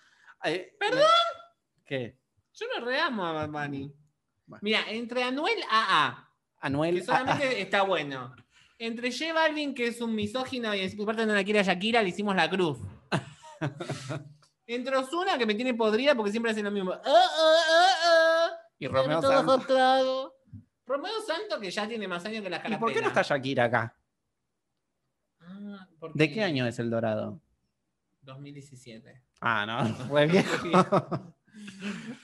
Eh, 0.43 0.75
¿Perdón? 0.77 1.03
¿Qué? 1.85 2.19
yo 2.53 2.65
lo 2.77 2.85
reamo 2.85 3.25
a 3.25 3.31
Bad 3.31 3.49
Bunny. 3.49 3.93
Bueno. 4.47 4.59
Mira, 4.63 4.79
entre 4.89 5.23
Anuel 5.23 5.59
AA, 5.71 6.29
Anuel. 6.59 6.95
que 6.95 7.03
solamente 7.03 7.61
está 7.61 7.83
bueno. 7.83 8.35
Entre 8.77 9.11
J 9.11 9.33
Balvin, 9.33 9.73
que 9.73 9.87
es 9.87 10.01
un 10.01 10.13
misógino 10.13 10.75
y 10.75 10.83
aparte 11.01 11.25
no 11.25 11.33
la 11.33 11.43
quiere 11.45 11.59
a 11.59 11.63
Shakira, 11.63 12.03
le 12.03 12.09
hicimos 12.09 12.35
la 12.35 12.49
cruz. 12.49 12.79
Entre 14.67 14.97
Ozuna, 14.97 15.37
que 15.37 15.45
me 15.45 15.53
tiene 15.53 15.73
podrida 15.73 16.15
porque 16.15 16.31
siempre 16.31 16.51
hace 16.51 16.63
lo 16.63 16.71
mismo. 16.71 16.91
Ah, 16.91 17.01
ah. 17.05 18.49
y 18.79 18.87
Romeo 18.87 19.21
Santos. 19.21 20.31
Romeo 20.87 21.21
Santos, 21.25 21.59
que 21.59 21.71
ya 21.71 21.87
tiene 21.87 22.07
más 22.07 22.25
años 22.25 22.43
que 22.43 22.49
la 22.49 22.61
¿Y 22.67 22.75
por 22.77 22.91
qué 22.93 23.01
no 23.01 23.07
está 23.07 23.21
Shakira 23.21 23.65
acá? 23.65 23.95
Ah, 25.39 25.87
¿De 26.13 26.31
qué 26.31 26.43
año 26.43 26.65
es 26.65 26.79
el 26.79 26.89
dorado? 26.89 27.41
2017. 28.21 29.23
Ah, 29.41 29.65
no, 29.65 29.85
fue 30.07 30.25
viejo. 30.25 30.63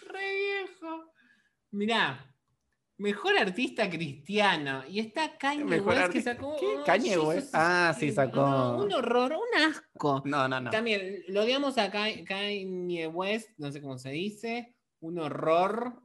Re 0.07 0.35
viejo. 0.35 1.13
Mirá, 1.71 2.30
mejor 3.01 3.37
artista 3.37 3.89
cristiano. 3.89 4.83
Y 4.87 4.99
está 4.99 5.37
Kanye 5.37 5.65
Mejor 5.65 5.93
West 5.95 6.11
que 6.13 6.21
sacó. 6.21 6.55
¿Qué? 6.59 6.65
oh, 6.79 6.83
Kanye 6.85 7.09
Jesus 7.09 7.25
West. 7.27 7.49
Ah, 7.53 7.95
sí, 7.97 8.11
sacó- 8.11 8.35
no, 8.45 8.77
un 8.83 8.93
horror, 8.93 9.33
un 9.33 9.61
asco. 9.61 10.21
No, 10.25 10.47
no, 10.47 10.59
no. 10.61 10.69
También 10.69 11.23
lo 11.27 11.41
odiamos 11.43 11.77
a 11.77 11.91
Ka- 11.91 12.23
Kanye 12.27 13.07
West, 13.07 13.49
no 13.57 13.71
sé 13.71 13.81
cómo 13.81 13.97
se 13.97 14.09
dice. 14.11 14.75
Un 15.01 15.19
horror. 15.19 16.01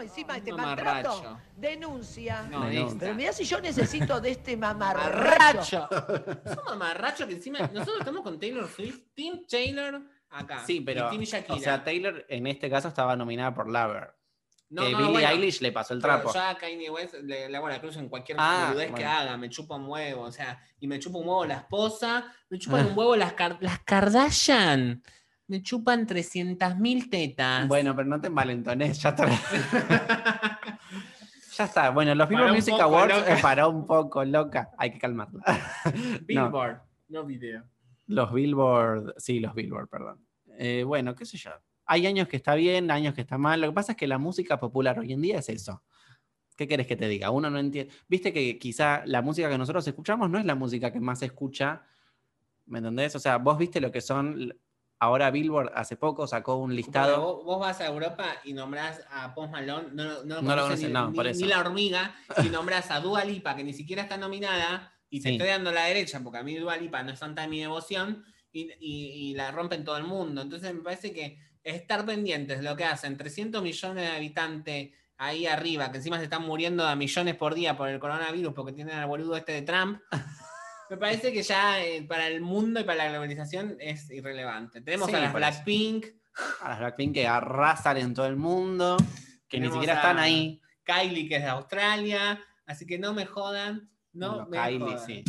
Encima 0.00 0.34
de 0.34 0.38
este 0.38 0.52
maltrato, 0.52 1.08
mamarracho. 1.22 1.40
denuncia. 1.56 2.42
No, 2.42 2.60
Denuncia. 2.66 2.86
esta. 2.86 2.98
Pero 3.00 3.14
mirá 3.16 3.32
si 3.32 3.44
yo 3.44 3.60
necesito 3.60 4.20
de 4.20 4.30
este 4.30 4.56
mamarracho. 4.56 5.88
Mamarracho. 5.90 6.42
Es 6.44 6.56
un 6.58 6.64
mamarracho 6.64 7.26
que 7.26 7.32
encima. 7.34 7.58
Nosotros 7.58 7.96
estamos 7.98 8.22
con 8.22 8.38
Taylor 8.38 8.68
Swift. 8.68 9.00
Team 9.14 9.40
Taylor 9.48 10.00
acá. 10.28 10.64
Sí, 10.64 10.80
pero. 10.80 11.08
y 11.08 11.10
Team 11.10 11.22
Shakira. 11.22 11.54
O 11.56 11.58
sea, 11.58 11.82
Taylor 11.82 12.24
en 12.28 12.46
este 12.46 12.70
caso 12.70 12.86
estaba 12.86 13.16
nominada 13.16 13.52
por 13.52 13.68
Lover. 13.68 14.14
No, 14.70 14.82
que 14.84 14.92
no, 14.92 14.98
Billie 14.98 15.12
bueno, 15.12 15.28
Eilish 15.28 15.60
le 15.62 15.72
pasó 15.72 15.94
el 15.94 16.00
trapo. 16.00 16.32
Yo 16.32 16.40
a 16.40 16.56
Kanye 16.56 16.88
West 16.90 17.14
le, 17.22 17.48
le 17.48 17.56
hago 17.56 17.68
la 17.68 17.80
cruz 17.80 17.96
en 17.96 18.08
cualquier 18.08 18.38
Ah, 18.40 18.72
que 18.94 19.04
haga, 19.04 19.36
me 19.36 19.48
chupa 19.50 19.74
un 19.74 19.88
huevo, 19.88 20.22
o 20.22 20.30
sea, 20.32 20.60
y 20.78 20.86
me 20.86 20.98
chupa 21.00 21.18
un 21.18 21.26
huevo 21.26 21.44
la 21.44 21.54
esposa, 21.56 22.32
me 22.48 22.58
chupan 22.58 22.86
Ah. 22.86 22.88
un 22.90 22.96
huevo 22.98 23.16
las, 23.16 23.34
las 23.60 23.80
Kardashian, 23.80 25.02
me 25.48 25.62
chupan 25.62 26.06
300.000 26.06 27.10
tetas. 27.10 27.66
Bueno, 27.66 27.96
pero 27.96 28.06
no 28.08 28.20
te 28.20 28.28
envalentones, 28.28 29.02
ya 29.02 29.08
está. 29.08 29.26
ya 31.56 31.64
está. 31.64 31.90
Bueno, 31.90 32.14
los 32.14 32.28
Billboard 32.28 32.52
Music 32.54 32.74
Awards 32.78 33.16
loca. 33.18 33.34
eh, 33.36 33.38
paró 33.42 33.70
un 33.70 33.86
poco 33.86 34.24
loca. 34.24 34.70
Hay 34.78 34.92
que 34.92 34.98
calmarla. 34.98 35.42
no. 35.84 36.20
Billboard, 36.26 36.80
no, 37.08 37.24
video. 37.24 37.64
Los 38.06 38.32
Billboard, 38.32 39.14
sí, 39.18 39.40
los 39.40 39.54
Billboard, 39.54 39.88
perdón. 39.88 40.24
Eh, 40.58 40.84
bueno, 40.84 41.14
qué 41.14 41.24
sé 41.24 41.36
yo. 41.38 41.50
Hay 41.92 42.06
años 42.06 42.28
que 42.28 42.36
está 42.36 42.54
bien, 42.54 42.88
años 42.92 43.14
que 43.14 43.22
está 43.22 43.36
mal. 43.36 43.60
Lo 43.60 43.66
que 43.66 43.72
pasa 43.74 43.92
es 43.92 43.98
que 43.98 44.06
la 44.06 44.16
música 44.18 44.60
popular 44.60 45.00
hoy 45.00 45.12
en 45.12 45.20
día 45.20 45.40
es 45.40 45.48
eso. 45.48 45.82
¿Qué 46.56 46.68
querés 46.68 46.86
que 46.86 46.94
te 46.94 47.08
diga? 47.08 47.30
Uno 47.32 47.50
no 47.50 47.58
entiende. 47.58 47.92
Viste 48.06 48.32
que 48.32 48.60
quizá 48.60 49.02
la 49.06 49.22
música 49.22 49.48
que 49.50 49.58
nosotros 49.58 49.84
escuchamos 49.88 50.30
no 50.30 50.38
es 50.38 50.44
la 50.44 50.54
música 50.54 50.92
que 50.92 51.00
más 51.00 51.18
se 51.18 51.26
escucha. 51.26 51.82
¿Me 52.66 52.78
entendés? 52.78 53.16
O 53.16 53.18
sea, 53.18 53.38
vos 53.38 53.58
viste 53.58 53.80
lo 53.80 53.90
que 53.90 54.00
son. 54.00 54.56
Ahora 55.00 55.32
Billboard 55.32 55.72
hace 55.74 55.96
poco 55.96 56.28
sacó 56.28 56.58
un 56.58 56.68
Pero 56.70 56.76
listado. 56.76 57.20
Vos, 57.38 57.44
vos 57.44 57.58
vas 57.60 57.80
a 57.80 57.86
Europa 57.88 58.24
y 58.44 58.52
nombrás 58.52 59.04
a 59.10 59.34
Post 59.34 59.50
Malone, 59.50 59.88
no, 59.92 60.04
no, 60.04 60.22
No 60.22 60.22
lo 60.22 60.34
lo 60.34 60.40
conoce 60.42 60.62
conocen, 60.62 60.86
ni, 60.88 60.92
no, 60.92 61.10
ni- 61.10 61.16
por 61.16 61.24
ni 61.24 61.30
eso. 61.32 61.46
la 61.46 61.58
hormiga, 61.58 62.14
y 62.44 62.48
nombrás 62.50 62.88
a 62.92 63.00
Dua 63.00 63.24
Lipa, 63.24 63.56
que 63.56 63.64
ni 63.64 63.72
siquiera 63.72 64.02
está 64.02 64.16
nominada, 64.16 64.92
y 65.08 65.20
te 65.20 65.30
Sí. 65.30 65.34
estoy 65.34 65.48
dando 65.48 65.72
la 65.72 65.86
derecha, 65.86 66.20
porque 66.22 66.38
a 66.38 66.44
mí 66.44 66.54
Dua 66.54 66.76
Lipa 66.76 67.02
no 67.02 67.10
es 67.10 67.18
tanta 67.18 67.48
mi 67.48 67.58
devoción, 67.60 68.22
y, 68.52 68.70
y- 68.78 69.30
y 69.30 69.34
la 69.34 69.50
rompen 69.50 69.82
todo 69.84 69.96
el 69.96 70.04
mundo. 70.04 70.42
Entonces 70.42 70.72
me 70.72 70.82
parece 70.82 71.12
que 71.12 71.38
estar 71.64 72.04
pendientes 72.06 72.58
de 72.58 72.64
lo 72.64 72.76
que 72.76 72.84
hacen 72.84 73.16
300 73.16 73.62
millones 73.62 74.04
de 74.08 74.16
habitantes 74.16 74.90
ahí 75.18 75.46
arriba, 75.46 75.90
que 75.90 75.98
encima 75.98 76.16
se 76.18 76.24
están 76.24 76.42
muriendo 76.42 76.86
a 76.86 76.96
millones 76.96 77.36
por 77.36 77.54
día 77.54 77.76
por 77.76 77.88
el 77.88 77.98
coronavirus, 78.00 78.54
porque 78.54 78.72
tienen 78.72 78.94
al 78.98 79.06
boludo 79.06 79.36
este 79.36 79.52
de 79.52 79.62
Trump. 79.62 80.00
Me 80.90 80.96
parece 80.96 81.32
que 81.32 81.42
ya 81.42 81.80
eh, 81.84 82.02
para 82.02 82.26
el 82.26 82.40
mundo 82.40 82.80
y 82.80 82.84
para 82.84 83.04
la 83.04 83.10
globalización 83.10 83.76
es 83.78 84.10
irrelevante. 84.10 84.80
Tenemos 84.80 85.08
Sí, 85.08 85.14
a 85.14 85.20
las. 85.20 85.32
Blackpink, 85.32 86.06
A 86.62 86.70
las 86.70 86.78
Blackpink 86.80 87.14
que 87.14 87.28
arrasan 87.28 87.96
en 87.98 88.12
todo 88.14 88.26
el 88.26 88.34
mundo, 88.36 88.96
que 89.48 89.60
ni 89.60 89.70
siquiera 89.70 89.94
están 89.94 90.18
ahí. 90.18 90.60
Kylie, 90.82 91.28
que 91.28 91.36
es 91.36 91.42
de 91.42 91.48
Australia, 91.48 92.42
así 92.66 92.86
que 92.86 92.98
no 92.98 93.12
me 93.14 93.24
jodan. 93.26 93.88
No, 94.12 94.38
No, 94.38 94.46
me 94.48 94.56
Kylie, 94.58 94.80
jodan. 94.80 95.06
sí. 95.06 95.24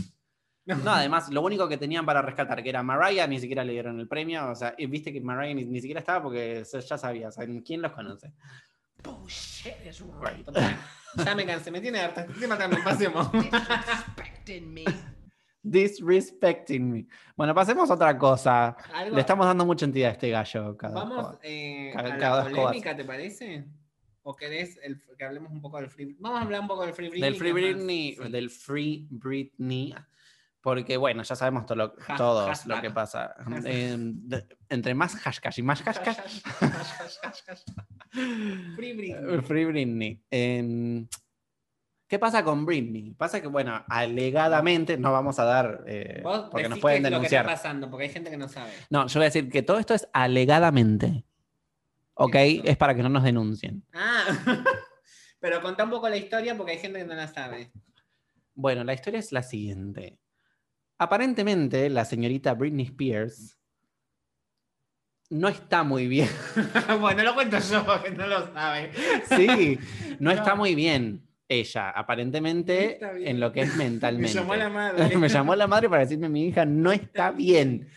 No, 0.66 0.92
además, 0.92 1.30
lo 1.30 1.42
único 1.42 1.68
que 1.68 1.78
tenían 1.78 2.06
para 2.06 2.22
rescatar, 2.22 2.62
que 2.62 2.70
era 2.70 2.84
Mariah, 2.84 3.28
ni 3.28 3.40
siquiera 3.40 3.64
le 3.64 3.74
dieron 3.74 4.00
el 4.00 4.08
premio. 4.08 4.50
O 4.52 4.56
sea, 4.56 4.76
y 4.78 4.86
viste 4.86 5.12
que 5.12 5.20
Mariah 5.20 5.54
ni, 5.56 5.66
ni 5.66 5.80
siquiera 5.82 6.00
estaba 6.00 6.22
porque 6.24 6.64
ya 6.64 6.98
sabías. 6.98 7.38
¿Quién 7.66 7.82
los 7.82 7.92
conoce? 7.94 8.32
Bullshit, 9.04 9.74
es 9.86 10.00
un 10.02 10.12
Right. 10.22 10.48
Ya 11.26 11.36
me 11.36 11.46
cansé, 11.46 11.72
me 11.72 11.82
tiene 11.82 12.00
harta. 12.00 12.22
Este 12.22 12.40
tema 12.40 12.58
también, 12.58 12.84
pasemos. 12.84 13.30
Disrespecting 13.34 14.74
me. 14.74 14.86
Disrespecting 15.64 16.92
me. 16.92 17.08
Bueno, 17.36 17.54
pasemos 17.54 17.90
a 17.90 17.94
otra 17.96 18.18
cosa. 18.18 18.76
Algo- 18.94 19.16
Le 19.16 19.22
estamos 19.22 19.46
dando 19.46 19.66
mucha 19.66 19.86
entidad 19.86 20.10
a 20.10 20.14
este 20.14 20.30
gallo. 20.30 20.78
Cada 20.78 20.94
Vamos 20.94 21.38
eh, 21.44 21.92
Cada- 21.94 22.14
a 22.14 22.18
cada 22.18 22.36
la 22.38 22.44
dos 22.44 22.50
cosas. 22.52 22.64
polémica, 22.66 22.96
¿te 22.96 23.04
parece? 23.06 23.66
¿O 24.24 24.36
querés 24.36 24.80
el- 24.84 25.02
que 25.18 25.24
hablemos 25.24 25.52
un 25.52 25.62
poco 25.62 25.78
del 25.80 25.90
Free 25.90 26.16
Vamos 26.20 26.40
a 26.40 26.44
hablar 26.44 26.62
un 26.62 26.68
poco 26.68 26.86
del 26.86 26.94
Free 26.94 27.10
Britney. 27.10 27.30
del 27.32 27.40
Free 27.40 27.54
más- 27.54 27.62
Britney, 27.62 28.16
sí. 28.16 28.32
del 28.32 28.50
Free 28.50 29.08
Britney. 29.10 29.96
Porque, 30.62 30.96
bueno, 30.98 31.24
ya 31.24 31.36
sabemos 31.36 31.66
todo 31.66 31.76
lo- 31.76 31.96
Has- 32.08 32.18
todos 32.18 32.48
hashtag. 32.48 32.76
lo 32.76 32.82
que 32.82 32.92
pasa. 32.92 33.36
Eh, 33.66 33.96
de- 33.98 34.48
entre 34.70 34.94
más 34.94 35.16
hashtag 35.16 35.54
y 35.58 35.62
más 35.64 35.82
hashtag, 35.82 36.18
Free 38.76 38.94
Britney. 38.94 39.42
Free 39.48 39.66
Britney. 39.66 40.22
Eh, 40.30 41.06
¿Qué 42.08 42.20
pasa 42.20 42.44
con 42.44 42.66
Britney? 42.66 43.12
Pasa 43.14 43.40
que, 43.42 43.48
bueno, 43.48 43.84
alegadamente 43.88 44.98
no 44.98 45.14
vamos 45.14 45.40
a 45.40 45.46
dar, 45.46 45.84
eh, 45.88 46.20
Vos 46.22 46.50
porque 46.52 46.68
nos 46.68 46.80
pueden 46.80 47.02
qué 47.04 47.08
es 47.08 47.12
lo 47.14 47.20
que 47.22 47.26
está 47.28 47.38
denunciar. 47.38 47.46
pasando, 47.46 47.90
porque 47.90 48.04
hay 48.06 48.12
gente 48.12 48.30
que 48.30 48.36
no 48.38 48.50
sabe. 48.50 48.72
No, 48.90 49.08
yo 49.08 49.20
voy 49.20 49.24
a 49.24 49.30
decir 49.30 49.50
que 49.50 49.62
todo 49.64 49.80
esto 49.80 49.94
es 49.94 50.06
alegadamente. 50.12 51.24
¿Ok? 52.16 52.36
Eso. 52.36 52.64
Es 52.66 52.76
para 52.78 52.94
que 52.96 53.02
no 53.02 53.08
nos 53.10 53.24
denuncien. 53.24 53.84
Ah, 53.94 54.26
pero 55.40 55.62
contá 55.62 55.86
un 55.86 55.90
poco 55.90 56.10
la 56.10 56.18
historia 56.18 56.58
porque 56.58 56.74
hay 56.74 56.80
gente 56.80 57.00
que 57.00 57.06
no 57.06 57.16
la 57.16 57.28
sabe. 57.30 57.72
Bueno, 58.56 58.84
la 58.84 58.94
historia 58.94 59.20
es 59.22 59.32
la 59.32 59.42
siguiente. 59.42 60.20
Aparentemente, 61.02 61.90
la 61.90 62.06
señorita 62.06 62.54
Britney 62.54 62.86
Spears 62.86 63.58
no 65.32 65.48
está 65.48 65.82
muy 65.84 66.08
bien. 66.08 66.30
bueno, 67.02 67.24
lo 67.24 67.34
cuento 67.34 67.58
yo 67.58 67.84
porque 67.84 68.12
no 68.12 68.28
lo 68.28 68.54
sabe. 68.54 68.92
Sí, 69.36 69.80
no 70.20 70.30
No. 70.30 70.32
está 70.32 70.54
muy 70.54 70.76
bien 70.76 71.28
ella, 71.48 71.90
aparentemente, 71.90 73.00
en 73.28 73.40
lo 73.40 73.52
que 73.52 73.62
es 73.62 73.76
Me 73.78 73.86
mentalmente. 73.86 74.32
llamó 74.32 74.56
la 74.56 74.70
madre. 74.70 75.18
Me 75.18 75.28
llamó 75.28 75.56
la 75.56 75.66
madre 75.66 75.90
para 75.90 76.04
decirme 76.04 76.30
mi 76.30 76.46
hija 76.46 76.66
no 76.66 76.92
está 76.92 77.32
bien. 77.32 77.90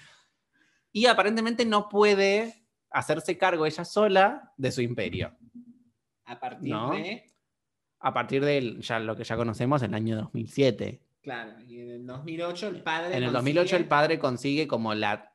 Y 0.90 1.04
aparentemente 1.04 1.66
no 1.66 1.90
puede 1.90 2.54
hacerse 2.88 3.36
cargo 3.36 3.66
ella 3.66 3.84
sola 3.84 4.50
de 4.56 4.72
su 4.72 4.80
imperio. 4.80 5.36
A 6.24 6.40
partir 6.40 6.70
No. 6.72 6.92
de. 6.92 7.22
A 8.00 8.14
partir 8.14 8.42
de 8.42 8.76
ya, 8.80 8.98
lo 8.98 9.14
que 9.14 9.24
ya 9.24 9.36
conocemos, 9.36 9.82
el 9.82 9.92
año 9.92 10.16
2007. 10.16 11.02
Claro, 11.24 11.52
y 11.66 11.80
en 11.80 11.90
el 11.90 12.06
2008 12.06 12.68
el 12.68 12.82
padre. 12.82 13.16
En 13.16 13.22
el 13.24 13.30
consigue- 13.30 13.32
2008 13.32 13.76
el 13.76 13.86
padre 13.86 14.18
consigue 14.18 14.68
como 14.68 14.94
la, 14.94 15.32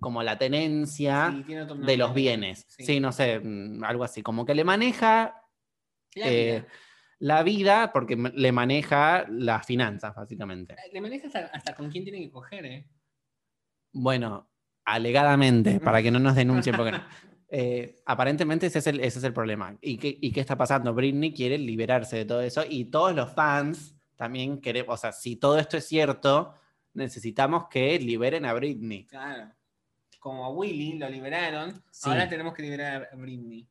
como 0.00 0.22
la 0.22 0.36
tenencia 0.36 1.32
Sí, 1.46 1.54
de 1.54 1.96
los 1.96 2.12
bienes. 2.12 2.66
Sí. 2.68 2.84
Sí. 2.84 3.00
no 3.00 3.12
sé, 3.12 3.38
mm, 3.40 3.82
algo 3.84 4.04
así. 4.04 4.22
Como 4.22 4.44
que 4.44 4.54
le 4.54 4.64
maneja 4.64 5.34
La 6.16 6.28
eh, 6.28 6.52
vida. 6.60 6.66
la 7.20 7.42
vida 7.44 7.92
porque 7.92 8.16
le 8.16 8.52
maneja 8.52 9.26
las 9.28 9.64
finanzas, 9.64 10.14
básicamente. 10.14 10.74
Le 10.92 11.00
maneja 11.00 11.28
hasta, 11.28 11.38
hasta 11.52 11.74
con 11.74 11.88
quién 11.90 12.02
tiene 12.04 12.18
que 12.20 12.30
coger, 12.30 12.66
¿eh? 12.66 12.88
Bueno, 13.92 14.50
alegadamente, 14.84 15.78
para 15.80 16.02
que 16.02 16.10
no 16.10 16.18
nos 16.18 16.34
denuncien, 16.34 16.76
porque 16.76 16.92
no. 16.92 17.04
Eh, 17.52 17.96
aparentemente 18.06 18.66
ese 18.66 18.78
es, 18.78 18.86
el, 18.86 19.00
ese 19.00 19.18
es 19.18 19.24
el 19.24 19.32
problema. 19.32 19.76
¿Y 19.80 19.98
qué, 19.98 20.16
¿Y 20.20 20.30
qué 20.32 20.40
está 20.40 20.56
pasando? 20.56 20.94
Britney 20.94 21.32
quiere 21.32 21.58
liberarse 21.58 22.16
de 22.16 22.24
todo 22.24 22.40
eso 22.42 22.62
y 22.68 22.84
todos 22.86 23.14
los 23.14 23.32
fans 23.34 23.96
también 24.20 24.60
queremos, 24.60 24.92
o 24.92 24.96
sea, 24.98 25.12
si 25.12 25.36
todo 25.36 25.58
esto 25.58 25.78
es 25.78 25.88
cierto, 25.88 26.52
necesitamos 26.92 27.68
que 27.70 27.98
liberen 27.98 28.44
a 28.44 28.52
Britney. 28.52 29.06
Claro. 29.06 29.50
Como 30.18 30.44
a 30.44 30.50
Willy 30.50 30.98
lo 30.98 31.08
liberaron, 31.08 31.82
Sí. 31.90 32.10
ahora 32.10 32.28
tenemos 32.28 32.52
que 32.52 32.60
liberar 32.60 33.08
a 33.10 33.16
Britney. 33.16 33.66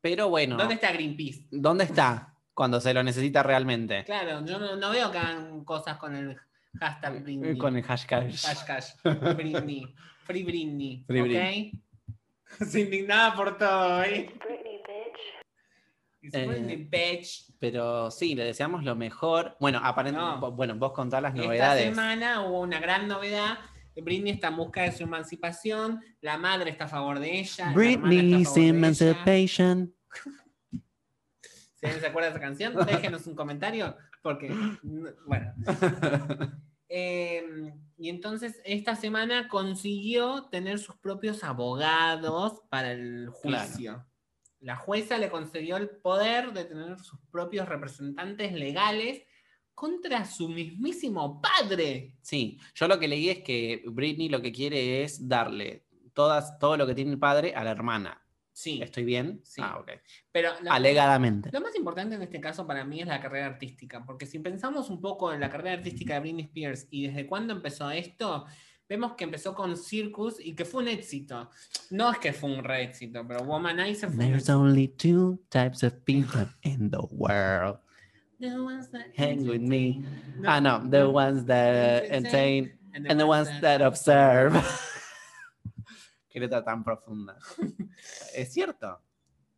Pero 0.00 0.30
bueno, 0.30 0.56
¿Dónde 0.56 0.76
está 0.76 0.92
Greenpeace? 0.92 1.48
¿dónde 1.50 1.84
está 1.84 2.34
cuando 2.54 2.80
se 2.80 2.94
lo 2.94 3.02
necesita 3.02 3.42
realmente? 3.42 4.02
Claro, 4.04 4.42
yo 4.46 4.58
no, 4.58 4.76
no 4.76 4.90
veo 4.90 5.12
que 5.12 5.18
hagan 5.18 5.62
cosas 5.62 5.98
con 5.98 6.16
el 6.16 6.38
hashtag 6.80 7.22
Britney. 7.22 7.50
Eh, 7.50 7.58
Con 7.58 7.76
el 7.76 7.82
hashtag. 7.82 8.30
Hashtag 8.32 9.36
Britney. 9.36 9.94
Free 10.24 10.42
Britney. 10.42 11.04
Free 11.06 11.20
¿Ok? 11.20 11.26
Britney. 11.26 11.72
Se 12.66 12.80
indignaba 12.80 13.36
por 13.36 13.58
todo, 13.58 14.02
¿eh? 14.04 14.32
Britney, 14.42 14.75
Eh, 16.32 16.88
bitch. 16.90 17.52
Pero 17.58 18.10
sí, 18.10 18.34
le 18.34 18.44
deseamos 18.44 18.84
lo 18.84 18.94
mejor. 18.96 19.56
Bueno, 19.60 19.80
aparentemente, 19.82 20.40
No. 20.40 20.52
bueno, 20.52 20.74
vos 20.76 20.92
contás 20.92 21.22
las 21.22 21.34
Esta 21.34 21.46
novedades. 21.46 21.84
semana 21.84 22.42
hubo 22.42 22.60
una 22.60 22.78
gran 22.80 23.08
novedad. 23.08 23.58
Britney 23.96 24.32
está 24.32 24.48
en 24.48 24.56
busca 24.56 24.82
de 24.82 24.92
su 24.92 25.04
emancipación. 25.04 26.02
La 26.20 26.36
madre 26.36 26.70
está 26.70 26.84
a 26.84 26.88
favor 26.88 27.18
de 27.18 27.40
ella. 27.40 27.72
Britney's 27.74 28.56
emancipation. 28.56 29.94
Si 31.78 31.84
alguien 31.84 32.00
se 32.00 32.06
acuerda 32.08 32.30
de 32.30 32.36
esa 32.36 32.40
canción, 32.40 32.74
déjenos 32.86 33.26
un 33.26 33.34
comentario. 33.34 33.96
Porque, 34.22 34.50
bueno. 35.26 35.52
Eh, 36.88 37.42
y 37.98 38.08
entonces 38.08 38.60
esta 38.64 38.94
semana 38.94 39.48
consiguió 39.48 40.44
tener 40.44 40.78
sus 40.78 40.94
propios 40.96 41.42
abogados 41.42 42.62
para 42.68 42.92
el 42.92 43.28
juicio. 43.30 44.06
La 44.66 44.74
jueza 44.74 45.16
le 45.16 45.30
concedió 45.30 45.76
el 45.76 45.88
poder 45.88 46.52
de 46.52 46.64
tener 46.64 46.98
sus 46.98 47.20
propios 47.30 47.68
representantes 47.68 48.52
legales 48.52 49.22
contra 49.72 50.24
su 50.24 50.48
mismísimo 50.48 51.40
padre. 51.40 52.16
Sí, 52.20 52.58
yo 52.74 52.88
lo 52.88 52.98
que 52.98 53.06
leí 53.06 53.28
es 53.28 53.44
que 53.44 53.84
Britney 53.86 54.28
lo 54.28 54.42
que 54.42 54.50
quiere 54.50 55.04
es 55.04 55.28
darle 55.28 55.86
todas, 56.12 56.58
todo 56.58 56.76
lo 56.76 56.84
que 56.84 56.96
tiene 56.96 57.12
el 57.12 57.18
padre 57.20 57.54
a 57.54 57.62
la 57.62 57.70
hermana. 57.70 58.20
Sí, 58.50 58.82
¿Estoy 58.82 59.04
bien? 59.04 59.40
Sí. 59.44 59.60
Ah, 59.62 59.78
ok. 59.78 59.92
pero 60.32 60.50
Alegadamente. 60.68 61.50
Lo 61.52 61.60
más 61.60 61.76
importante 61.76 62.16
en 62.16 62.22
este 62.22 62.40
caso 62.40 62.66
para 62.66 62.84
mí 62.84 63.00
es 63.00 63.06
la 63.06 63.20
carrera 63.20 63.46
artística, 63.46 64.04
porque 64.04 64.26
si 64.26 64.40
pensamos 64.40 64.90
un 64.90 65.00
poco 65.00 65.32
en 65.32 65.38
la 65.38 65.48
carrera 65.48 65.76
artística 65.76 66.14
de 66.14 66.20
Britney 66.20 66.46
Spears 66.46 66.88
y 66.90 67.06
desde 67.06 67.28
cuándo 67.28 67.52
empezó 67.52 67.88
esto, 67.92 68.46
vemos 68.88 69.14
que 69.14 69.24
empezó 69.24 69.54
con 69.54 69.76
Circus 69.76 70.36
y 70.38 70.54
que 70.54 70.64
fue 70.64 70.82
un 70.82 70.88
éxito. 70.88 71.50
No 71.90 72.10
es 72.10 72.18
que 72.18 72.32
fue 72.32 72.50
un 72.50 72.62
re 72.64 72.82
éxito, 72.84 73.24
pero 73.26 73.42
Womanizer 73.42 74.10
fue 74.10 74.24
un 74.24 74.30
There's 74.32 74.42
éxito. 74.44 74.60
only 74.60 74.88
two 74.88 75.38
types 75.50 75.82
of 75.82 75.92
people 76.04 76.46
in 76.62 76.90
the 76.90 77.00
world. 77.10 77.78
The 78.38 78.58
ones 78.60 78.90
that 78.90 79.06
Hang 79.16 79.46
with 79.48 79.60
me. 79.62 80.04
No, 80.38 80.50
Ah, 80.50 80.60
no, 80.60 80.78
the 80.90 81.00
no. 81.04 81.10
ones 81.10 81.46
that 81.46 82.04
Entertain 82.10 82.72
entertain 82.94 83.10
and 83.10 83.18
the 83.20 83.26
ones 83.26 83.48
that 83.62 83.80
observe. 83.80 84.52
Qué 86.30 86.40
letra 86.40 86.62
tan 86.64 86.84
profunda. 86.84 87.36
Es 88.34 88.52
cierto. 88.52 89.00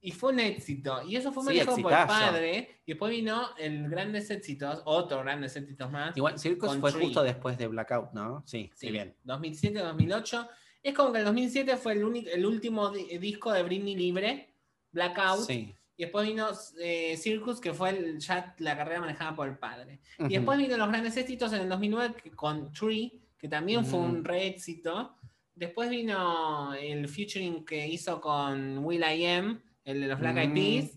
Y 0.00 0.12
fue 0.12 0.32
un 0.32 0.40
éxito. 0.40 1.02
Y 1.06 1.16
eso 1.16 1.32
fue 1.32 1.42
Sí, 1.42 1.48
manejado 1.48 1.76
por 1.82 1.92
el 1.92 2.06
padre. 2.06 2.80
Y 2.86 2.92
después 2.92 3.10
vino 3.10 3.48
el 3.58 3.88
Grandes 3.88 4.30
Éxitos, 4.30 4.80
otros 4.84 5.22
Grandes 5.24 5.56
Éxitos 5.56 5.90
más. 5.90 6.16
Igual, 6.16 6.38
Circus 6.38 6.76
fue 6.76 6.92
Tree. 6.92 7.04
justo 7.04 7.22
después 7.24 7.58
de 7.58 7.66
Blackout, 7.66 8.12
¿no? 8.12 8.42
Sí, 8.46 8.70
sí, 8.74 8.90
bien. 8.92 9.14
2007, 9.24 9.78
2008. 9.80 10.48
Es 10.82 10.94
como 10.94 11.12
que 11.12 11.18
el 11.18 11.24
2007 11.24 11.76
fue 11.76 11.94
el, 11.94 12.04
único, 12.04 12.30
el 12.30 12.46
último 12.46 12.90
di- 12.90 13.18
disco 13.18 13.52
de 13.52 13.62
Britney 13.64 13.96
libre, 13.96 14.54
Blackout. 14.92 15.44
Sí. 15.46 15.74
Y 15.96 16.04
después 16.04 16.28
vino 16.28 16.48
eh, 16.80 17.16
Circus, 17.16 17.60
que 17.60 17.74
fue 17.74 17.90
el- 17.90 18.18
ya 18.20 18.54
la 18.58 18.76
carrera 18.76 19.00
manejada 19.00 19.34
por 19.34 19.48
el 19.48 19.58
padre. 19.58 19.98
Y 20.20 20.28
después 20.34 20.56
vino 20.58 20.76
los 20.76 20.88
grandes 20.88 21.16
éxitos 21.16 21.52
en 21.52 21.62
el 21.62 21.68
2009 21.68 22.14
que- 22.22 22.30
con 22.30 22.72
Tree, 22.72 23.18
que 23.36 23.48
también 23.48 23.84
fue 23.84 23.98
un 23.98 24.24
re 24.24 24.46
éxito. 24.46 25.16
Después 25.56 25.90
vino 25.90 26.72
el 26.74 27.08
featuring 27.08 27.64
que 27.64 27.84
hizo 27.88 28.20
con 28.20 28.78
Will 28.84 29.02
I 29.02 29.26
Am, 29.26 29.60
el 29.90 30.00
de 30.02 30.06
los 30.06 30.18
Black 30.20 30.36
Eyed 30.36 30.48
Mm. 30.50 30.54
Peas. 30.54 30.90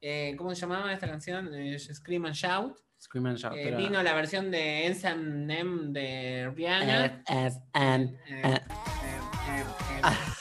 Eh, 0.00 0.34
¿Cómo 0.36 0.54
se 0.54 0.60
llamaba 0.60 0.92
esta 0.92 1.08
canción? 1.08 1.54
Eh, 1.54 1.78
Scream 1.78 2.26
and 2.26 2.34
Shout. 2.34 2.76
Scream 3.00 3.26
and 3.26 3.38
Shout. 3.38 3.54
Eh, 3.54 3.60
pero- 3.64 3.78
vino 3.78 4.02
la 4.02 4.12
versión 4.14 4.50
de 4.50 4.86
N.M. 4.86 5.92
de 5.92 6.50
Rihanna. 6.54 7.22
S, 7.26 7.60
N. 7.74 8.18
Eh, 8.28 8.60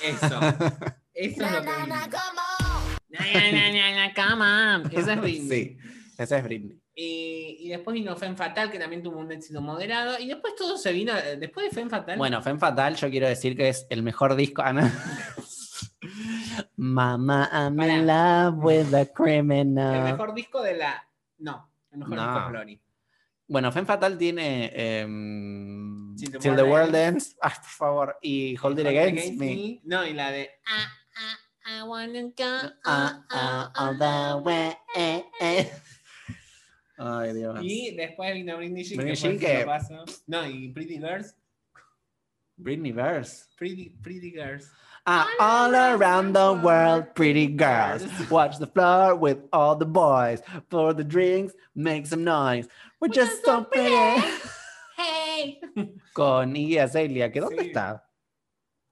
Eso. 0.03 0.39
Eso 1.13 1.45
es 1.45 1.51
lo 1.51 1.61
que 1.61 1.69
vino. 1.81 1.85
Na, 1.87 3.19
na, 3.51 3.71
na, 3.71 4.07
na, 4.07 4.13
come 4.13 4.43
on. 4.43 4.99
Esa 4.99 5.13
es 5.13 5.21
Britney. 5.21 5.47
Sí, 5.49 5.77
esa 6.17 6.37
es 6.39 6.43
Britney. 6.43 6.79
Y, 6.95 7.57
y 7.61 7.69
después 7.69 7.93
vino 7.93 8.15
Femme 8.15 8.35
Fatal, 8.35 8.69
que 8.71 8.77
también 8.79 9.01
tuvo 9.01 9.17
un 9.19 9.31
éxito 9.31 9.61
moderado. 9.61 10.19
Y 10.19 10.27
después 10.27 10.55
todo 10.55 10.77
se 10.77 10.91
vino. 10.91 11.13
Después 11.39 11.69
de 11.69 11.75
Femme 11.75 11.89
Fatal. 11.89 12.17
Bueno, 12.17 12.41
Femme 12.41 12.59
Fatal, 12.59 12.95
yo 12.95 13.09
quiero 13.09 13.27
decir 13.27 13.55
que 13.55 13.69
es 13.69 13.85
el 13.89 14.03
mejor 14.03 14.35
disco. 14.35 14.61
Ah, 14.63 14.73
no. 14.73 14.91
Mama, 16.83 17.49
I'm 17.51 17.77
Pará. 17.77 17.87
in 17.99 18.05
love 18.07 18.57
with 18.63 18.93
a 18.93 19.01
el 19.01 19.11
criminal. 19.13 20.03
mejor 20.03 20.33
disco 20.35 20.61
de 20.61 20.75
la. 20.75 21.01
No, 21.39 21.69
el 21.91 21.99
mejor 21.99 22.15
No. 22.17 22.23
disco 22.25 22.39
es 22.39 22.49
Glory. 22.51 22.81
Bueno, 23.47 23.71
Femme 23.71 23.85
Fatal 23.85 24.17
tiene 24.17 24.71
em, 24.73 26.15
Till 26.17 26.31
the 26.31 26.39
Till 26.39 26.51
World 26.51 26.57
the 26.65 26.69
World 26.71 26.95
Ends. 26.95 27.37
Ay, 27.41 27.51
por 27.55 27.69
favor. 27.69 28.17
Y 28.21 28.55
Hold 28.61 28.79
It 28.79 28.87
Against 28.87 29.33
Me. 29.35 29.79
No, 29.85 30.05
y 30.05 30.13
la 30.13 30.31
de. 30.31 30.49
Ah, 30.65 30.91
ah, 31.15 31.79
I 31.79 31.83
wanna 31.87 32.21
go. 32.23 32.69
Ah, 32.85 33.23
ah, 33.31 33.71
all 33.75 33.97
the 33.97 34.41
way. 34.43 34.75
eh, 34.95 35.23
eh. 35.39 35.71
Ay, 36.97 37.33
Dios. 37.33 37.59
Y 37.61 37.95
después 37.95 38.33
vino 38.33 38.57
Britney 38.57 38.83
Jean. 38.83 38.97
Britney 38.97 39.11
el 39.31 39.39
Jean 39.39 39.39
que-. 39.39 39.65
No, 40.27 40.45
y 40.47 40.69
Pretty 40.73 40.97
Girls. 40.99 41.33
Britney 42.57 42.91
Verse. 42.91 43.45
Pretty, 43.57 43.89
pretty 44.01 44.31
Girls. 44.31 44.69
Ah, 45.05 45.27
all 45.39 45.75
around 45.75 46.33
the 46.33 46.53
world, 46.63 47.13
pretty 47.13 47.47
girls. 47.47 48.03
Watch 48.29 48.57
the 48.57 48.67
floor 48.67 49.15
with 49.15 49.37
all 49.51 49.75
the 49.75 49.85
boys. 49.85 50.41
For 50.69 50.93
the 50.93 51.03
drinks, 51.03 51.53
make 51.75 52.07
some 52.07 52.23
noise. 52.23 52.69
We're 53.01 53.09
just 53.13 53.43
so 53.45 53.63
pretty. 53.65 54.23
Hey. 54.95 55.59
Con 56.13 56.55
Iggy 56.55 56.77
Azalea, 56.77 57.31
que 57.31 57.41
¿dónde 57.41 57.63
Sí. 57.63 57.67
está? 57.69 58.07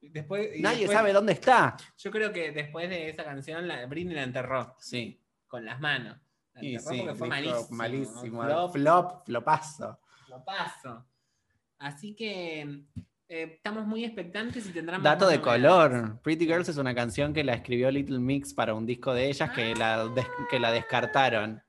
Después, 0.02 0.60
Nadie 0.60 0.80
después- 0.88 0.92
sabe 0.98 1.14
dónde 1.14 1.34
está. 1.34 1.78
Yo 2.00 2.10
creo 2.12 2.34
que 2.34 2.52
después 2.52 2.90
de 2.90 3.08
esa 3.10 3.24
canción, 3.24 3.68
la, 3.68 3.86
Britney 3.86 4.16
la 4.16 4.24
enterró 4.24 4.76
Sí. 4.80 5.22
con 5.48 5.64
las 5.64 5.80
manos. 5.80 6.18
La 6.56 6.64
Y 6.64 6.76
enterró 6.76 6.92
sí, 6.96 7.02
porque 7.02 7.16
fue 7.16 7.28
malísimo. 7.30 7.68
malísimo. 7.78 8.42
Flop, 8.44 8.74
Flop, 8.74 9.26
flopazo. 9.26 10.00
flopazo. 10.26 11.06
Así 11.78 12.16
que 12.16 12.84
eh, 13.34 13.54
estamos 13.56 13.86
muy 13.88 14.04
expectantes 14.04 14.68
y 14.68 14.72
tendrán 14.74 15.02
Dato 15.02 15.28
de 15.28 15.40
color. 15.40 16.20
Pretty 16.22 16.46
Girls 16.46 16.68
es 16.70 16.78
una 16.78 16.94
canción 16.94 17.34
que 17.34 17.44
la 17.44 17.54
escribió 17.54 17.90
Little 17.90 18.20
Mix 18.20 18.54
para 18.54 18.74
un 18.74 18.86
disco 18.86 19.14
de 19.14 19.30
ellas 19.30 19.52
que 19.52 19.74
la, 19.76 20.06
des- 20.10 20.28
que 20.50 20.60
la 20.60 20.72
descartaron. 20.72 21.62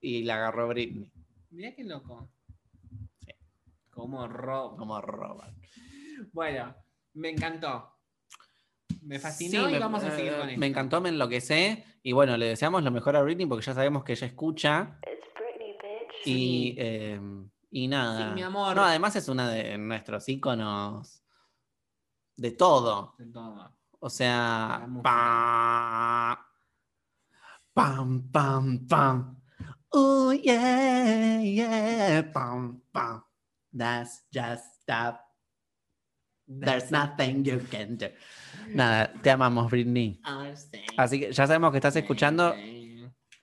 Y 0.00 0.24
la 0.24 0.34
agarró 0.36 0.68
Britney. 0.68 1.10
Mirá 1.50 1.74
qué 1.74 1.84
loco. 1.84 2.30
Sí. 3.20 3.32
Como 3.90 4.28
robo. 4.28 4.76
Como 4.76 5.00
roban. 5.00 5.54
Bueno, 6.32 6.74
me 7.14 7.30
encantó. 7.30 7.90
Me 9.02 9.16
Sí, 9.16 9.22
fascinó 9.22 9.68
y 9.70 9.72
me- 9.72 9.78
vamos 9.78 10.04
a 10.04 10.10
seguir 10.10 10.32
eh, 10.32 10.36
con 10.38 10.48
esto. 10.50 10.60
Me 10.60 10.66
encantó, 10.66 11.00
me 11.00 11.08
enloquecé. 11.08 11.84
Y 12.02 12.12
bueno, 12.12 12.36
le 12.36 12.46
deseamos 12.46 12.82
lo 12.82 12.90
mejor 12.90 13.16
a 13.16 13.22
Britney 13.22 13.46
porque 13.46 13.64
ya 13.64 13.72
sabemos 13.72 14.04
que 14.04 14.12
ella 14.12 14.26
escucha. 14.26 14.98
It's 15.02 15.26
Britney, 15.34 15.72
bitch. 15.72 16.26
Y, 16.26 16.32
Sí. 16.72 16.74
eh, 16.78 17.20
y 17.74 17.88
nada. 17.88 18.28
Sí, 18.28 18.34
mi 18.34 18.42
amor. 18.42 18.76
No, 18.76 18.84
además 18.84 19.16
es 19.16 19.28
una 19.28 19.48
de 19.50 19.76
nuestros 19.78 20.28
íconos 20.28 21.24
de 22.36 22.52
todo. 22.52 23.16
De 23.18 23.26
todo. 23.26 23.76
O 23.98 24.08
sea, 24.08 24.86
pa- 25.02 26.46
pam, 27.74 28.30
pam, 28.30 28.86
pam. 28.86 29.40
Oh, 29.90 30.32
yeah, 30.32 31.40
yeah, 31.42 32.22
pam, 32.32 32.80
pam. 32.92 33.24
That's 33.76 34.22
just 34.32 34.82
stop. 34.82 35.20
There's 36.46 36.92
nothing 36.92 37.44
you 37.44 37.58
can 37.70 37.96
do. 37.96 38.06
Nada, 38.68 39.12
te 39.20 39.30
amamos, 39.30 39.68
Britney. 39.70 40.20
Así 40.96 41.18
que 41.18 41.32
ya 41.32 41.46
sabemos 41.48 41.72
que 41.72 41.78
estás 41.78 41.96
escuchando. 41.96 42.54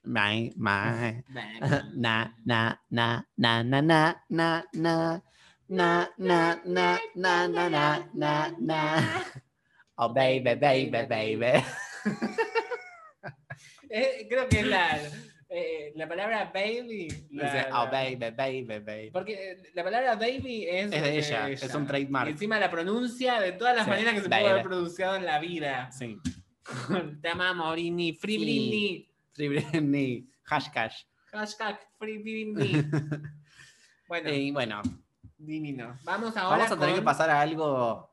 My, 0.04 0.52
my. 0.58 1.24
Na, 1.95 2.34
na, 2.45 2.76
na, 2.89 3.24
na, 3.38 3.62
na, 3.64 3.82
na, 3.82 4.16
na, 4.30 4.64
na. 4.74 5.22
Na, 5.70 6.10
na, 6.18 6.60
na, 6.66 6.99
na, 7.16 7.47
na, 7.47 7.70
na, 7.70 7.99
na, 8.14 8.52
na. 8.60 9.24
Oh, 9.97 10.10
baby, 10.10 10.56
baby, 10.56 11.06
baby. 11.08 11.64
Eh, 13.89 14.26
creo 14.30 14.47
que 14.49 14.60
es 14.62 14.66
la, 14.68 14.97
eh, 15.49 15.91
la 15.95 16.08
palabra 16.08 16.49
baby. 16.54 17.08
la- 17.32 17.43
Dice, 17.43 17.70
la- 17.70 17.84
oh, 17.84 17.91
baby, 17.91 18.16
baby, 18.36 18.80
baby. 18.80 19.10
Porque 19.12 19.52
eh, 19.52 19.58
la 19.74 19.84
palabra 19.84 20.16
baby 20.16 20.66
es, 20.68 20.91
Es 20.91 21.04
de 21.04 21.18
ella, 21.20 21.49
es 21.49 21.76
un 21.76 21.86
trademark. 21.86 22.30
Y 22.30 22.32
encima 22.32 22.58
la 22.60 22.70
pronuncia 22.72 23.39
de 23.41 23.52
todas 23.52 23.76
las 23.76 23.84
Sí, 23.86 23.89
maneras 23.91 24.14
que 24.16 24.22
se 24.22 24.28
baby. 24.30 24.41
puede 24.43 24.52
haber 24.54 24.64
pronunciado 24.64 25.16
en 25.18 25.26
la 25.26 25.39
vida. 25.39 25.91
Sí. 25.91 26.18
Te 27.22 27.30
amamos, 27.30 27.74
Britney. 27.74 28.14
Free 28.14 28.38
Sí. 28.38 28.43
Britney. 28.43 29.11
Free 29.34 29.47
Britney, 29.49 30.29
hashtag. 30.43 30.91
Hashtag 31.32 31.79
Free 31.97 32.17
Britney. 32.19 32.84
bueno, 34.07 34.29
Y 34.29 34.51
bueno, 34.51 34.82
divino. 35.38 35.97
Vamos 36.03 36.36
ahora 36.38 36.57
vamos 36.57 36.71
a 36.71 36.79
tener 36.79 36.95
que 36.95 37.01
pasar 37.01 37.29
a 37.29 37.41
algo 37.41 38.09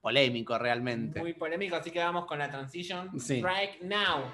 polémico 0.00 0.58
realmente. 0.58 1.20
Muy 1.20 1.34
polémico, 1.34 1.76
así 1.76 1.90
que 1.90 2.00
vamos 2.00 2.26
con 2.26 2.38
la 2.38 2.50
transition. 2.50 3.18
Sí. 3.20 3.42
Right 3.42 3.80
now. 3.82 4.24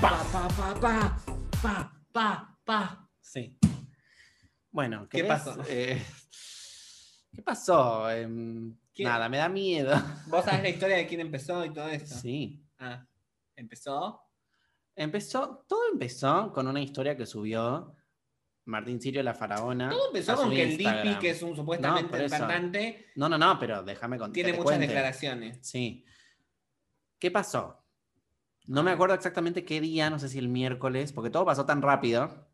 Pa, 0.00 0.22
pa, 0.32 0.48
pa, 0.48 0.74
pa, 0.80 1.20
pa, 1.62 1.92
pa, 2.12 2.58
pa. 2.64 3.08
Sí. 3.20 3.56
Bueno, 4.70 5.08
¿Qué 5.08 5.18
¿querés, 5.22 5.28
pasó? 5.32 5.62
eh, 5.68 6.02
¿Qué 7.34 7.42
pasó? 7.42 8.10
Em. 8.10 8.76
Nada, 8.98 9.28
me 9.30 9.38
da 9.38 9.48
miedo. 9.48 9.94
¿Vos 10.26 10.44
sabés 10.44 10.62
la 10.62 10.68
historia 10.74 10.96
de 10.96 11.06
quién 11.06 11.20
empezó 11.20 11.64
y 11.64 11.72
todo 11.72 11.88
esto? 11.88 12.14
Sí. 12.16 12.62
Ah, 12.78 13.06
¿empezó? 13.60 14.20
Empezó, 14.96 15.64
todo 15.68 15.80
empezó 15.92 16.52
con 16.52 16.66
una 16.66 16.80
historia 16.80 17.16
que 17.16 17.24
subió 17.26 17.94
Martín 18.64 19.00
Sirio 19.00 19.22
la 19.22 19.34
Faraona. 19.34 19.90
Todo 19.90 20.08
empezó 20.08 20.36
con 20.36 20.50
que 20.50 20.62
el. 20.64 20.76
Dipi, 20.76 21.18
que 21.20 21.30
es 21.30 21.42
un 21.42 21.50
No, 21.50 21.56
supuestamente 21.56 22.24
eso. 22.24 22.36
cantante, 22.36 23.06
No, 23.16 23.28
no, 23.28 23.38
no, 23.38 23.58
pero 23.58 23.82
déjame 23.82 24.18
contar. 24.18 24.34
tiene 24.34 24.52
muchas 24.54 24.78
declaraciones. 24.80 25.58
Sí. 25.62 26.04
¿Qué 27.18 27.30
pasó? 27.30 27.76
No 28.66 28.82
me 28.82 28.90
acuerdo 28.92 29.14
exactamente 29.14 29.64
qué 29.64 29.80
día, 29.80 30.10
no 30.10 30.18
sé 30.18 30.28
si 30.28 30.38
el 30.38 30.48
miércoles, 30.48 31.12
porque 31.12 31.30
todo 31.30 31.44
pasó 31.44 31.66
tan 31.66 31.82
rápido. 31.82 32.48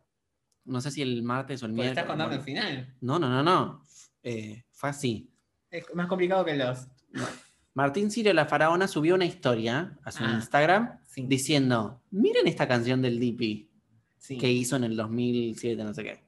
No 0.65 0.81
sé 0.81 0.91
si 0.91 1.03
el 1.03 1.23
martes 1.23 1.63
o 1.63 1.67
el 1.67 1.73
Porque 1.73 1.83
miércoles. 1.83 1.99
estás 1.99 2.07
contando 2.11 2.35
el 2.37 2.43
final. 2.43 2.97
No, 3.01 3.19
no, 3.19 3.29
no, 3.29 3.43
no. 3.43 3.85
Eh, 4.23 4.65
fue 4.73 4.91
así. 4.91 5.33
Es 5.71 5.93
más 5.95 6.07
complicado 6.07 6.45
que 6.45 6.55
los. 6.55 6.87
Martín 7.77 8.11
Sirio 8.11 8.33
la 8.33 8.47
Faraona 8.47 8.89
subió 8.89 9.15
una 9.15 9.27
historia 9.27 9.99
a 10.03 10.11
su 10.11 10.25
Ah, 10.25 10.33
Instagram 10.37 10.99
sí. 11.05 11.27
diciendo: 11.29 12.01
Miren 12.11 12.47
esta 12.47 12.67
canción 12.67 13.03
del 13.03 13.21
Dipi 13.21 13.69
Sí. 14.17 14.39
que 14.39 14.51
hizo 14.51 14.77
en 14.77 14.85
el 14.85 14.97
2007, 14.97 15.85
no 15.85 15.93
sé 15.93 16.03
qué. 16.03 16.25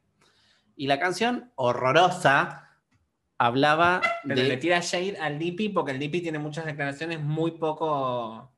Y 0.77 0.87
la 0.89 1.01
canción, 1.01 1.51
horrorosa, 1.57 2.69
hablaba 3.39 4.03
Pero 4.25 4.43
de. 4.43 4.49
le 4.49 4.57
tira 4.59 4.81
shade 4.81 5.17
al 5.19 5.39
Dipi 5.39 5.71
porque 5.71 5.93
el 5.93 5.99
Dipi 5.99 6.21
tiene 6.21 6.39
muchas 6.39 6.67
declaraciones 6.67 7.21
muy 7.21 7.53
poco. 7.53 8.53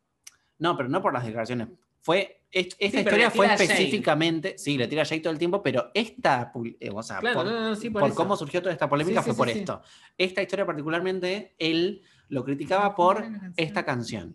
No, 0.58 0.76
pero 0.76 0.88
no 0.88 1.00
por 1.00 1.12
las 1.12 1.24
declaraciones. 1.24 1.68
Fue, 2.02 2.42
est- 2.50 2.74
esta 2.80 2.98
Sí, 2.98 3.04
historia 3.04 3.30
fue 3.30 3.46
shade. 3.46 3.62
específicamente, 3.64 4.58
sí, 4.58 4.76
le 4.76 4.88
tira 4.88 5.04
shade 5.04 5.20
todo 5.20 5.32
el 5.32 5.38
tiempo, 5.38 5.62
pero 5.62 5.92
esta, 5.94 6.50
eh, 6.80 6.90
o 6.92 7.02
sea, 7.04 7.20
Claro, 7.20 7.36
por, 7.36 7.46
no, 7.46 7.60
no, 7.70 7.76
sí, 7.76 7.88
por, 7.88 8.02
por 8.02 8.14
cómo 8.14 8.36
surgió 8.36 8.60
toda 8.60 8.72
esta 8.72 8.88
polémica 8.88 9.22
fue 9.22 9.34
por 9.36 9.48
esto. 9.48 9.80
Esta 10.18 10.42
historia 10.42 10.66
particularmente, 10.66 11.54
él 11.58 12.02
lo 12.30 12.42
criticaba 12.44 12.94
por 12.94 13.24
esta 13.56 13.84
canción, 13.84 14.34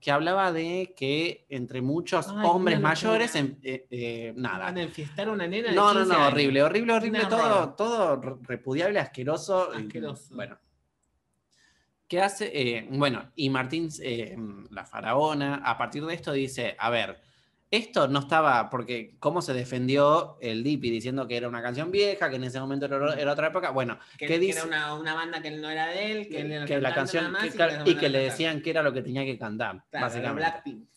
que 0.00 0.10
hablaba 0.10 0.52
de 0.52 0.94
que 0.96 1.46
entre 1.48 1.80
muchos 1.82 2.28
Ay, 2.28 2.46
hombres 2.48 2.80
mayores, 2.80 3.34
en- 3.34 3.58
eh, 3.62 3.86
eh, 3.90 4.32
nada. 4.36 4.64
Van 4.66 4.78
a 4.78 4.82
enfiestar 4.82 5.28
a 5.28 5.32
una 5.32 5.46
nena. 5.46 5.68
de 5.70 5.74
No, 5.74 5.94
no, 5.94 6.00
15 6.00 6.12
no, 6.12 6.18
años. 6.18 6.32
horrible, 6.32 6.62
horrible, 6.62 6.92
horrible, 6.92 7.20
todo, 7.26 7.74
todo 7.74 8.16
re- 8.20 8.36
repudiable, 8.42 8.98
asqueroso. 8.98 9.70
y. 9.78 9.88
Bueno. 10.34 10.58
¿Qué 12.08 12.20
hace? 12.20 12.50
Eh, 12.54 12.88
bueno, 12.92 13.32
y 13.34 13.50
Martín, 13.50 13.88
la 14.70 14.84
faraona, 14.84 15.56
a 15.56 15.76
partir 15.76 16.04
de 16.06 16.14
esto 16.14 16.32
dice, 16.32 16.76
a 16.78 16.88
ver, 16.88 17.20
esto 17.70 18.08
no 18.08 18.20
estaba, 18.20 18.70
porque 18.70 19.16
cómo 19.18 19.42
se 19.42 19.52
defendió 19.52 20.38
el 20.40 20.62
Dipi 20.62 20.90
diciendo 20.90 21.26
que 21.26 21.36
era 21.36 21.48
una 21.48 21.62
canción 21.62 21.90
vieja, 21.90 22.30
que 22.30 22.36
en 22.36 22.44
ese 22.44 22.60
momento 22.60 22.86
era, 22.86 23.14
era 23.14 23.32
otra 23.32 23.48
época, 23.48 23.70
bueno, 23.70 23.98
Que, 24.16 24.26
¿qué 24.26 24.34
que 24.34 24.38
dice? 24.38 24.58
era 24.58 24.66
una, 24.68 24.94
una 24.94 25.14
banda 25.14 25.42
que 25.42 25.50
no 25.50 25.68
era 25.68 25.88
de 25.88 26.12
él, 26.12 26.28
que, 26.28 26.40
él 26.40 26.52
era 26.52 26.62
el 26.62 26.68
que 26.68 26.80
la 26.80 26.94
canción, 26.94 27.32
más 27.32 27.42
que- 27.42 27.48
y 27.48 27.50
que 27.50 27.56
claro, 27.56 27.72
les 27.72 27.76
y 27.76 27.84
mandaban 27.84 28.00
que 28.00 28.08
le 28.08 28.18
decían 28.20 28.62
que 28.62 28.70
era 28.70 28.82
lo 28.82 28.92
que 28.92 29.02
tenía 29.02 29.24
que 29.24 29.38
cantar, 29.38 29.82
Claro, 29.90 30.06
básicamente. 30.06 30.40
Blackpink. 30.50 30.88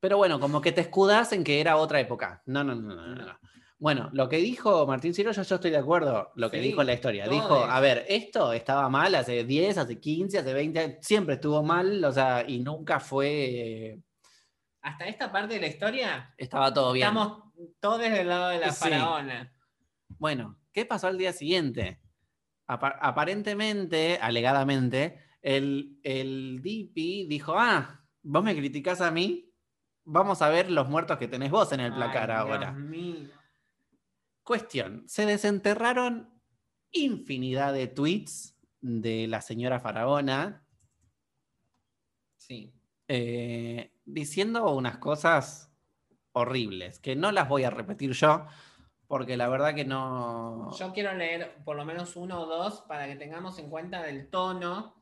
Pero 0.00 0.16
bueno, 0.16 0.40
como 0.40 0.60
que 0.60 0.72
te 0.72 0.80
escudas 0.80 1.32
en 1.32 1.44
que 1.44 1.60
era 1.60 1.76
otra 1.76 2.00
época. 2.00 2.42
No, 2.46 2.64
no, 2.64 2.74
no, 2.74 2.94
no, 2.94 3.06
no, 3.06 3.14
no. 3.14 3.38
Bueno, 3.78 4.10
lo 4.12 4.28
que 4.28 4.36
dijo 4.38 4.86
Martín 4.86 5.12
Ciro, 5.14 5.32
yo, 5.32 5.42
yo 5.42 5.54
estoy 5.56 5.70
de 5.70 5.76
acuerdo. 5.76 6.32
Lo 6.36 6.50
que 6.50 6.60
dijo 6.60 6.80
en 6.80 6.86
la 6.88 6.92
historia. 6.94 7.28
Dijo, 7.28 7.54
a 7.56 7.80
ver, 7.80 8.04
esto 8.08 8.52
estaba 8.52 8.88
mal 8.88 9.14
hace 9.14 9.44
10, 9.44 9.78
hace 9.78 9.98
15, 10.00 10.38
hace 10.38 10.52
20, 10.54 10.98
siempre 11.02 11.34
estuvo 11.34 11.62
mal, 11.62 12.04
o 12.04 12.12
sea, 12.12 12.44
y 12.46 12.60
nunca 12.60 12.98
fue. 13.00 13.98
Hasta 14.82 15.06
esta 15.06 15.30
parte 15.30 15.54
de 15.54 15.60
la 15.60 15.66
historia, 15.68 16.34
estaba 16.36 16.72
todo 16.74 16.92
bien. 16.92 17.06
estamos 17.06 17.44
todos 17.80 18.00
del 18.00 18.28
lado 18.28 18.48
de 18.50 18.58
la 18.58 18.72
Sí. 18.72 18.80
faraona. 18.90 19.52
Bueno, 20.18 20.58
¿qué 20.72 20.84
pasó 20.84 21.06
al 21.06 21.18
día 21.18 21.32
siguiente? 21.32 22.00
Apa- 22.66 22.98
aparentemente, 23.00 24.18
alegadamente, 24.20 25.18
el, 25.40 25.98
el 26.02 26.60
DP 26.62 27.26
dijo: 27.28 27.54
Ah, 27.58 28.04
vos 28.22 28.42
me 28.44 28.56
criticás 28.56 29.00
a 29.00 29.10
mí, 29.10 29.52
vamos 30.04 30.42
a 30.42 30.48
ver 30.48 30.70
los 30.70 30.88
muertos 30.88 31.16
que 31.18 31.28
tenés 31.28 31.50
vos 31.50 31.70
en 31.72 31.80
el 31.80 31.94
placar 31.94 32.30
Ay, 32.30 32.36
ahora. 32.38 32.70
Dios 32.72 32.76
mío. 32.78 33.30
Cuestión, 34.42 35.04
se 35.08 35.26
desenterraron 35.26 36.40
infinidad 36.90 37.72
de 37.72 37.86
tweets 37.86 38.58
de 38.80 39.28
la 39.28 39.40
señora 39.40 39.78
Faraona 39.78 40.66
Sí. 42.36 42.74
eh, 43.06 43.91
diciendo 44.04 44.70
unas 44.74 44.98
cosas 44.98 45.70
horribles, 46.32 46.98
que 46.98 47.14
no 47.16 47.30
las 47.32 47.48
voy 47.48 47.64
a 47.64 47.70
repetir 47.70 48.12
yo, 48.12 48.46
porque 49.06 49.36
la 49.36 49.48
verdad 49.48 49.74
que 49.74 49.84
no... 49.84 50.70
Yo 50.78 50.92
quiero 50.92 51.12
leer 51.14 51.62
por 51.64 51.76
lo 51.76 51.84
menos 51.84 52.16
uno 52.16 52.40
o 52.40 52.46
dos 52.46 52.82
para 52.88 53.06
que 53.06 53.16
tengamos 53.16 53.58
en 53.58 53.68
cuenta 53.68 54.02
del 54.02 54.30
tono 54.30 54.94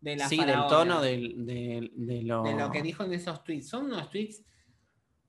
de 0.00 0.16
la 0.16 0.28
sí, 0.28 0.42
del 0.44 0.66
tono 0.68 1.02
del- 1.02 1.44
del- 1.44 1.92
de, 1.94 2.22
lo... 2.22 2.42
de 2.44 2.54
lo 2.54 2.70
que 2.70 2.82
dijo 2.82 3.04
en 3.04 3.12
esos 3.12 3.42
tweets. 3.44 3.68
Son 3.68 3.86
unos 3.86 4.08
tweets 4.08 4.42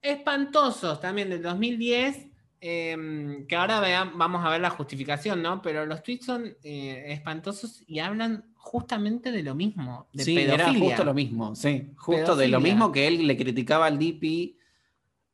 espantosos 0.01 0.99
también 1.01 1.29
del 1.29 1.41
2010, 1.41 2.27
eh, 2.61 3.45
que 3.47 3.55
ahora 3.55 3.79
vean- 3.79 4.17
vamos 4.17 4.45
a 4.45 4.49
ver 4.49 4.61
la 4.61 4.69
justificación, 4.69 5.41
¿no? 5.41 5.61
Pero 5.61 5.85
los 5.85 6.01
tweets 6.03 6.25
son 6.25 6.45
eh, 6.63 7.05
espantosos 7.07 7.83
y 7.87 7.99
hablan 7.99 8.53
justamente 8.71 9.31
de 9.31 9.41
lo 9.41 9.55
mismo, 9.55 10.07
de 10.13 10.23
sí, 10.23 10.35
pedofilia. 10.35 10.69
era 10.69 10.79
justo 10.79 11.03
lo 11.03 11.13
mismo, 11.15 11.55
sí, 11.55 11.91
justo 11.97 12.35
de 12.35 12.47
lo 12.49 12.59
mismo 12.59 12.91
que 12.91 13.07
él 13.07 13.25
le 13.25 13.35
criticaba 13.35 13.87
al 13.87 13.97
DP, 13.97 14.55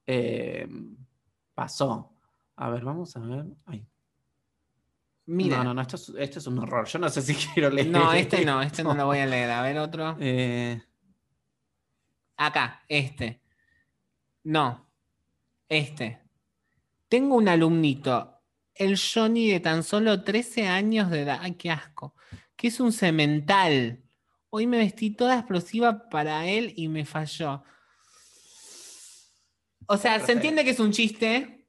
eh, 0.07 0.65
pasó. 1.53 2.13
A 2.55 2.69
ver, 2.69 2.85
vamos 2.85 3.13
a 3.17 3.19
ver. 3.19 3.45
Ay. 3.65 3.85
Mira, 5.25 5.57
No, 5.57 5.63
no, 5.65 5.73
no, 5.73 5.81
esto 5.81 5.97
es, 5.97 6.13
esto 6.17 6.39
es 6.39 6.47
un 6.47 6.59
horror. 6.59 6.87
Yo 6.87 6.97
no 6.97 7.09
sé 7.09 7.21
si 7.21 7.35
quiero 7.53 7.69
leer. 7.69 7.87
no, 7.87 8.13
este 8.13 8.45
no, 8.45 8.61
este 8.61 8.85
no 8.85 8.93
lo 8.93 9.05
voy 9.05 9.17
a 9.17 9.25
leer. 9.25 9.51
A 9.51 9.61
ver 9.63 9.79
otro. 9.79 10.15
Eh, 10.21 10.81
Acá, 12.37 12.83
este. 12.87 13.41
No, 14.45 14.87
este. 15.67 16.21
Tengo 17.09 17.35
un 17.35 17.49
alumnito, 17.49 18.39
el 18.73 18.97
Johnny 18.97 19.49
de 19.49 19.59
tan 19.59 19.83
solo 19.83 20.23
13 20.23 20.67
años 20.67 21.09
de 21.11 21.23
edad. 21.23 21.39
Ay, 21.41 21.55
qué 21.55 21.69
asco. 21.71 22.14
Que 22.65 22.69
es 22.69 22.79
un 22.79 22.91
cemental. 22.91 24.01
Hoy 24.49 24.65
me 24.65 24.79
vestí 24.79 25.11
toda 25.11 25.35
explosiva 25.37 26.09
para 26.09 26.47
él 26.47 26.73
y 26.75 26.87
me 26.87 27.05
falló. 27.05 27.63
O 29.85 29.97
sea, 29.97 30.19
se 30.19 30.31
entiende 30.31 30.63
que 30.63 30.71
es 30.71 30.79
un 30.79 30.91
chiste. 30.91 31.67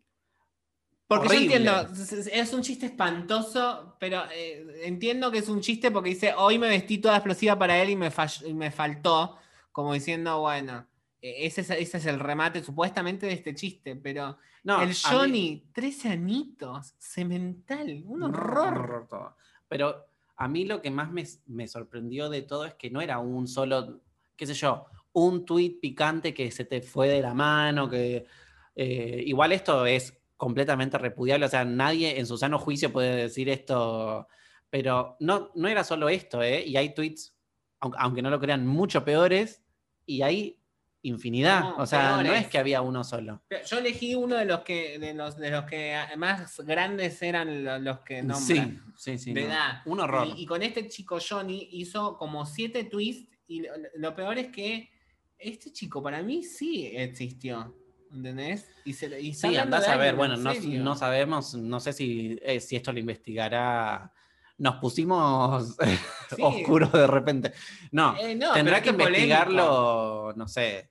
Porque 1.06 1.26
Horrible. 1.28 1.62
yo 1.62 1.70
entiendo, 1.70 2.32
es- 2.32 2.52
un 2.54 2.62
chiste 2.62 2.86
espantoso, 2.86 3.94
pero 4.00 4.22
eh, 4.32 4.84
entiendo 4.84 5.30
que 5.30 5.36
es 5.40 5.50
un 5.50 5.60
chiste 5.60 5.90
porque 5.90 6.08
dice, 6.08 6.32
hoy 6.34 6.58
me 6.58 6.70
vestí 6.70 6.96
toda 6.96 7.16
explosiva 7.18 7.58
para 7.58 7.76
él 7.82 7.90
y 7.90 7.96
me, 7.96 8.10
fall- 8.10 8.46
y 8.48 8.54
me 8.54 8.70
faltó, 8.70 9.36
como 9.72 9.92
diciendo, 9.92 10.40
bueno, 10.40 10.86
eh, 11.20 11.44
ese 11.44 11.60
es, 11.60 11.68
ese 11.72 11.98
es 11.98 12.06
el 12.06 12.18
remate 12.20 12.64
supuestamente 12.64 13.26
de 13.26 13.34
este 13.34 13.54
chiste, 13.54 13.96
pero 13.96 14.38
no, 14.64 14.76
el 14.80 14.88
a 14.88 14.92
mí- 14.92 14.94
Johnny, 15.04 15.70
13 15.74 16.08
anitos, 16.08 16.94
cemental, 16.98 18.02
un 18.06 18.20
No, 18.20 18.26
horror. 18.28 19.06
todo. 19.10 19.36
Pero 19.68 20.05
a 20.36 20.48
mí 20.48 20.64
lo 20.64 20.82
que 20.82 20.90
más 20.90 21.10
me, 21.46 21.68
sorprendió 21.68 22.28
de 22.28 22.42
todo 22.42 22.66
es 22.66 22.74
que 22.74 22.90
no 22.90 23.00
era 23.00 23.18
un 23.18 23.48
solo, 23.48 24.02
qué 24.36 24.46
sé 24.46 24.54
yo, 24.54 24.86
un 25.12 25.44
tuit 25.46 25.80
picante 25.80 26.34
que 26.34 26.50
se 26.50 26.64
te 26.64 26.82
fue 26.82 27.08
de 27.08 27.22
la 27.22 27.34
mano, 27.34 27.88
que 27.88 28.26
eh, 28.74 29.22
igual 29.26 29.52
esto 29.52 29.86
es 29.86 30.22
completamente 30.36 30.98
repudiable, 30.98 31.46
o 31.46 31.48
sea, 31.48 31.64
nadie 31.64 32.18
en 32.18 32.26
su 32.26 32.36
sano 32.36 32.58
juicio 32.58 32.92
puede 32.92 33.16
decir 33.16 33.48
esto, 33.48 34.28
pero 34.68 35.16
no, 35.20 35.50
no 35.54 35.68
era 35.68 35.82
solo 35.84 36.10
esto, 36.10 36.42
¿eh? 36.42 36.62
Y 36.66 36.76
hay 36.76 36.94
tweets, 36.94 37.34
aunque, 37.80 37.98
aunque 37.98 38.22
no 38.22 38.28
lo 38.28 38.38
crean, 38.38 38.66
mucho 38.66 39.04
peores, 39.04 39.62
y 40.04 40.20
hay 40.20 40.60
infinidad, 41.02 41.60
No, 41.60 41.76
o 41.76 41.86
sea, 41.86 42.22
no 42.22 42.32
es 42.32 42.48
que 42.48 42.58
había 42.58 42.80
uno 42.82 43.04
solo. 43.04 43.42
Yo 43.68 43.78
elegí 43.78 44.14
uno 44.14 44.36
de 44.36 44.44
los 44.44 44.60
que, 44.60 44.98
de 44.98 45.14
los, 45.14 45.36
de 45.36 45.50
los 45.50 45.64
que 45.64 45.96
más 46.16 46.58
grandes 46.64 47.22
eran 47.22 47.64
lo- 47.64 47.78
los 47.78 48.00
que 48.00 48.22
nombran. 48.22 48.92
Sí, 48.96 49.16
sí, 49.16 49.18
sí. 49.18 49.32
de 49.32 49.42
no. 49.42 49.46
edad. 49.48 49.82
Un 49.84 50.00
horror. 50.00 50.26
Y, 50.36 50.42
y 50.42 50.46
con 50.46 50.62
este 50.62 50.88
chico 50.88 51.18
Johnny 51.26 51.68
hizo 51.72 52.16
como 52.16 52.44
siete 52.46 52.84
twists 52.84 53.30
y 53.46 53.60
lo, 53.60 53.68
lo 53.96 54.14
peor 54.16 54.38
es 54.38 54.48
que 54.48 54.90
este 55.38 55.72
chico 55.72 56.02
para 56.02 56.22
mí 56.22 56.42
sí 56.42 56.86
existió. 56.94 57.74
¿Entendés? 58.12 58.68
Y 58.84 58.92
se, 58.92 59.20
y 59.20 59.34
Sí, 59.34 59.56
andás 59.56 59.86
a 59.88 59.96
ver, 59.96 60.14
bueno, 60.14 60.34
en 60.34 60.42
no, 60.44 60.54
no 60.84 60.94
sabemos, 60.94 61.54
no 61.54 61.80
sé 61.80 61.92
si, 61.92 62.38
eh, 62.42 62.60
si 62.60 62.76
esto 62.76 62.92
lo 62.92 63.00
investigará 63.00 64.12
nos 64.58 64.76
pusimos 64.76 65.76
Sí. 66.36 66.42
oscuros 66.42 66.90
de 66.92 67.06
repente. 67.06 67.52
No, 67.92 68.16
Eh, 68.16 68.34
no, 68.34 68.52
tendrá 68.52 68.78
que 68.80 68.90
qué 68.90 68.92
polémico. 68.92 69.08
investigarlo, 69.14 70.32
no 70.36 70.48
sé, 70.48 70.90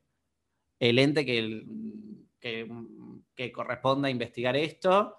el 0.80 1.00
ente 1.00 1.26
que, 1.26 1.64
que, 2.40 2.68
que 3.36 3.52
corresponda 3.52 4.08
a 4.08 4.12
investigar 4.12 4.56
esto. 4.56 5.18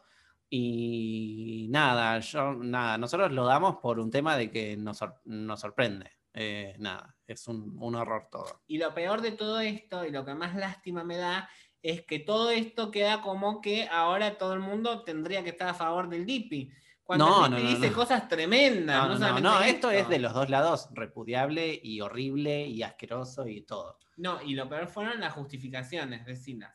Y 0.49 1.66
nada, 1.70 2.18
yo, 2.20 2.55
nada, 2.55 2.97
nosotros 2.99 3.32
lo 3.32 3.44
damos 3.47 3.76
por 3.76 3.99
un 3.99 4.11
tema 4.11 4.36
de 4.36 4.51
que 4.51 4.76
nos, 4.76 4.99
sor- 4.99 5.20
nos 5.24 5.61
sorprende. 5.61 6.11
Eh, 6.32 6.76
nada, 6.78 7.16
es 7.26 7.49
un, 7.49 7.76
un 7.78 7.94
horror 7.94 8.28
todo. 8.30 8.62
Y 8.66 8.78
lo 8.78 8.94
peor 8.94 9.22
de 9.22 9.32
todo 9.32 9.61
esto, 9.61 10.05
y 10.05 10.11
lo 10.11 10.24
que 10.24 10.34
más 10.34 10.55
lástima 10.55 11.03
me 11.03 11.16
da, 11.16 11.49
es 11.82 12.05
que 12.07 12.18
todo 12.20 12.51
esto 12.51 12.90
queda 12.90 13.22
como 13.22 13.61
que 13.61 13.88
ahora 13.88 14.38
todo 14.38 14.55
el 14.55 14.61
mundo 14.61 15.03
tendría 15.03 15.42
que 15.42 15.51
estar 15.51 15.68
a 15.68 15.74
favor 15.74 16.09
del 16.09 16.26
DIPI. 16.26 16.70
Cuando 17.07 17.25
No, 17.25 17.49
no, 17.49 17.59
no, 17.59 17.69
dice 17.69 17.89
no. 17.91 17.95
cosas 17.97 18.29
tremendas. 18.29 19.21
No, 19.21 19.31
No, 19.31 19.41
no, 19.41 19.61
esto 19.63 19.91
es 19.93 20.09
de 20.09 20.19
los 20.19 20.35
dos 20.35 20.51
lados, 20.51 20.89
repudiable 20.93 21.79
y 21.81 22.01
horrible 22.01 22.67
y 22.67 22.83
asqueroso 22.83 23.47
y 23.47 23.61
todo. 23.63 23.99
No, 24.17 24.43
y 24.43 24.55
lo 24.55 24.69
peor 24.69 24.89
fueron 24.89 25.21
las 25.21 25.33
justificaciones, 25.35 26.25
vecinas. 26.25 26.75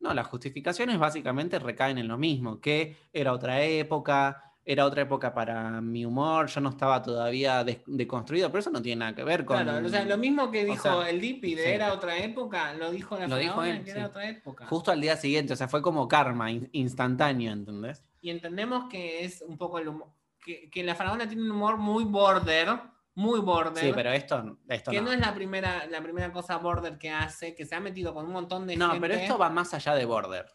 No, 0.00 0.12
las 0.14 0.26
justificaciones 0.26 0.98
básicamente 0.98 1.60
recaen 1.60 1.96
en 1.98 2.08
lo 2.08 2.18
mismo, 2.18 2.60
que 2.60 2.96
era 3.12 3.32
otra 3.32 3.62
época, 3.62 4.42
era 4.64 4.84
otra 4.84 5.02
época 5.02 5.32
para 5.32 5.80
mi 5.80 6.04
humor, 6.04 6.48
yo 6.48 6.60
no 6.60 6.70
estaba 6.70 7.00
todavía 7.00 7.62
deconstruido, 7.86 8.48
pero 8.50 8.58
eso 8.60 8.70
no 8.70 8.82
tiene 8.82 8.98
nada 9.00 9.14
que 9.14 9.22
ver 9.22 9.44
con... 9.44 9.62
Claro, 9.62 9.86
o 9.86 9.88
sea, 9.88 10.04
lo 10.04 10.18
mismo 10.18 10.50
que 10.50 10.62
o 10.62 10.66
dijo 10.66 10.82
sea, 10.82 11.08
el 11.08 11.20
DIPI 11.20 11.54
de 11.54 11.62
sí. 11.64 11.70
era 11.70 11.92
otra 11.92 12.16
época, 12.18 12.74
lo 12.74 12.90
dijo 12.90 13.16
la 13.16 13.28
Lo 13.28 13.36
dijo 13.36 13.62
él, 13.62 13.84
que 13.84 13.92
sí. 13.92 13.96
era 13.96 14.06
otra 14.08 14.28
época. 14.28 14.66
Justo 14.66 14.90
al 14.90 15.00
día 15.00 15.16
siguiente, 15.16 15.52
o 15.52 15.56
sea, 15.56 15.68
fue 15.68 15.82
como 15.82 16.08
karma, 16.08 16.50
in- 16.50 16.68
instantáneo, 16.72 17.52
¿entendés? 17.52 18.02
Y 18.22 18.30
entendemos 18.30 18.88
que 18.88 19.24
es 19.24 19.42
un 19.46 19.58
poco 19.58 19.78
el 19.78 19.88
humor, 19.88 20.08
que, 20.42 20.70
que 20.70 20.82
la 20.82 20.94
faraona 20.94 21.26
tiene 21.28 21.42
un 21.42 21.50
humor 21.50 21.76
muy 21.76 22.04
border, 22.04 22.68
muy 23.14 23.40
border. 23.40 23.84
Sí, 23.84 23.92
pero 23.94 24.10
esto, 24.12 24.58
esto 24.68 24.90
que 24.90 24.96
no. 24.98 25.06
no. 25.08 25.12
es 25.12 25.20
la 25.20 25.34
primera, 25.34 25.86
la 25.88 26.00
primera 26.02 26.32
cosa 26.32 26.56
border 26.56 26.96
que 26.96 27.10
hace, 27.10 27.54
que 27.54 27.66
se 27.66 27.74
ha 27.74 27.80
metido 27.80 28.14
con 28.14 28.24
un 28.24 28.32
montón 28.32 28.66
de 28.66 28.76
No, 28.76 28.92
gente. 28.92 29.00
pero 29.06 29.20
esto 29.20 29.36
va 29.36 29.50
más 29.50 29.74
allá 29.74 29.94
de 29.94 30.06
Border. 30.06 30.46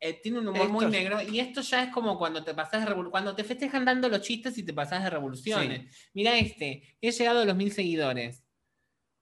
eh, 0.00 0.14
tiene 0.22 0.38
un 0.38 0.48
humor 0.48 0.62
esto 0.62 0.72
muy 0.72 0.86
negro 0.86 1.20
y 1.22 1.38
esto 1.40 1.60
ya 1.60 1.84
es 1.84 1.92
como 1.92 2.18
cuando 2.18 2.42
te 2.42 2.54
pasás 2.54 2.86
de 2.86 2.94
cuando 3.10 3.36
te 3.36 3.44
festejan 3.44 3.84
dando 3.84 4.08
los 4.08 4.22
chistes 4.22 4.56
y 4.58 4.64
te 4.64 4.72
pasás 4.72 5.04
de 5.04 5.10
revoluciones. 5.10 6.10
Mira 6.14 6.36
este, 6.38 6.96
he 7.02 7.10
llegado 7.12 7.40
a 7.40 7.44
los 7.44 7.54
mil 7.54 7.70
seguidores. 7.70 8.42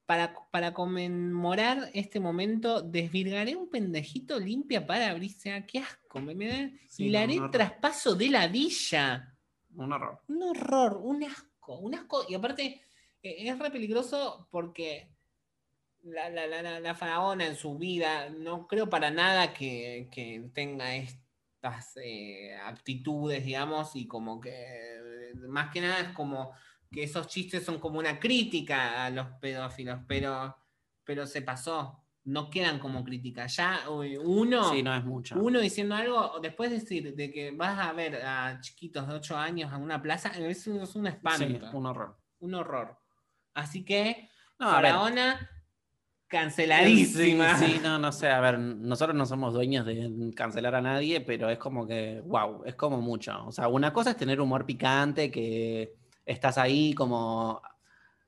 Para, 0.08 0.34
para 0.50 0.72
conmemorar 0.72 1.90
este 1.92 2.18
momento, 2.18 2.80
desvirgaré 2.80 3.54
un 3.56 3.68
pendejito 3.68 4.40
limpia 4.40 4.86
para 4.86 5.10
abrirse. 5.10 5.52
Ah, 5.52 5.66
¡Qué 5.66 5.80
asco! 5.80 6.18
Me, 6.18 6.34
me 6.34 6.46
da- 6.48 6.70
Sí, 6.88 7.04
y 7.04 7.08
le 7.10 7.18
haré 7.18 7.38
traspaso 7.52 8.14
de 8.14 8.30
ladilla. 8.30 9.36
Un 9.76 9.92
horror. 9.92 10.20
Un 10.28 10.42
horror, 10.44 10.98
un 11.02 11.24
asco, 11.24 11.78
un 11.80 11.94
asco. 11.94 12.24
Y 12.26 12.34
aparte, 12.34 12.80
eh, 13.22 13.36
es 13.50 13.58
re 13.58 13.70
peligroso 13.70 14.48
porque 14.50 15.10
la, 16.04 16.30
la, 16.30 16.46
la, 16.46 16.62
la- 16.62 16.80
la 16.80 16.94
faraona 16.94 17.46
en 17.46 17.56
su 17.56 17.76
vida 17.76 18.30
no 18.30 18.66
creo 18.66 18.88
para 18.88 19.10
nada 19.10 19.52
que, 19.52 20.08
que 20.10 20.48
tenga 20.54 20.96
estas 20.96 21.98
eh, 22.02 22.56
aptitudes, 22.64 23.44
digamos, 23.44 23.94
y 23.94 24.06
como 24.06 24.40
que 24.40 25.34
más 25.48 25.70
que 25.70 25.82
nada 25.82 26.00
es 26.00 26.08
como 26.14 26.52
que 26.90 27.02
esos 27.02 27.26
chistes 27.28 27.64
son 27.64 27.78
como 27.78 27.98
una 27.98 28.18
crítica 28.18 29.04
a 29.04 29.10
los 29.10 29.26
pedófilos, 29.40 30.00
pero, 30.06 30.56
pero 31.04 31.26
se 31.26 31.42
pasó. 31.42 32.04
No 32.24 32.50
quedan 32.50 32.78
como 32.78 33.04
crítica. 33.04 33.46
Ya 33.46 33.80
eh, 34.04 34.18
uno 34.18 34.70
Sí, 34.70 34.82
no 34.82 34.94
es 34.94 35.02
mucho. 35.04 35.34
uno 35.38 35.60
diciendo 35.60 35.94
algo, 35.94 36.38
después 36.42 36.70
decir 36.70 37.14
de 37.14 37.30
que 37.32 37.52
vas 37.52 37.78
a 37.78 37.92
ver 37.94 38.16
a 38.16 38.58
chiquitos 38.60 39.08
de 39.08 39.14
8 39.14 39.36
años 39.38 39.72
a 39.72 39.78
una 39.78 40.02
plaza, 40.02 40.28
eso 40.30 40.82
es 40.82 40.94
un 40.94 41.06
Sí, 41.06 41.08
espanto, 41.08 41.70
un 41.76 41.86
horror. 41.86 42.18
un 42.40 42.54
horror. 42.54 42.98
Así 43.54 43.82
que, 43.82 44.28
No, 44.58 44.68
Faraona, 44.70 45.48
canceladísima. 46.26 47.56
Sí, 47.56 47.66
sí, 47.66 47.80
no, 47.82 47.98
no 47.98 48.12
sé, 48.12 48.28
a 48.28 48.40
ver, 48.40 48.58
nosotros 48.58 49.16
no 49.16 49.24
somos 49.24 49.54
dueños 49.54 49.86
de 49.86 50.30
cancelar 50.36 50.74
a 50.74 50.80
nadie, 50.82 51.20
pero 51.22 51.48
es 51.48 51.58
como 51.58 51.86
que, 51.86 52.20
wow, 52.26 52.62
es 52.66 52.74
como 52.74 53.00
mucho. 53.00 53.46
O 53.46 53.52
sea, 53.52 53.68
una 53.68 53.92
cosa 53.92 54.10
es 54.10 54.16
tener 54.16 54.40
humor 54.40 54.66
picante, 54.66 55.30
que 55.30 55.94
estás 56.28 56.58
ahí 56.58 56.92
como, 56.94 57.60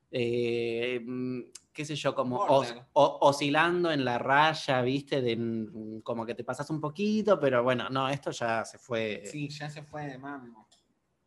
eh, 0.09 0.99
mm, 1.05 1.41
qué 1.71 1.85
sé 1.85 1.95
yo, 1.95 2.13
como 2.13 2.37
os- 2.37 2.67
Border. 2.67 2.85
o- 2.93 3.17
oscilando 3.21 3.91
en 3.91 4.03
la 4.03 4.17
raya, 4.17 4.81
viste, 4.81 5.21
de 5.21 5.35
mm, 5.37 6.01
como 6.01 6.25
que 6.25 6.35
te 6.35 6.43
pasas 6.43 6.69
un 6.69 6.81
poquito, 6.81 7.39
pero 7.39 7.63
bueno, 7.63 7.89
no, 7.89 8.09
esto 8.09 8.31
ya 8.31 8.65
se 8.65 8.77
fue 8.77 9.21
Sí, 9.25 9.49
ya 9.49 9.69
se 9.69 9.83
fue 9.83 10.05
de 10.07 10.17
mambo. 10.17 10.67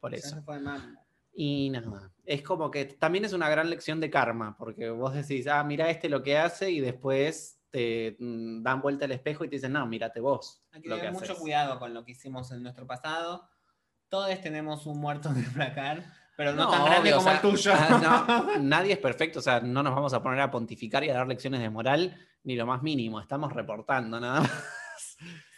por 0.01 0.13
Ya 0.13 0.19
eso. 0.19 0.37
se 0.37 0.43
fue 0.43 0.57
de 0.57 0.61
mambo. 0.63 1.01
Y 1.37 1.71
nada, 1.71 2.13
es 2.25 2.43
como 2.43 2.71
que 2.71 2.85
también 2.85 3.25
es 3.25 3.33
una 3.33 3.49
gran 3.49 3.69
lección 3.71 3.99
de 4.01 4.11
karma, 4.11 4.57
porque 4.57 4.91
vos 4.91 5.15
decís, 5.15 5.47
ah, 5.47 5.65
mira 5.65 5.89
este 5.91 6.09
lo 6.09 6.23
que 6.23 6.37
hace 6.39 6.71
y 6.71 6.81
después 6.81 7.59
te 7.71 8.17
mm, 8.21 8.63
dan 8.63 8.81
vuelta 8.81 9.05
el 9.07 9.13
espejo 9.13 9.45
y 9.45 9.49
te 9.49 9.57
dicen, 9.57 9.73
no, 9.73 9.85
mírate 9.87 10.21
vos. 10.21 10.63
Hay 10.73 10.81
que 10.83 10.89
tener 10.89 11.13
mucho 11.13 11.25
haces". 11.25 11.39
cuidado 11.39 11.79
con 11.79 11.93
lo 11.95 12.05
que 12.05 12.13
hicimos 12.13 12.51
en 12.53 12.63
nuestro 12.63 12.87
pasado. 12.87 13.49
Todos 14.09 14.41
tenemos 14.43 14.87
un 14.87 15.01
muerto 15.01 15.31
de 15.31 15.43
placar, 15.43 16.05
pero 16.37 16.53
no, 16.53 16.65
No, 16.65 16.71
tan 16.71 16.85
grande 16.85 17.01
obvio, 17.13 17.17
o 17.17 17.19
como 17.19 17.31
sea, 17.31 17.37
el 17.37 17.41
tuyo. 17.43 17.73
ah, 17.75 18.47
no, 18.57 18.59
nadie 18.63 18.93
es 18.95 18.99
perfecto, 18.99 19.39
o 19.39 19.43
sea, 19.43 19.61
no 19.61 19.83
nos 19.83 19.95
vamos 19.95 20.13
a 20.15 20.23
poner 20.23 20.41
a 20.41 20.51
pontificar 20.51 21.05
y 21.05 21.11
a 21.11 21.15
dar 21.15 21.27
lecciones 21.29 21.61
de 21.61 21.71
moral, 21.71 22.17
ni 22.43 22.57
lo 22.57 22.67
más 22.67 22.83
mínimo, 22.83 23.21
estamos 23.21 23.53
reportando 23.53 24.19
nada 24.21 24.41
más. 24.43 24.51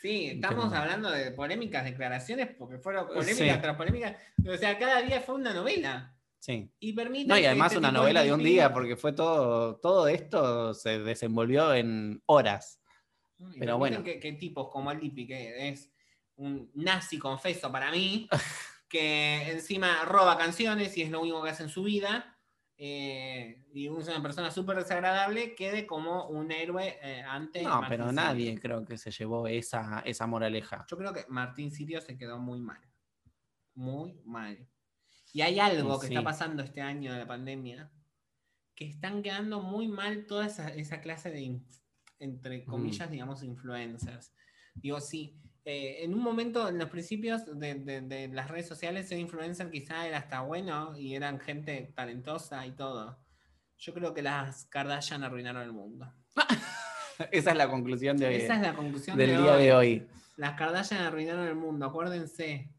Sí, 0.00 0.26
estamos 0.28 0.66
Pero- 0.70 0.82
hablando 0.82 1.10
de 1.10 1.32
polémicas 1.32 1.84
declaraciones 1.84 2.48
porque 2.58 2.78
fueron 2.78 3.06
Sí. 3.08 3.14
polémicas 3.14 3.62
tras 3.62 3.76
polémicas. 3.76 4.16
O 4.48 4.56
sea, 4.56 4.78
cada 4.78 5.02
día 5.02 5.20
fue 5.20 5.34
una 5.34 5.52
novela. 5.52 6.14
Sí. 6.38 6.70
Y 6.78 6.92
permite 6.92 7.26
No, 7.28 7.36
y 7.38 7.44
además 7.44 7.72
este 7.72 7.78
una 7.78 7.90
novela 7.90 8.22
de 8.22 8.32
un 8.32 8.42
día, 8.42 8.72
porque 8.72 8.94
fue 8.96 9.12
todo, 9.12 9.76
todo 9.76 10.06
esto 10.06 10.74
se 10.74 11.00
desenvolvió 11.00 11.74
en 11.74 12.22
horas. 12.26 12.80
Y 13.52 13.58
pero 13.58 13.78
bueno. 13.78 14.04
Que, 14.04 14.20
que 14.20 14.32
tipos 14.34 14.68
como 14.70 14.92
el 14.92 15.00
Dipi, 15.00 15.26
que 15.26 15.68
es 15.70 15.90
un 16.36 16.70
nazi 16.74 17.18
confeso 17.18 17.72
para 17.72 17.90
mí, 17.90 18.28
que 18.88 19.50
encima 19.50 20.04
roba 20.04 20.38
canciones 20.38 20.96
y 20.96 21.02
es 21.02 21.10
lo 21.10 21.20
único 21.20 21.42
que 21.42 21.50
hace 21.50 21.64
en 21.64 21.68
su 21.68 21.82
vida, 21.82 22.36
eh, 22.78 23.64
y 23.72 23.86
es 23.86 24.08
una 24.08 24.22
persona 24.22 24.50
súper 24.50 24.76
desagradable, 24.76 25.54
quede 25.54 25.86
como 25.86 26.28
un 26.28 26.52
héroe 26.52 26.98
eh, 27.02 27.22
ante. 27.22 27.62
No, 27.62 27.70
Martín 27.80 27.88
pero 27.88 28.04
Sirio. 28.04 28.20
nadie 28.22 28.60
creo 28.60 28.84
que 28.84 28.98
se 28.98 29.10
llevó 29.10 29.46
esa, 29.48 30.00
esa 30.00 30.26
moraleja. 30.26 30.84
Yo 30.88 30.98
creo 30.98 31.12
que 31.12 31.24
Martín 31.28 31.70
Sirio 31.70 32.00
se 32.00 32.18
quedó 32.18 32.38
muy 32.38 32.60
mal. 32.60 32.80
Muy 33.74 34.20
mal. 34.24 34.68
Y 35.32 35.40
hay 35.40 35.58
algo 35.58 35.96
Y 35.96 36.00
que 36.00 36.06
sí. 36.08 36.14
está 36.14 36.24
pasando 36.24 36.62
este 36.62 36.80
año 36.82 37.12
de 37.12 37.18
la 37.20 37.26
pandemia, 37.26 37.90
que 38.74 38.86
están 38.86 39.22
quedando 39.22 39.60
muy 39.60 39.88
mal 39.88 40.26
toda 40.26 40.46
esa, 40.46 40.68
esa 40.68 41.00
clase 41.00 41.30
de, 41.30 41.60
entre 42.18 42.64
comillas, 42.64 43.10
digamos, 43.10 43.42
influencers. 43.42 44.34
Digo, 44.74 45.00
sí, 45.00 45.40
eh, 45.68 46.04
en 46.04 46.14
un 46.14 46.20
momento, 46.22 46.68
en 46.68 46.78
los 46.78 46.88
principios 46.88 47.44
de, 47.58 47.74
de- 47.74 48.00
de 48.00 48.28
las 48.28 48.48
redes 48.48 48.66
sociales, 48.68 49.08
ser 49.08 49.18
influencer 49.18 49.68
quizá 49.70 50.06
era 50.06 50.18
hasta 50.18 50.40
bueno 50.40 50.96
y 50.96 51.14
eran 51.16 51.38
gente 51.40 51.92
talentosa 51.94 52.64
y 52.66 52.70
todo. 52.72 53.18
Yo 53.76 53.92
creo 53.92 54.14
que 54.14 54.22
las 54.22 54.64
Kardashian 54.66 55.22
arruinaron 55.24 55.62
el 55.62 55.72
mundo. 55.72 56.10
Esa 57.32 57.50
es 57.50 57.56
la 57.56 57.68
conclusión 57.68 58.16
de, 58.16 58.44
Esa 58.44 58.54
es 58.54 58.60
la 58.62 58.74
conclusión 58.74 59.16
del 59.18 59.30
de 59.30 59.36
día 59.42 59.52
hoy. 59.54 59.62
de 59.64 59.74
hoy. 59.74 60.06
Las 60.36 60.52
Kardashian 60.56 61.02
arruinaron 61.02 61.46
el 61.48 61.56
mundo, 61.56 61.86
acuérdense. 61.86 62.70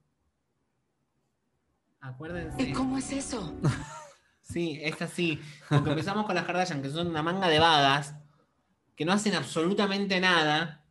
Acuérdense. 1.99 2.71
¿Cómo 2.73 2.97
es 2.97 3.11
eso? 3.11 3.53
Sí, 4.49 4.79
es 4.81 5.01
así. 5.01 5.41
Porque 5.67 5.89
empezamos 5.89 6.25
con 6.25 6.33
las 6.33 6.45
Kardashian, 6.45 6.81
que 6.81 6.89
son 6.89 7.07
una 7.07 7.21
manga 7.21 7.49
de 7.49 7.59
vagas, 7.59 8.15
que 8.95 9.03
no 9.03 9.11
hacen 9.11 9.35
absolutamente 9.35 10.21
nada. 10.21 10.85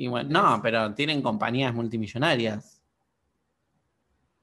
Y 0.00 0.06
bueno, 0.06 0.30
no, 0.30 0.62
pero 0.62 0.94
tienen 0.94 1.20
compañías 1.20 1.74
multimillonarias. 1.74 2.80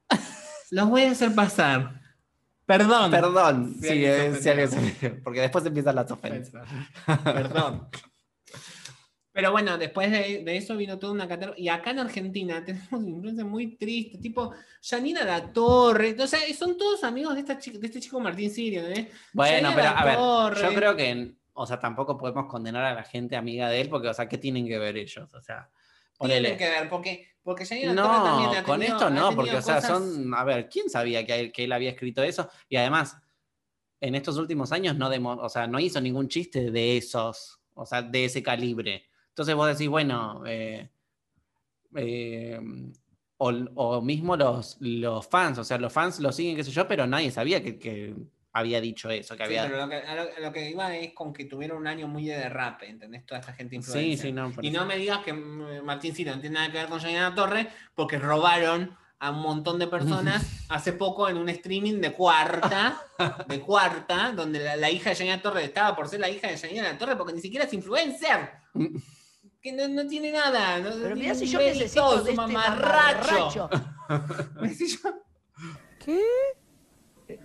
Los 0.70 0.89
voy 0.89 1.03
a 1.03 1.12
hacer 1.12 1.34
pasar. 1.34 2.01
Perdón. 2.66 3.10
Perdón, 3.10 3.76
Si 3.76 3.88
sí, 3.88 4.06
alguien 4.06 4.36
eh, 4.36 4.38
si 4.41 4.49
alguien 4.49 4.70
se- 4.70 5.10
porque 5.24 5.39
después 5.39 5.66
empiezan 5.66 5.95
las 5.95 6.12
ofensas. 6.12 6.68
Perdón. 7.24 7.88
Pero 9.32 9.51
bueno, 9.51 9.78
después 9.78 10.12
de, 10.12 10.43
de 10.43 10.58
eso 10.58 10.76
vino 10.76 10.99
toda 10.99 11.14
una 11.14 11.26
catálogo. 11.28 11.58
Y 11.58 11.70
acá 11.70 11.91
en 11.91 11.99
Argentina 11.99 12.64
tenemos 12.66 13.01
influencias 13.08 13.47
muy 13.47 13.78
tristes, 13.78 14.20
tipo 14.20 14.51
Janina 14.84 15.24
La 15.24 15.53
Torre. 15.53 16.18
O 16.20 16.28
sea, 16.28 16.39
son 16.58 16.78
todos 16.78 17.01
amigos 17.06 17.34
de, 17.36 17.39
esta 17.41 17.58
chica, 17.58 17.78
de 17.78 17.88
este 17.88 18.01
chico 18.01 18.20
Martín 18.20 18.51
Sirio. 18.51 18.86
¿eh? 18.88 19.10
Bueno, 19.32 19.70
Janina 19.70 19.76
pero 19.76 19.93
La 19.93 20.49
a 20.49 20.49
ver, 20.49 20.64
yo 20.70 20.76
creo 20.76 20.95
que, 20.97 21.36
o 21.58 21.66
sea, 21.66 21.80
tampoco 21.80 22.18
podemos 22.18 22.45
condenar 22.47 22.84
a 22.84 22.93
la 22.93 23.03
gente 23.03 23.36
amiga 23.36 23.70
de 23.70 23.82
él, 23.82 23.89
porque, 23.89 24.10
o 24.10 24.14
sea, 24.14 24.28
¿qué 24.30 24.38
tienen 24.38 24.68
que 24.68 24.78
ver 24.78 24.95
ellos? 24.97 25.34
O 25.34 25.41
sea, 25.41 25.70
Tienen 26.20 26.43
ponele. 26.43 26.58
que 26.58 26.70
ver, 26.70 26.89
porque, 26.89 27.28
porque 27.43 27.64
La 27.64 27.95
Torre 27.95 28.24
también 28.24 28.51
No, 28.51 28.58
ha 28.60 28.64
con 28.64 28.80
tenido- 28.80 28.95
esto 28.97 29.10
no, 29.10 29.16
tenido 29.30 29.36
porque, 29.36 29.56
o 29.56 29.62
sea, 29.62 29.82
son, 29.82 30.34
a 30.34 30.43
ver, 30.43 30.70
¿quién 30.70 30.89
sabía 30.89 31.26
que 31.26 31.39
él, 31.39 31.51
que 31.51 31.64
él 31.64 31.72
había 31.72 31.89
escrito 31.91 32.22
eso? 32.24 32.49
Y 32.70 32.76
además, 32.76 33.18
en 34.01 34.16
estos 34.16 34.38
últimos 34.38 34.72
años 34.72 34.95
no, 34.97 35.10
demo- 35.10 35.39
o 35.41 35.49
sea, 35.49 35.66
no 35.68 35.80
hizo 35.80 35.99
ningún 36.01 36.28
chiste 36.28 36.70
de 36.72 36.97
esos, 36.97 37.60
o 37.74 37.86
sea, 37.86 38.01
de 38.01 38.26
ese 38.26 38.43
calibre. 38.43 39.06
Entonces 39.30 39.56
vos 39.56 39.68
decís, 39.68 39.88
bueno, 39.89 40.43
eh, 40.45 40.89
eh, 41.95 42.60
o, 43.38 43.49
o 43.76 44.01
mismo 44.01 44.36
los, 44.38 44.78
los 44.80 45.28
fans, 45.28 45.58
o 45.58 45.64
sea, 45.64 45.78
los 45.78 45.91
fans 45.91 46.20
lo 46.20 46.32
siguen, 46.32 46.56
qué 46.56 46.64
sé 46.64 46.72
yo, 46.72 46.88
pero 46.88 47.06
nadie 47.08 47.32
sabía 47.32 47.62
que, 47.64 47.78
que 47.78 48.16
había 48.58 48.80
dicho 48.80 49.10
eso, 49.10 49.36
que 49.36 49.45
Sí, 49.47 49.56
había... 49.58 49.64
pero 49.70 49.78
lo 49.82 49.89
que, 49.89 49.95
a 49.97 50.16
lo, 50.16 50.22
a 50.22 50.39
lo 50.39 50.51
que 50.53 50.70
iba 50.70 50.95
es 50.95 51.14
con 51.14 51.34
que 51.34 51.43
tuvieron 51.45 51.78
un 51.78 51.88
año 51.88 52.08
muy 52.08 52.26
de 52.26 52.38
derrape, 52.38 52.88
¿entendés? 52.89 53.26
Toda 53.26 53.41
esta 53.41 53.51
gente 53.53 53.76
influencer. 53.76 54.16
Sí, 54.18 54.22
sí, 54.22 54.32
no. 54.32 54.51
por 54.51 54.64
Y 54.64 54.70
eso. 54.70 54.80
no 54.80 54.86
me 54.86 54.97
digas 54.97 55.20
que 55.26 55.34
mm, 55.34 55.84
Martín 55.84 56.16
Ciro 56.16 56.34
no 56.34 56.39
tiene 56.41 56.53
nada 56.56 56.72
que 56.72 56.78
ver 56.78 56.88
con 56.88 56.99
Janina 56.99 57.36
Torre, 57.36 57.68
porque 57.95 58.18
robaron 58.18 58.95
a 59.20 59.32
un 59.32 59.41
montón 59.41 59.78
de 59.80 59.88
personas 59.88 60.41
hace 60.70 60.93
poco 60.93 61.28
en 61.28 61.38
un 61.38 61.49
streaming 61.49 61.99
de 61.99 62.14
cuarta, 62.14 63.01
de 63.47 63.60
cuarta, 63.60 64.32
donde 64.32 64.60
la, 64.60 64.76
la 64.78 64.89
hija 64.89 65.10
de 65.10 65.16
Janina 65.18 65.41
Torre 65.41 65.66
estaba 65.66 65.93
por 65.95 66.08
ser 66.08 66.22
la 66.22 66.30
hija 66.30 66.47
de 66.47 66.58
Janina 66.58 66.97
Torre, 66.97 67.16
porque 67.18 67.34
ni 67.34 67.41
siquiera 67.41 67.66
es 67.66 67.74
influencer. 67.74 68.51
Que 69.62 69.72
no, 69.74 69.88
no 69.88 70.06
tiene 70.06 70.32
nada. 70.32 70.78
No, 70.78 70.91
Pero 71.01 71.16
tiene 71.16 71.34
si 71.34 71.47
yo 71.47 71.58
necesito 71.58 72.22
de 72.24 72.30
este 72.30 72.36
mamarracho. 72.36 73.68
mamarracho. 74.08 74.68
Si 74.78 74.88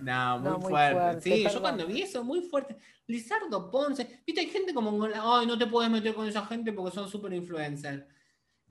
No, 0.01 0.39
muy, 0.39 0.49
No, 0.49 0.59
muy 0.59 0.69
fuerte. 0.69 0.99
fuerte, 0.99 1.21
Sí, 1.21 1.43
yo 1.53 1.61
cuando 1.61 1.85
vi 1.87 2.01
eso, 2.01 2.23
muy 2.23 2.41
fuerte. 2.41 2.77
Lizardo 3.07 3.69
Ponce, 3.71 4.21
viste, 4.25 4.41
hay 4.41 4.47
gente 4.47 4.73
como, 4.73 5.03
ay, 5.05 5.45
no 5.47 5.57
te 5.57 5.67
puedes 5.67 5.89
meter 5.91 6.13
con 6.13 6.27
esa 6.27 6.45
gente 6.45 6.71
porque 6.73 6.95
son 6.95 7.09
super 7.09 7.33
influencers. 7.33 8.03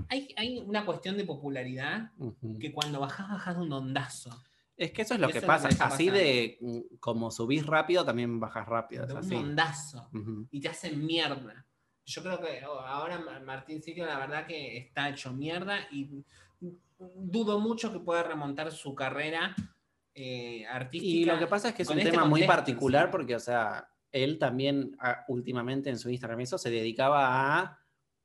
Hay, 0.09 0.33
hay 0.37 0.59
una 0.59 0.85
cuestión 0.87 1.17
de 1.17 1.25
popularidad 1.25 2.11
Ujú. 2.19 2.59
que 2.59 2.73
cuando 2.73 3.01
bajás, 3.01 3.29
bajás 3.29 3.57
de 3.57 3.63
un 3.63 3.73
ondazo. 3.73 4.31
Es 4.77 4.93
que 4.93 5.03
eso 5.03 5.13
es 5.15 5.21
lo 5.21 5.27
Eso 5.27 5.33
que 5.33 5.39
es 5.39 5.43
lo 5.45 5.49
pasa. 5.49 5.69
que 5.69 5.73
está 5.75 5.87
así 5.89 6.07
pasando. 6.07 6.25
de 6.25 6.59
mm, 6.63 6.81
como 7.01 7.31
subís 7.31 7.67
rápido, 7.67 8.03
también 8.05 8.41
bajas 8.41 8.67
rápido. 8.67 9.05
Es 9.05 9.11
un 9.11 9.19
así. 9.19 9.35
ondazo. 9.35 10.09
Ujú. 10.15 10.49
Y 10.51 10.61
te 10.61 10.69
hacen 10.69 11.05
mierda. 11.05 11.67
Yo 12.07 12.23
creo 12.23 12.41
que 12.41 12.65
oh, 12.67 12.81
ahora 12.81 13.19
Ma- 13.19 13.41
Martín 13.41 13.83
Sirio, 13.83 14.07
la 14.07 14.19
verdad 14.19 14.47
que 14.47 14.79
está 14.79 15.11
hecho 15.11 15.33
mierda 15.35 15.81
y 15.93 16.25
dudo 16.99 17.61
mucho 17.61 17.93
que 17.93 18.01
pueda 18.01 18.23
remontar 18.23 18.73
su 18.73 18.95
carrera 18.95 19.55
eh, 20.23 20.67
artística. 20.67 21.13
Y 21.17 21.25
lo 21.25 21.39
que 21.39 21.47
pasa 21.47 21.69
es 21.71 21.75
que 21.75 21.83
es 21.83 21.89
un 21.89 21.99
este 21.99 22.11
tema 22.11 22.25
muy 22.25 22.43
particular 22.45 23.11
porque, 23.11 23.35
o 23.37 23.41
sea, 23.41 23.89
él 24.13 24.39
también 24.39 24.97
ah, 25.01 25.25
últimamente 25.29 25.89
en 25.89 25.99
su 25.99 26.11
Instagram 26.11 26.41
eso 26.41 26.59
se 26.59 26.71
dedicaba 26.71 27.59
a 27.59 27.79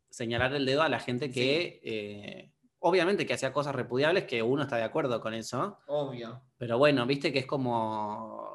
señalar 0.09 0.53
el 0.53 0.65
dedo 0.65 0.81
a 0.81 0.89
la 0.89 0.99
gente 0.99 1.29
que, 1.31 1.79
eh, 1.83 2.51
obviamente 2.79 3.25
que 3.25 3.33
hacía 3.33 3.53
cosas 3.53 3.75
repudiables, 3.75 4.25
que 4.25 4.41
uno 4.41 4.63
está 4.63 4.77
de 4.77 4.83
acuerdo 4.83 5.21
con 5.21 5.33
eso, 5.33 5.79
Obvio. 5.87 6.41
pero 6.57 6.77
bueno, 6.77 7.05
viste 7.05 7.31
que 7.31 7.39
es 7.39 7.45
como... 7.45 8.53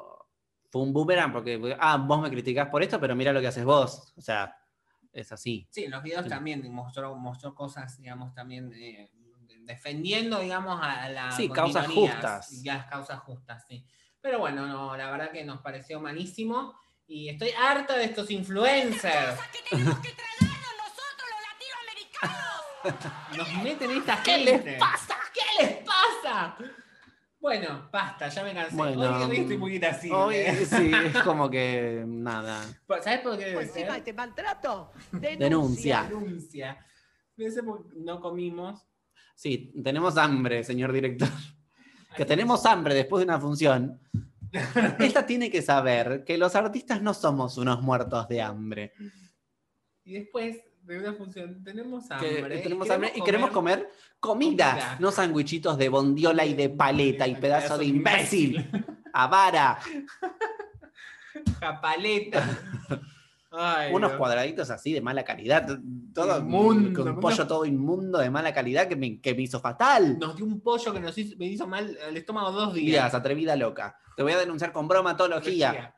Fue 0.69 0.81
un 0.83 0.93
boomerang 0.93 1.33
porque, 1.33 1.75
ah, 1.79 1.97
vos 1.97 2.21
me 2.21 2.29
criticás 2.29 2.69
por 2.69 2.81
esto, 2.81 2.99
pero 2.99 3.13
mira 3.15 3.33
lo 3.33 3.41
que 3.41 3.47
haces 3.47 3.65
vos. 3.65 4.13
O 4.15 4.21
sea, 4.21 4.55
es 5.11 5.29
así. 5.33 5.67
Sí, 5.69 5.83
en 5.83 5.91
los 5.91 6.01
videos 6.01 6.23
Sí. 6.23 6.29
también 6.29 6.71
mostró, 6.71 7.13
mostró 7.15 7.53
cosas, 7.53 7.97
digamos, 7.97 8.33
también 8.33 8.71
eh, 8.73 9.11
defendiendo, 9.71 10.39
digamos, 10.39 10.79
a 10.81 11.09
la. 11.09 11.31
Sí, 11.31 11.49
causas 11.49 11.87
justas. 11.87 12.61
Las 12.63 12.85
causas 12.87 13.19
justas, 13.21 13.65
sí. 13.67 13.85
Pero 14.21 14.39
bueno, 14.39 14.67
no, 14.67 14.95
la 14.95 15.09
verdad 15.11 15.31
que 15.31 15.43
nos 15.43 15.61
pareció 15.61 15.99
malísimo 15.99 16.75
y 17.07 17.29
estoy 17.29 17.49
harta 17.59 17.97
de 17.97 18.05
estos 18.05 18.29
influencers. 18.31 19.39
que 19.51 19.59
tenemos 19.69 19.99
que 19.99 20.09
tragarnos 20.11 20.73
nosotros 20.77 21.27
los 21.31 21.41
latinoamericanos. 22.85 23.37
Nos 23.37 23.63
meten 23.63 23.91
esta 23.91 24.21
¿Qué 24.23 24.31
gente. 24.31 24.63
les 24.71 24.79
pasa? 24.79 25.15
¿Qué 25.33 25.63
les 25.63 25.73
pasa? 25.83 26.55
Bueno, 27.39 27.89
basta, 27.91 28.27
ya 28.29 28.43
me 28.43 28.53
cansé. 28.53 28.75
Bueno, 28.75 29.25
Hoy, 29.27 29.37
estoy 29.37 29.57
muy 29.57 29.73
irascible. 29.75 30.15
Hoy 30.15 30.35
sí, 30.65 30.91
es 30.93 31.17
como 31.23 31.49
que 31.49 32.03
nada. 32.05 32.61
¿Sabes 33.03 33.21
por 33.21 33.35
qué 33.39 33.53
Por 33.53 33.63
encima 33.63 33.85
de 33.85 33.89
ser? 33.91 33.97
este 33.97 34.13
maltrato, 34.13 34.91
Denuncia. 35.11 36.03
denuncia. 36.03 36.77
Denuncia. 37.35 37.75
No 37.95 38.21
comimos. 38.21 38.85
Sí, 39.41 39.73
tenemos 39.83 40.19
hambre, 40.19 40.63
señor 40.63 40.91
director. 40.91 41.27
Que 42.15 42.25
tenemos 42.25 42.63
hambre 42.67 42.93
después 42.93 43.21
de 43.21 43.25
una 43.25 43.39
función. 43.39 43.99
Esta 44.99 45.25
tiene 45.25 45.49
que 45.49 45.63
saber 45.63 46.23
que 46.23 46.37
los 46.37 46.55
artistas 46.55 47.01
no 47.01 47.15
somos 47.15 47.57
unos 47.57 47.81
muertos 47.81 48.27
de 48.27 48.39
hambre. 48.39 48.93
Y 50.03 50.13
después 50.13 50.59
de 50.83 50.99
una 50.99 51.13
función 51.13 51.63
tenemos 51.63 52.07
Que 52.19 52.37
hambre. 52.37 52.59
tenemos 52.59 52.87
hambre 52.91 53.13
y 53.15 53.23
queremos 53.23 53.49
comer 53.49 53.89
comida, 54.19 54.73
comida. 54.73 54.97
no 54.99 55.09
sandwichitos 55.09 55.75
de 55.75 55.89
bondiola 55.89 56.45
y 56.45 56.53
de 56.53 56.69
paleta 56.69 57.27
y 57.27 57.33
pedazo 57.33 57.79
de 57.79 57.85
imbécil. 57.85 58.69
Avara. 59.11 59.79
Japaleta. 61.59 62.59
Ay, 63.51 63.93
Unos 63.93 64.11
Dios. 64.11 64.17
cuadraditos 64.17 64.69
así 64.69 64.93
de 64.93 65.01
mala 65.01 65.23
calidad. 65.25 65.67
Todo 66.13 66.39
Inmundo, 66.39 67.03
con 67.03 67.15
¿no? 67.15 67.19
pollo 67.19 67.45
todo 67.45 67.65
inmundo 67.65 68.19
de 68.19 68.29
mala 68.29 68.53
calidad 68.53 68.87
que 68.87 68.95
me, 68.95 69.19
que 69.19 69.35
me 69.35 69.41
hizo 69.41 69.59
fatal. 69.59 70.17
Nos 70.19 70.37
dio 70.37 70.45
un 70.45 70.61
pollo 70.61 70.93
que 70.93 70.99
nos 71.01 71.17
hizo, 71.17 71.35
me 71.37 71.45
hizo 71.47 71.67
mal 71.67 71.97
el 72.07 72.15
estómago 72.17 72.51
dos 72.51 72.73
Días, 72.73 72.85
días. 72.85 73.13
atrevida 73.13 73.55
loca. 73.57 73.97
Te 74.15 74.23
voy 74.23 74.31
a 74.33 74.37
denunciar 74.37 74.71
con 74.71 74.87
bromatología. 74.87 75.93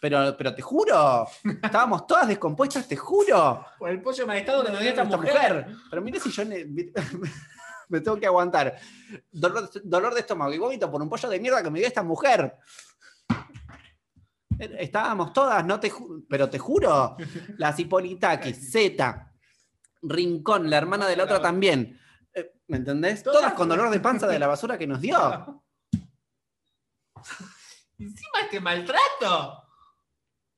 Pero, 0.00 0.36
pero 0.36 0.54
te 0.54 0.62
juro, 0.62 1.26
estábamos 1.62 2.06
todas 2.06 2.28
descompuestas, 2.28 2.86
te 2.86 2.96
juro. 2.96 3.64
Por 3.78 3.90
el 3.90 4.00
pollo 4.00 4.26
malestado 4.28 4.64
que 4.64 4.70
nos 4.70 4.80
dio 4.80 4.90
esta 4.90 5.02
Esta 5.02 5.16
mujer. 5.16 5.66
Pero 5.90 6.02
mire 6.02 6.20
si 6.20 6.30
yo 6.30 6.42
me 7.88 8.00
tengo 8.00 8.16
que 8.18 8.26
aguantar 8.26 8.76
dolor, 9.30 9.70
dolor 9.82 10.14
de 10.14 10.20
estómago 10.20 10.52
y 10.52 10.58
vómito 10.58 10.90
por 10.90 11.00
un 11.02 11.08
pollo 11.08 11.28
de 11.28 11.40
mierda 11.40 11.62
que 11.62 11.70
me 11.70 11.78
dio 11.80 11.88
esta 11.88 12.02
mujer. 12.02 12.56
Eh, 14.58 14.76
Estábamos 14.80 15.32
todas, 15.32 15.64
no 15.64 15.78
te 15.80 15.92
pero 16.28 16.48
te 16.50 16.58
juro, 16.58 17.16
las 17.58 17.78
Hipolitakis, 17.78 18.70
Z, 18.72 19.32
Rincón, 20.02 20.68
la 20.70 20.78
hermana 20.78 21.06
de 21.06 21.16
la 21.16 21.24
otra 21.24 21.40
también. 21.40 21.98
Eh, 22.34 22.52
¿Me 22.68 22.76
entendés? 22.78 23.22
Todas- 23.22 23.40
Todas 23.40 23.54
con 23.54 23.68
dolor 23.68 23.90
de 23.90 24.00
panza 24.00 24.26
de 24.26 24.38
la 24.38 24.46
basura 24.46 24.76
que 24.78 24.86
nos 24.86 25.00
dio. 25.00 25.64
Encima 27.98 28.40
este 28.44 28.60
maltrato. 28.60 29.64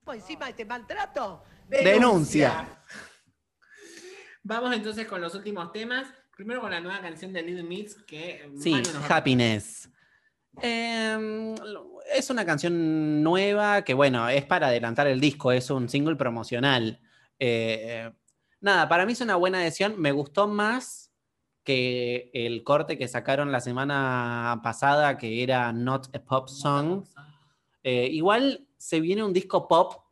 Por 0.05 0.15
encima 0.17 0.45
de 0.47 0.51
este 0.51 0.65
maltrato, 0.65 1.43
Denuncia. 1.69 2.83
Vamos 4.43 4.75
entonces 4.75 5.07
con 5.07 5.21
los 5.21 5.35
últimos 5.35 5.71
temas. 5.73 6.07
Primero 6.37 6.61
con 6.61 6.71
la 6.71 6.81
nueva 6.81 7.01
canción 7.01 7.33
de 7.33 7.43
Little 7.43 7.63
Mix 7.65 7.95
que 8.07 8.43
eh, 8.45 8.51
Sí, 8.59 8.73
Manu 8.73 8.93
nos 8.93 9.11
Happiness. 9.11 9.89
Em, 10.61 11.55
es 12.15 12.31
una 12.31 12.45
canción 12.45 13.23
nueva 13.23 13.83
que, 13.83 13.95
bueno, 13.95 14.29
es 14.29 14.45
para 14.45 14.69
adelantar 14.69 15.07
el 15.07 15.21
disco, 15.21 15.53
es 15.53 15.71
un 15.71 15.89
single 15.89 16.17
promocional. 16.17 17.01
Eh, 17.39 18.11
nada, 18.61 18.89
para 18.89 19.07
mí 19.07 19.13
es 19.13 19.21
una 19.21 19.37
buena 19.37 19.61
decisión. 19.61 19.95
Me 19.99 20.13
gustó 20.13 20.49
más 20.49 21.13
que 21.65 22.31
el 22.33 22.65
corte 22.65 22.99
que 22.99 23.09
sacaron 23.09 23.53
la 23.53 23.61
semana 23.61 24.61
pasada, 24.63 25.19
que 25.19 25.43
era 25.43 25.73
Not 25.73 26.15
a 26.15 26.23
Pop 26.23 26.49
Song. 26.49 27.05
Eh, 27.83 28.09
igual 28.11 28.67
se 28.77 29.01
viene 29.01 29.23
un 29.23 29.33
disco 29.33 29.69
pop. 29.69 30.05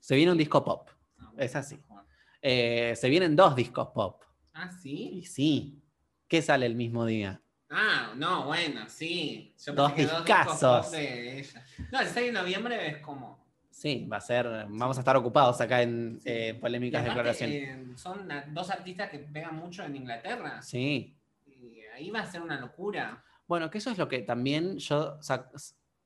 Se 0.00 0.16
viene 0.16 0.32
un 0.32 0.38
disco 0.38 0.64
pop. 0.64 0.88
Es 1.36 1.56
así. 1.56 1.78
Eh, 2.42 2.94
se 2.96 3.08
vienen 3.08 3.34
dos 3.34 3.56
discos 3.56 3.88
pop. 3.88 4.22
Ah, 4.54 4.70
sí. 4.70 5.10
Y 5.14 5.24
sí. 5.24 5.82
¿Qué 6.28 6.42
sale 6.42 6.66
el 6.66 6.74
mismo 6.74 7.04
día? 7.06 7.40
Ah, 7.70 8.12
no, 8.16 8.44
bueno, 8.46 8.88
sí. 8.88 9.54
Yo 9.64 9.72
Dos 9.72 9.94
discazos. 9.96 10.90
de 10.92 11.40
ella. 11.40 11.64
No, 11.90 12.00
el 12.00 12.06
6 12.06 12.26
de 12.26 12.32
noviembre 12.32 12.86
es 12.88 12.98
como. 12.98 13.44
Sí, 13.70 14.06
va 14.10 14.18
a 14.18 14.20
ser. 14.20 14.46
Vamos 14.68 14.96
a 14.96 15.00
estar 15.00 15.16
ocupados 15.16 15.60
acá 15.60 15.82
en 15.82 16.18
Sí. 16.20 16.28
eh, 16.30 16.54
polémicas 16.60 17.04
declaraciones. 17.04 17.56
eh, 17.68 17.86
son 17.96 18.28
dos 18.52 18.70
artistas 18.70 19.10
que 19.10 19.18
pegan 19.18 19.56
mucho 19.56 19.82
en 19.84 19.96
Inglaterra. 19.96 20.62
Sí. 20.62 21.16
Y 21.46 21.80
ahí 21.94 22.10
va 22.10 22.20
a 22.20 22.26
ser 22.26 22.40
una 22.42 22.58
locura. 22.60 23.22
Bueno, 23.46 23.70
que 23.70 23.78
eso 23.78 23.90
es 23.90 23.98
lo 23.98 24.08
que 24.08 24.20
también 24.20 24.78
yo 24.78 25.18
sac- 25.20 25.50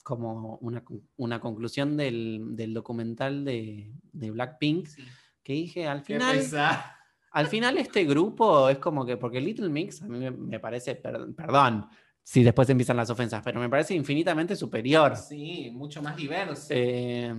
como 0.03 0.57
una, 0.63 0.83
una 1.17 1.41
conclusión 1.41 1.97
del, 1.97 2.57
del 2.57 2.75
documental 2.75 3.45
de, 3.45 3.93
de 4.13 4.31
Blackpink, 4.31 4.87
Sí. 4.87 5.05
que 5.43 5.53
dije, 5.53 5.87
al 5.87 6.03
Qué 6.03 6.15
final, 6.15 6.37
pesar. 6.39 6.85
Al 7.33 7.47
final 7.47 7.79
este 7.79 8.05
grupo 8.05 8.69
es 8.69 8.79
como 8.79 9.05
que, 9.07 9.17
porque 9.17 9.41
Little 9.41 9.69
Mix 9.69 10.03
a 10.03 10.07
mí 10.09 10.31
me, 10.31 10.59
parece, 10.61 10.95
per- 10.97 11.35
perdón, 11.37 11.89
si 12.23 12.43
después 12.43 12.69
empiezan 12.71 12.97
las 12.97 13.11
ofensas, 13.11 13.43
pero 13.43 13.61
me 13.61 13.69
parece 13.69 13.95
infinitamente 13.95 14.55
superior. 14.57 15.17
Sí, 15.17 15.71
mucho 15.73 16.03
más 16.03 16.17
diverso. 16.17 16.67
Eh, 16.71 17.35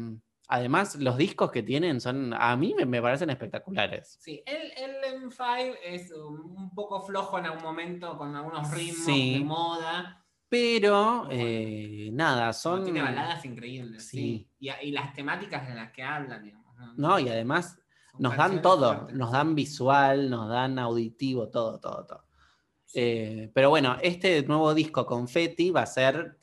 además, 0.48 0.96
los 0.96 1.18
discos 1.18 1.52
que 1.52 1.64
tienen 1.64 2.02
son, 2.02 2.34
a 2.34 2.56
mí 2.58 2.74
me, 2.78 2.86
me 2.86 3.02
parecen 3.02 3.30
espectaculares. 3.30 4.18
Sí, 4.20 4.44
el, 4.46 4.72
el 4.84 5.22
M5 5.30 5.76
es 5.86 6.12
un 6.12 6.74
poco 6.74 7.02
flojo 7.04 7.38
en 7.40 7.46
algún 7.46 7.64
momento 7.64 8.18
con 8.18 8.36
algunos 8.36 8.70
ritmos 8.72 9.06
Sí. 9.06 9.34
de 9.40 9.46
moda. 9.46 10.18
Pero, 10.50 11.30
eh, 11.32 12.10
nada, 12.12 12.52
son... 12.52 12.84
Tiene 12.84 13.02
baladas 13.02 13.46
increíbles, 13.46 14.04
sí. 14.06 14.50
Sí. 14.60 14.68
Y, 14.82 14.88
y 14.88 14.92
las 14.92 15.14
temáticas 15.14 15.66
de 15.66 15.76
las 15.76 15.92
que 15.94 16.04
hablan, 16.04 16.44
digamos. 16.44 16.76
No, 16.78 16.94
No, 16.98 17.20
y 17.20 17.30
además 17.30 17.78
nos 18.18 18.36
dan 18.38 18.62
todo, 18.62 19.08
nos 19.14 19.32
dan 19.32 19.56
visual, 19.56 20.30
nos 20.30 20.50
dan 20.50 20.80
auditivo, 20.80 21.50
todo, 21.50 21.80
todo, 21.80 22.06
todo. 22.06 22.24
Eh, 22.94 23.50
pero 23.54 23.70
bueno, 23.70 23.98
este 24.02 24.44
nuevo 24.44 24.74
disco 24.74 25.06
Confetti 25.06 25.72
va 25.72 25.84
a 25.84 25.86
ser 25.86 26.38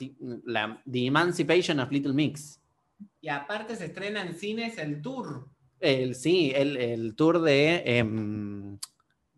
la, 0.45 0.81
The 0.91 1.07
Emancipation 1.07 1.81
of 1.81 1.91
Little 1.91 2.15
Mix. 2.15 2.61
Y 3.21 3.29
aparte 3.29 3.77
se 3.77 3.87
estrena 3.87 4.23
en 4.23 4.35
cines 4.35 4.79
el 4.79 5.03
tour. 5.03 5.49
El, 5.81 6.15
sí, 6.15 6.53
el, 6.55 6.77
el 6.77 7.15
tour 7.15 7.41
de 7.43 7.83
em, 7.85 8.79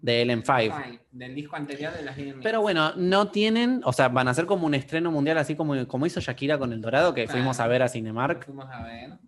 de 0.00 0.22
Ellen 0.22 0.42
Five. 0.42 0.70
Five, 0.70 1.00
del 1.10 1.34
disco 1.34 1.56
anterior 1.56 1.92
de 1.92 2.02
las. 2.02 2.16
Pero 2.42 2.62
bueno, 2.62 2.94
no 2.96 3.28
tienen, 3.28 3.82
o 3.84 3.92
sea, 3.92 4.08
van 4.08 4.28
a 4.28 4.34
ser 4.34 4.46
como 4.46 4.66
un 4.66 4.74
estreno 4.74 5.10
mundial, 5.10 5.38
así 5.38 5.54
como, 5.56 5.86
como 5.86 6.06
hizo 6.06 6.20
Shakira 6.20 6.58
con 6.58 6.72
El 6.72 6.80
Dorado, 6.80 7.12
que 7.12 7.24
Claro. 7.24 7.38
fuimos 7.38 7.60
a 7.60 7.66
ver 7.66 7.82
a 7.82 7.88
Cinemark. 7.88 8.46
Fuimos 8.46 8.66
a 8.70 8.82
ver. 8.82 9.18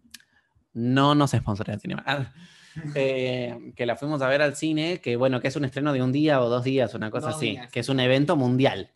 No 0.72 1.14
nos 1.14 1.32
sponsorea 1.32 1.78
Cinemark. 1.78 2.32
Ah, 2.76 2.80
eh, 2.94 3.72
que 3.76 3.84
la 3.86 3.96
fuimos 3.96 4.22
a 4.22 4.28
ver 4.28 4.40
al 4.42 4.56
cine, 4.56 5.00
que 5.00 5.16
bueno, 5.16 5.40
que 5.40 5.48
es 5.48 5.56
un 5.56 5.64
estreno 5.64 5.92
de 5.92 6.02
un 6.02 6.12
día 6.12 6.40
o 6.40 6.48
dos 6.48 6.64
días, 6.64 6.94
una 6.94 7.10
cosa 7.10 7.26
Dos 7.28 7.36
así, 7.36 7.50
días. 7.50 7.70
que 7.70 7.80
es 7.80 7.88
un 7.88 8.00
evento 8.00 8.36
mundial. 8.36 8.90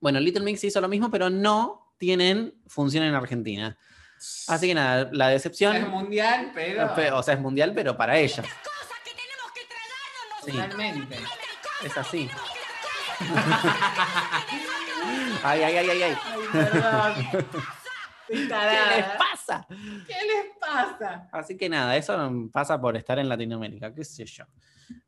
Bueno, 0.00 0.18
Little 0.20 0.42
Mix 0.44 0.64
hizo 0.64 0.80
lo 0.80 0.88
mismo, 0.88 1.10
pero 1.10 1.30
no 1.30 1.92
tienen 1.98 2.54
función 2.66 3.04
en 3.04 3.14
Argentina. 3.14 3.76
Así 4.48 4.66
que 4.66 4.74
nada, 4.74 5.08
la 5.12 5.28
decepción, 5.28 5.76
Es 5.76 5.88
mundial, 5.88 6.50
pero. 6.54 6.94
pe- 6.94 7.10
o 7.12 7.22
sea, 7.22 7.34
es 7.34 7.40
mundial, 7.40 7.72
pero 7.74 7.96
para 7.96 8.18
ellos. 8.18 8.36
Cosas 8.36 8.98
que 9.04 9.10
tenemos 9.12 9.52
que 9.54 9.60
tragarnos 9.66 10.44
Sí. 10.44 10.52
Totalmente. 10.52 11.16
Es 11.84 11.96
así. 11.96 12.28
Ay, 15.42 15.62
ay, 15.62 15.76
ay, 15.76 15.88
ay, 15.90 16.02
ay. 16.02 16.16
Ay, 16.52 17.28
¿Qué 18.30 18.96
les 18.96 19.06
pasa? 19.18 19.66
¿Qué 19.68 20.14
les 20.14 20.56
pasa? 20.60 21.28
Así 21.32 21.56
que 21.56 21.68
nada, 21.68 21.96
eso 21.96 22.16
pasa 22.52 22.80
por 22.80 22.96
estar 22.96 23.18
en 23.18 23.28
Latinoamérica, 23.28 23.94
qué 23.94 24.04
sé 24.04 24.24
yo. 24.24 24.44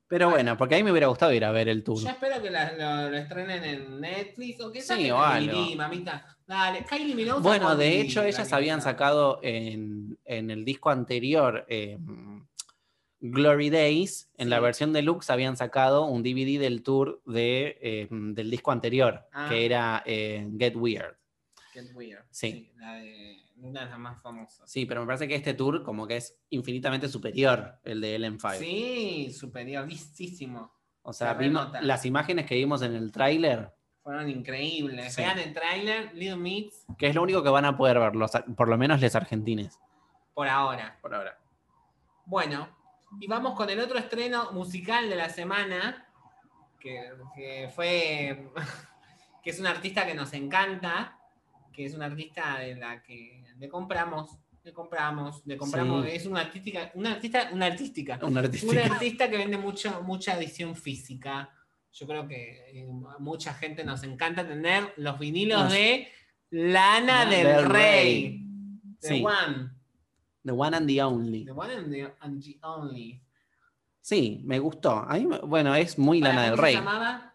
Pero 0.09 0.29
bueno, 0.29 0.59
porque 0.59 0.75
a 0.75 0.79
mí 0.79 0.85
me 0.85 0.91
hubiera 0.91 1.07
gustado 1.07 1.33
ir 1.33 1.43
a 1.45 1.53
ver 1.53 1.69
el 1.69 1.83
tour. 1.83 1.99
Yo 2.03 2.11
espero 2.11 2.43
que 2.43 2.51
la- 2.51 2.73
lo, 2.73 3.11
lo 3.11 3.17
estrenen 3.17 3.65
en 3.65 4.01
Netflix 4.01 4.61
o 4.61 4.71
que 4.71 4.83
Sí, 4.83 5.11
o 5.11 5.23
algo. 5.23 5.75
Mamita. 5.75 6.27
Dale, 6.47 6.85
Kylie 6.85 7.15
Minogue. 7.15 7.41
Bueno, 7.41 7.75
de 7.77 8.01
hecho, 8.01 8.21
la 8.23 8.29
ellas 8.29 8.53
habían 8.53 8.83
sacado 8.83 9.41
en, 9.43 10.19
en 10.27 10.51
el 10.51 10.67
disco 10.67 10.91
anterior, 10.91 11.65
eh, 11.69 11.97
Glory 13.21 13.71
Days, 13.71 14.29
en 14.37 14.51
la 14.51 14.59
versión 14.61 14.93
deluxe 14.93 15.31
habían 15.31 15.57
sacado 15.57 16.05
un 16.07 16.23
DVD 16.25 16.59
del 16.59 16.83
tour 16.83 17.23
de, 17.25 17.79
eh, 17.81 18.09
del 18.11 18.51
disco 18.51 18.73
anterior, 18.73 19.27
Ah. 19.33 19.47
que 19.49 19.65
era 19.65 20.03
eh, 20.05 20.47
Get 20.59 20.75
Weird. 20.77 21.15
Get 21.73 21.95
Weird. 21.95 22.25
Sí. 22.31 22.71
la 22.77 22.95
de 22.95 23.43
una 23.57 23.85
de 23.85 23.91
las 23.91 23.99
más 23.99 24.21
famosas. 24.23 24.71
Sí, 24.71 24.87
pero 24.87 25.01
me 25.01 25.07
parece 25.07 25.29
que 25.29 25.35
este 25.35 25.55
tour 25.55 25.83
como 25.83 26.07
que 26.07 26.17
es 26.17 26.37
infinitamente 26.51 27.09
superior, 27.09 27.79
el 27.85 28.01
de 28.01 28.17
Ellen 28.17 28.39
Five. 28.41 28.59
Sí, 28.59 29.33
superiorísimo. 29.33 30.73
O 31.03 31.13
sea, 31.13 31.33
se 31.33 31.39
vimos 31.39 31.69
las 31.81 32.05
imágenes 32.07 32.47
que 32.47 32.55
vimos 32.55 32.83
en 32.83 32.95
el 32.95 33.11
tráiler, 33.11 33.73
Fueron 34.03 34.29
increíbles. 34.29 35.15
Sí. 35.15 35.23
Vean 35.23 35.39
el 35.39 35.53
tráiler, 35.53 36.13
Little 36.15 36.37
Mix, 36.37 36.85
que 36.99 37.07
es 37.07 37.15
lo 37.15 37.23
único 37.23 37.43
que 37.43 37.51
van 37.51 37.65
a 37.65 37.77
poder 37.77 38.01
ver, 38.01 38.17
los, 38.17 38.33
por 38.57 38.69
lo 38.69 38.77
menos 38.77 39.01
los 39.01 39.15
argentines. 39.15 39.79
por 40.35 40.49
ahora. 40.49 40.99
Por 41.01 41.15
ahora. 41.15 41.39
Bueno, 42.27 42.69
y 43.21 43.29
vamos 43.29 43.55
con 43.55 43.71
el 43.71 43.79
otro 43.79 43.99
estreno 43.99 44.51
musical 44.53 45.09
de 45.09 45.17
la 45.17 45.29
semana, 45.29 46.09
que, 46.81 47.13
que 47.37 47.71
fue, 47.73 48.51
que 49.43 49.51
es 49.51 49.61
una 49.61 49.71
artista 49.71 50.05
que 50.05 50.15
nos 50.15 50.33
encanta, 50.33 51.19
que 51.73 51.85
es 51.87 51.95
una 51.95 52.07
artista 52.07 52.59
de 52.59 52.77
la 52.77 53.03
que 53.03 53.45
le 53.59 53.69
compramos, 53.69 54.37
le 54.65 54.73
compramos, 54.73 55.43
le 55.47 55.57
compramos, 55.57 56.05
Sí. 56.05 56.11
es 56.13 56.27
una 56.27 56.41
artística, 56.41 56.91
una 56.95 57.13
artista, 57.13 57.49
una 57.53 57.67
artística, 57.67 58.21
una 58.23 58.41
artista 58.43 59.29
que 59.31 59.37
vende 59.39 59.59
mucho, 59.59 60.03
mucha 60.03 60.37
edición 60.39 60.77
física. 60.77 61.51
Yo 61.95 62.07
creo 62.07 62.27
que 62.29 62.61
eh, 62.81 62.87
mucha 63.19 63.53
gente 63.55 63.85
nos 63.85 64.03
encanta 64.05 64.47
tener 64.47 64.93
los 64.97 65.19
vinilos 65.19 65.65
Nos- 65.65 65.73
de 65.73 66.09
Lana 66.51 67.27
del, 67.27 67.47
Del 67.47 67.65
Rey. 67.71 67.73
Rey. 68.29 68.47
The 69.01 69.09
Sí. 69.09 69.25
One. 69.25 69.71
The 70.45 70.53
one 70.53 70.77
and 70.77 70.87
the 70.89 71.03
only. 71.03 71.45
The 71.45 71.53
One 71.53 71.73
and 71.75 71.91
the, 71.93 72.13
and 72.21 72.43
the 72.43 72.59
Only. 72.63 73.21
Sí, 74.01 74.41
me 74.45 74.59
gustó. 74.59 74.91
A 75.09 75.15
mí, 75.15 75.27
bueno, 75.47 75.75
es 75.75 75.99
muy 75.99 76.21
Para, 76.21 76.35
Lana 76.35 76.43
del 76.47 76.51
¿cómo 76.53 76.63
Rey. 76.63 76.75
se 76.75 76.79
llamaba? 76.81 77.35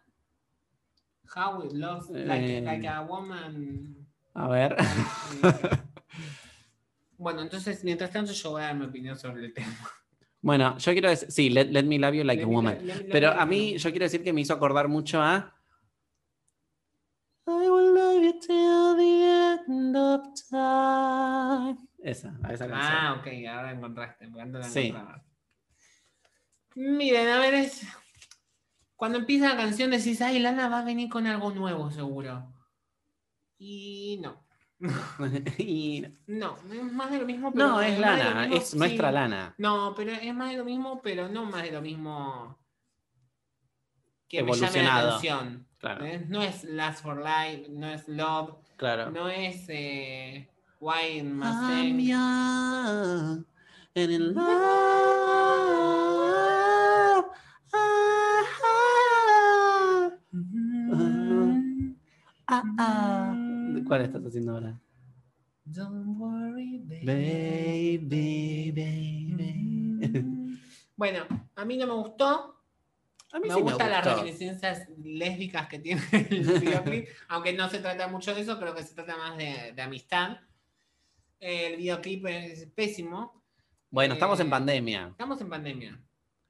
How 1.36 1.64
it 1.64 1.72
loves 1.74 2.10
like, 2.10 2.58
Eh. 2.58 2.62
like 2.62 2.88
a 2.88 3.02
woman. 3.02 3.97
A 4.38 4.48
ver. 4.48 4.76
Bueno, 7.20 7.42
entonces, 7.42 7.84
mientras 7.84 8.12
tanto, 8.12 8.32
yo 8.32 8.52
voy 8.52 8.62
a 8.62 8.66
dar 8.68 8.76
mi 8.76 8.86
opinión 8.86 9.18
sobre 9.18 9.44
el 9.46 9.52
tema. 9.52 9.76
Bueno, 10.40 10.78
yo 10.78 10.92
quiero 10.92 11.10
decir, 11.10 11.32
sí, 11.32 11.50
let, 11.50 11.66
let 11.72 11.84
me 11.84 11.98
love 11.98 12.14
you 12.14 12.24
like 12.24 12.40
Let 12.44 12.48
a 12.48 12.48
woman. 12.48 12.78
me- 12.86 12.94
Pero 13.12 13.32
a 13.32 13.44
mí, 13.48 13.76
yo 13.80 13.90
quiero 13.90 14.04
decir 14.06 14.24
que 14.24 14.32
me 14.34 14.42
hizo 14.42 14.54
acordar 14.54 14.88
mucho 14.88 15.20
a. 15.20 15.52
I 17.48 17.50
will 17.70 17.94
love 17.96 18.22
you 18.24 18.40
till 18.40 18.96
the 18.98 19.64
end 19.72 19.96
of 19.98 20.22
time. 20.48 21.78
Esa, 22.04 22.38
a 22.44 22.54
esa 22.54 22.68
canción. 22.68 22.74
Ah, 23.00 23.16
ok, 23.20 23.28
ahora 23.50 23.72
encontraste. 23.72 24.28
porque 24.28 24.42
antes 24.42 24.62
la 24.62 24.70
Sí. 24.70 24.94
Miren, 26.76 27.30
a 27.30 27.40
ver, 27.40 27.56
es... 27.56 27.82
cuando 28.96 29.18
empieza 29.18 29.50
la 29.50 29.58
canción 29.58 29.90
decís, 29.90 30.22
ay, 30.22 30.38
Lana 30.38 30.70
va 30.70 30.82
a 30.82 30.86
venir 30.86 31.10
con 31.10 31.26
algo 31.26 31.50
nuevo, 31.52 31.90
seguro. 31.90 32.54
Y 33.60 34.20
no. 34.22 34.44
Y- 35.58 36.06
No, 36.28 36.56
es 36.72 36.84
más 36.94 37.10
de 37.12 37.20
lo 37.20 37.26
mismo. 37.26 37.52
Pero 37.52 37.68
no, 37.68 37.82
es 37.82 37.96
lo 37.96 38.02
lana, 38.06 38.42
mismo, 38.42 38.56
es 38.56 38.76
nuestra 38.76 39.10
sí. 39.10 39.14
lana. 39.16 39.56
No, 39.58 39.94
pero 39.96 40.12
es 40.12 40.36
más 40.36 40.52
de 40.52 40.58
lo 40.58 40.66
mismo, 40.66 41.02
pero 41.02 41.28
no 41.30 41.46
más 41.46 41.64
de 41.64 41.72
lo 41.72 41.82
mismo 41.82 42.58
que 44.28 44.44
me 44.44 44.52
llame 44.52 44.60
la 44.62 44.68
Evolucionado. 44.68 45.10
atención. 45.10 45.68
Claro, 45.80 46.06
¿eh? 46.06 46.26
No 46.28 46.42
es 46.42 46.64
Last 46.64 47.04
for 47.04 47.18
Life, 47.18 47.68
no 47.70 47.88
es 47.88 48.08
Love, 48.08 48.56
claro. 48.78 49.12
no 49.12 49.30
es 49.30 49.66
eh, 49.70 50.50
Why 50.80 51.22
My 51.24 51.46
I'm 51.46 51.98
Thing. 51.98 52.00
young 52.08 53.46
and 53.96 54.12
in 54.12 54.34
love. 54.34 54.46
Ah, 62.50 62.50
ah, 62.50 62.64
ah. 62.80 63.47
¿Cuál 63.86 64.02
estás 64.02 64.26
haciendo 64.26 64.54
ahora? 64.54 64.80
Don't 65.66 66.18
worry, 66.18 66.80
Baby, 67.04 68.72
baby. 68.72 70.54
Bueno, 70.96 71.26
a 71.56 71.64
mí 71.66 71.78
no 71.78 71.86
me 71.86 71.94
gustó. 71.94 72.56
A 73.32 73.40
mí 73.40 73.50
Me 73.50 73.54
sí 73.54 73.62
gustan 73.62 73.92
las 73.92 74.04
reminiscencias 74.04 74.90
lésbicas 75.04 75.68
que 75.68 75.78
tiene 75.80 76.02
el 76.12 76.60
videoclip, 76.60 77.08
aunque 77.28 77.54
no 77.54 77.70
se 77.70 77.80
trata 77.80 78.08
mucho 78.08 78.34
de 78.34 78.42
eso, 78.42 78.58
creo 78.58 78.74
que 78.74 78.82
se 78.82 78.96
trata 78.96 79.16
más 79.16 79.38
de, 79.38 79.74
de 79.76 79.82
amistad. 79.82 80.38
El 81.40 81.76
videoclip 81.78 82.26
es 82.26 82.66
pésimo. 82.74 83.44
Bueno, 83.92 84.16
estamos 84.16 84.40
en 84.40 84.48
Eh, 84.48 84.50
pandemia. 84.50 85.08
Estamos 85.10 85.40
en 85.42 85.50
pandemia. 85.50 86.02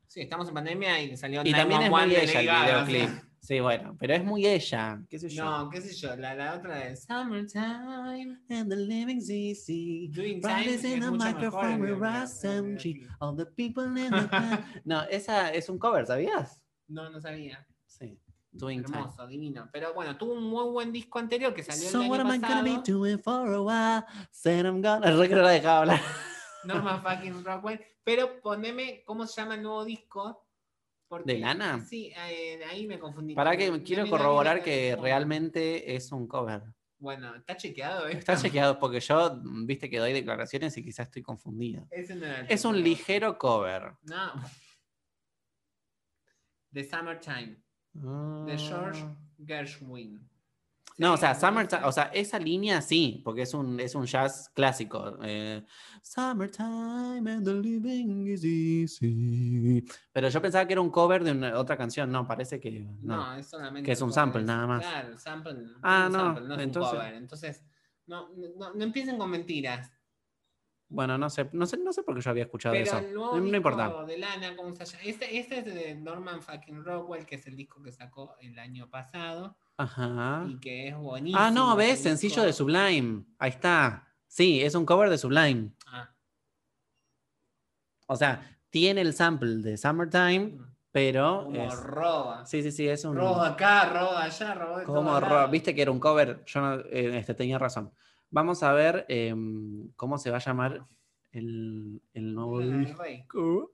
Sí, 0.05 0.21
estamos 0.21 0.47
en 0.47 0.53
pandemia 0.53 1.01
y 1.01 1.17
salió 1.17 1.41
Y 1.43 1.51
también 1.51 1.81
es 1.81 1.89
911 1.89 1.91
muy 1.91 2.15
de 2.15 2.39
ella 2.39 2.39
el 2.39 2.85
videoclip. 2.85 3.26
Sí, 3.47 3.61
bueno, 3.61 3.95
pero 3.97 4.13
es 4.13 4.25
muy 4.25 4.45
ella, 4.45 5.01
qué 5.09 5.17
sé 5.17 5.29
yo. 5.29 5.45
No, 5.45 5.69
qué 5.69 5.79
sé 5.79 5.93
yo, 5.95 6.17
la, 6.17 6.35
la 6.35 6.55
otra 6.55 6.79
de 6.79 6.97
Summertime. 6.97 8.39
And 8.49 8.69
the 8.69 8.75
living's 8.75 9.29
easy. 9.29 10.09
Doing 10.13 10.41
Time 10.41 10.63
in 10.65 10.69
es 10.73 10.83
mejor 10.83 11.17
microphone 11.17 11.71
el 11.75 11.79
with 11.81 11.95
video- 12.01 12.27
SMG. 12.27 13.07
All 13.21 13.37
the 13.37 13.45
people 13.45 13.85
in 13.85 14.11
the. 14.11 14.27
No, 14.83 15.03
esa 15.03 15.53
es 15.53 15.69
un 15.69 15.79
cover, 15.79 16.05
¿sabías? 16.05 16.61
No, 16.89 17.09
no 17.09 17.21
sabía. 17.21 17.65
Sí. 17.85 18.19
Doing 18.51 18.83
time. 18.83 18.97
Hermoso, 18.97 19.25
divino. 19.27 19.69
Pero 19.71 19.93
bueno, 19.93 20.17
tuvo 20.17 20.33
un 20.33 20.43
muy 20.43 20.65
buen 20.69 20.91
disco 20.91 21.17
anterior 21.19 21.53
que 21.53 21.63
salió 21.63 21.89
So 21.89 22.01
el 22.01 22.09
what 22.09 22.19
año 22.19 22.29
am 22.29 22.35
I 22.35 22.39
gonna 22.39 22.61
be 22.63 22.69
pasado. 22.71 22.83
doing 22.97 23.19
for 23.19 23.53
a 23.53 23.61
while? 23.61 24.03
Said 24.31 24.65
I'm 24.65 24.81
gonna. 24.81 25.05
Que 25.25 25.35
no 25.35 25.41
la 25.41 25.51
dejaba 25.51 25.79
hablar. 25.79 26.01
Norman 26.65 27.01
fucking 27.01 27.45
Rockwell. 27.45 27.79
Pero 28.03 28.41
poneme 28.41 29.03
cómo 29.05 29.25
se 29.25 29.39
llama 29.39 29.55
el 29.55 29.61
nuevo 29.63 29.85
disco. 29.85 30.46
Porque- 31.07 31.33
¿De 31.33 31.39
Lana? 31.39 31.79
Sí, 31.85 32.11
eh, 32.29 32.59
ahí 32.69 32.85
me 32.87 32.99
confundí. 32.99 33.33
Para 33.35 33.55
que 33.57 33.81
quiero 33.83 34.07
corroborar 34.09 34.61
que 34.63 34.95
realmente 34.99 35.95
es 35.95 36.11
un 36.11 36.27
cover. 36.27 36.63
Bueno, 36.99 37.35
está 37.35 37.55
chequeado 37.55 38.07
esto. 38.07 38.17
Está 38.17 38.35
chequeado 38.37 38.79
porque 38.79 38.99
yo, 38.99 39.35
mm, 39.43 39.65
viste 39.67 39.89
que 39.89 39.99
doy 39.99 40.13
declaraciones 40.13 40.75
y 40.77 40.83
quizás 40.83 41.07
estoy 41.07 41.21
confundido. 41.21 41.87
Es 41.91 42.65
un 42.65 42.81
ligero 42.81 43.37
cover. 43.37 43.93
No. 44.03 44.33
The 46.73 46.83
Summertime, 46.83 47.57
de 47.93 48.57
George 48.57 49.01
Ah. 49.03 49.15
Gershwin. 49.45 50.27
No, 50.99 51.13
o 51.13 51.17
sea, 51.17 51.33
no 51.35 51.39
Summertime, 51.39 51.83
o 51.85 51.91
sea, 51.91 52.03
esa 52.05 52.39
línea 52.39 52.81
sí, 52.81 53.21
porque 53.23 53.43
es 53.43 53.53
un, 53.53 53.79
es 53.79 53.93
un 53.93 54.05
jazz 54.05 54.49
clásico. 54.55 55.17
eh, 55.23 55.63
Summertime 56.01 57.31
and 57.31 57.45
the 57.45 57.53
living 57.53 58.25
is 58.27 58.43
easy. 58.43 59.85
Pero 60.11 60.29
yo 60.29 60.41
pensaba 60.41 60.65
que 60.65 60.73
era 60.73 60.81
un 60.81 60.89
cover 60.89 61.23
de 61.23 61.31
una- 61.31 61.59
otra 61.59 61.77
canción, 61.77 62.11
no, 62.11 62.25
parece 62.27 62.59
que 62.59 62.71
no. 63.01 63.15
No, 63.17 63.35
es 63.35 63.47
solamente. 63.47 63.85
Que 63.85 63.91
es 63.91 64.01
un 64.01 64.11
sample, 64.11 64.41
es- 64.41 64.47
nada 64.47 64.65
más. 64.65 64.81
Claro, 64.81 65.17
sample. 65.17 65.55
Ah, 65.83 66.05
un 66.07 66.13
no, 66.13 66.19
sample, 66.19 66.55
es 66.55 66.61
entonces- 66.61 66.93
un 66.93 66.97
cover. 66.99 67.13
Entonces, 67.13 67.63
no, 68.07 68.29
no, 68.57 68.73
no 68.73 68.83
empiecen 68.83 69.17
con 69.17 69.29
mentiras. 69.29 69.91
Bueno, 70.89 71.17
no 71.17 71.29
sé, 71.29 71.49
no 71.51 71.65
sé, 71.65 71.77
no 71.77 71.91
sé 71.91 72.01
por 72.03 72.15
qué 72.15 72.21
yo 72.21 72.31
había 72.31 72.43
escuchado 72.45 72.73
Pero 72.73 72.85
eso. 72.85 72.97
el 72.99 73.13
nuevo 73.13 73.35
No, 73.37 73.41
no 73.45 73.57
importa. 73.57 74.03
de 74.05 74.17
Lana, 74.17 74.55
¿cómo 74.55 74.73
se 74.73 74.85
llama? 74.85 75.03
Este, 75.03 75.37
este 75.37 75.59
es 75.59 75.65
de 75.65 75.95
Norman 75.95 76.41
fucking 76.41 76.83
Rockwell, 76.83 77.25
que 77.25 77.35
es 77.35 77.45
el 77.45 77.57
disco 77.57 77.83
que 77.83 77.91
sacó 77.91 78.35
el 78.39 78.57
año 78.57 78.89
pasado 78.89 79.57
Ajá. 79.77 80.45
y 80.49 80.59
que 80.59 80.87
es 80.89 80.97
buenísimo. 80.97 81.39
Ah, 81.41 81.51
no, 81.51 81.75
ves, 81.75 82.01
sencillo 82.01 82.43
de 82.43 82.51
Sublime. 82.53 83.23
Ahí 83.37 83.51
está. 83.51 84.07
Sí, 84.27 84.61
es 84.61 84.73
un 84.75 84.85
cover 84.85 85.09
de 85.09 85.17
Sublime. 85.17 85.71
Ah, 85.85 86.09
O 88.07 88.15
sea, 88.15 88.57
tiene 88.69 89.01
el 89.01 89.13
sample 89.13 89.57
de 89.57 89.77
Summertime, 89.77 90.39
mm. 90.57 90.65
pero 90.91 91.43
Como 91.45 91.63
es- 91.63 91.73
roba. 91.79 92.45
sí, 92.45 92.63
sí, 92.63 92.71
sí, 92.71 92.87
es 92.87 93.03
un 93.05 93.15
Roba 93.15 93.49
acá, 93.49 93.85
roba 93.89 94.23
allá, 94.23 94.53
roba 94.53 94.83
como 94.83 95.09
todos 95.09 95.21
ro- 95.23 95.29
lados. 95.35 95.51
viste 95.51 95.75
que 95.75 95.81
era 95.81 95.91
un 95.91 95.99
cover, 95.99 96.43
yo 96.45 96.61
no- 96.61 96.79
eh, 96.89 97.17
este, 97.17 97.33
tenía 97.33 97.57
razón. 97.59 97.91
Vamos 98.29 98.63
a 98.63 98.73
ver 98.73 99.05
em, 99.09 99.91
cómo 99.95 100.17
se 100.17 100.31
va 100.31 100.37
a 100.37 100.41
llamar 100.41 100.85
el, 101.31 102.01
el 102.13 102.33
nuevo 102.33 102.59
del 102.59 102.85
disco. 102.85 103.71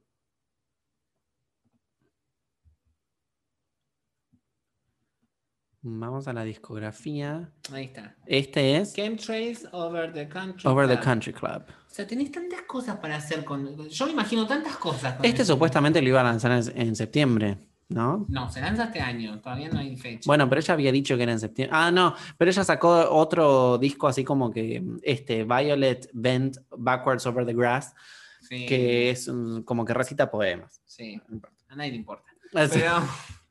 Vamos 5.86 6.30
a 6.30 6.34
la 6.34 6.46
discografía. 6.46 7.50
Ahí 7.74 7.86
está. 7.86 8.16
Este 8.26 8.78
es 8.78 8.94
Chemtrails 8.94 9.68
Over 9.74 10.14
the 10.14 10.30
Country. 10.30 10.70
Over 10.70 10.88
the 10.88 10.94
Club. 10.96 11.04
Country 11.04 11.34
Club. 11.34 11.64
O 11.68 11.94
sea, 11.94 12.08
tenés 12.08 12.32
tantas 12.32 12.62
cosas 12.62 12.96
para 12.98 13.18
hacer 13.18 13.44
con. 13.44 13.76
Yo 13.90 14.06
me 14.06 14.14
imagino 14.14 14.48
tantas 14.48 14.78
cosas. 14.78 15.16
con 15.16 15.26
Este 15.26 15.44
supuestamente 15.44 16.02
lo 16.02 16.08
iba 16.08 16.22
a 16.22 16.24
lanzar 16.24 16.54
en, 16.54 16.82
en 16.88 16.96
septiembre, 16.96 17.58
¿no? 17.90 18.26
No, 18.30 18.50
se 18.50 18.62
lanza 18.62 18.86
este 18.86 19.02
año, 19.02 19.42
todavía 19.42 19.68
no 19.70 19.80
hay 19.80 19.98
fecha. 19.98 20.22
Bueno, 20.26 20.48
pero 20.48 20.62
ella 20.62 20.74
había 20.74 20.92
dicho 20.94 21.18
que 21.18 21.24
era 21.24 21.34
en 21.34 21.40
septiembre. 21.42 21.78
Ah, 21.78 21.92
no, 21.92 22.16
pero 22.38 22.50
ella 22.50 22.64
sacó 22.64 23.10
otro 23.12 23.78
disco 23.78 24.08
así 24.08 24.24
como 24.24 24.52
que 24.52 24.82
este 25.04 25.44
Violet 25.44 26.10
Bent 26.14 26.58
Backwards 26.72 27.26
Over 27.26 27.46
the 27.46 27.54
Grass, 27.54 27.94
sí, 28.42 28.66
que 28.66 29.10
es 29.10 29.30
como 29.66 29.84
que 29.84 29.94
recita 29.94 30.32
poemas. 30.32 30.82
Sí, 30.86 31.22
a 31.68 31.76
nadie 31.76 31.92
le 31.92 31.98
importa. 31.98 32.32
Así- 32.54 32.80
Pero, 32.80 32.94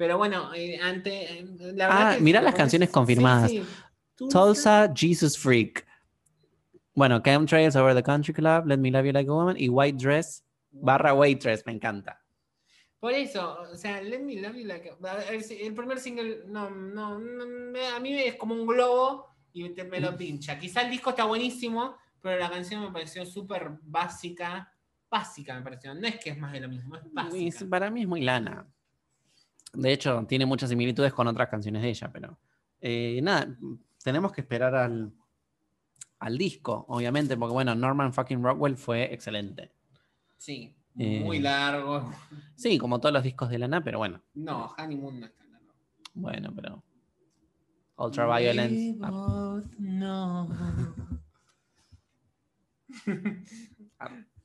pero 0.00 0.16
bueno, 0.16 0.54
eh, 0.54 0.78
ante. 0.82 1.40
eh, 1.40 1.44
La 1.74 1.86
verdad 1.88 2.12
Ah, 2.12 2.14
que- 2.16 2.22
mirá 2.22 2.40
las 2.40 2.54
canciones 2.54 2.88
sí, 2.88 2.92
confirmadas. 2.94 3.50
sí. 3.50 3.62
Tulsa 4.16 4.90
Jesus 4.96 5.36
Freak. 5.38 5.86
Bueno, 6.94 7.20
Chemtrails 7.22 7.76
Over 7.76 7.94
the 7.94 8.02
Country 8.02 8.32
Club, 8.32 8.66
Let 8.66 8.78
Me 8.78 8.90
Love 8.90 9.04
You 9.04 9.12
Like 9.12 9.28
a 9.28 9.32
Woman 9.34 9.56
y 9.58 9.68
White 9.68 9.98
Dress 10.02 10.42
barra 10.70 11.12
Waitress, 11.12 11.66
me 11.66 11.72
encanta. 11.72 12.18
Por 12.98 13.12
eso, 13.12 13.58
o 13.60 13.76
sea, 13.76 14.00
Let 14.00 14.20
Me 14.20 14.36
Love 14.40 14.56
You 14.56 14.64
Like 14.66 14.90
a- 15.04 15.22
El, 15.30 15.44
el 15.50 15.74
primer 15.74 15.98
single, 16.00 16.44
no, 16.46 16.70
no, 16.70 17.18
no, 17.18 17.46
me- 17.46 17.86
a 17.88 18.00
mí 18.00 18.18
es 18.18 18.36
como 18.36 18.54
un 18.54 18.66
globo 18.66 19.26
y 19.52 19.68
te- 19.74 19.84
me 19.84 20.00
lo 20.00 20.16
pincha. 20.16 20.58
Quizá 20.58 20.80
el 20.80 20.90
disco 20.90 21.10
está 21.10 21.24
buenísimo, 21.24 21.94
pero 22.22 22.38
la 22.38 22.48
canción 22.50 22.82
me 22.82 22.90
pareció 22.90 23.26
súper 23.26 23.70
básica. 23.82 24.72
Básica 25.10 25.54
me 25.56 25.60
pareció. 25.62 25.94
No 25.94 26.06
es 26.06 26.18
que 26.18 26.30
es 26.30 26.38
más 26.38 26.52
de 26.52 26.60
lo 26.60 26.68
mismo, 26.70 26.96
es 26.96 27.02
Y 27.04 27.10
básica. 27.12 27.66
para 27.68 27.90
mí 27.90 28.00
es 28.02 28.08
muy 28.08 28.22
lana. 28.22 28.66
De 29.72 29.92
hecho, 29.92 30.24
tiene 30.28 30.46
muchas 30.46 30.68
similitudes 30.70 31.12
con 31.12 31.26
otras 31.28 31.48
canciones 31.48 31.82
de 31.82 31.88
ella, 31.90 32.10
pero 32.12 32.38
eh, 32.80 33.20
nada, 33.22 33.56
tenemos 34.02 34.32
que 34.32 34.40
esperar 34.40 34.74
al, 34.74 35.12
al 36.18 36.38
disco, 36.38 36.84
obviamente, 36.88 37.36
porque 37.36 37.52
bueno, 37.52 37.74
Norman 37.74 38.12
fucking 38.12 38.42
Rockwell 38.42 38.76
fue 38.76 39.12
excelente. 39.14 39.70
Sí, 40.38 40.74
Eh, 40.98 41.20
muy 41.20 41.38
largo. 41.38 42.10
Sí, 42.56 42.76
como 42.78 42.98
todos 43.00 43.12
los 43.12 43.22
discos 43.22 43.48
de 43.50 43.58
lana, 43.58 43.82
pero 43.84 43.98
bueno, 43.98 44.20
No, 44.34 44.74
Honeymoon 44.76 45.20
no 45.20 45.26
está 45.26 45.44
largo. 45.46 45.68
bueno, 46.14 46.52
pero 46.54 46.82
Ultraviolence. 47.96 48.96
Ah, 49.02 49.60
know. 49.78 50.48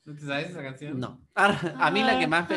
¿No 0.05 0.13
te 0.13 0.21
sabes 0.21 0.49
esa 0.51 0.61
canción? 0.61 0.99
no. 0.99 1.19
A 1.35 1.89
mí 1.91 2.03
la 2.03 2.19
que 2.19 2.27
más 2.27 2.47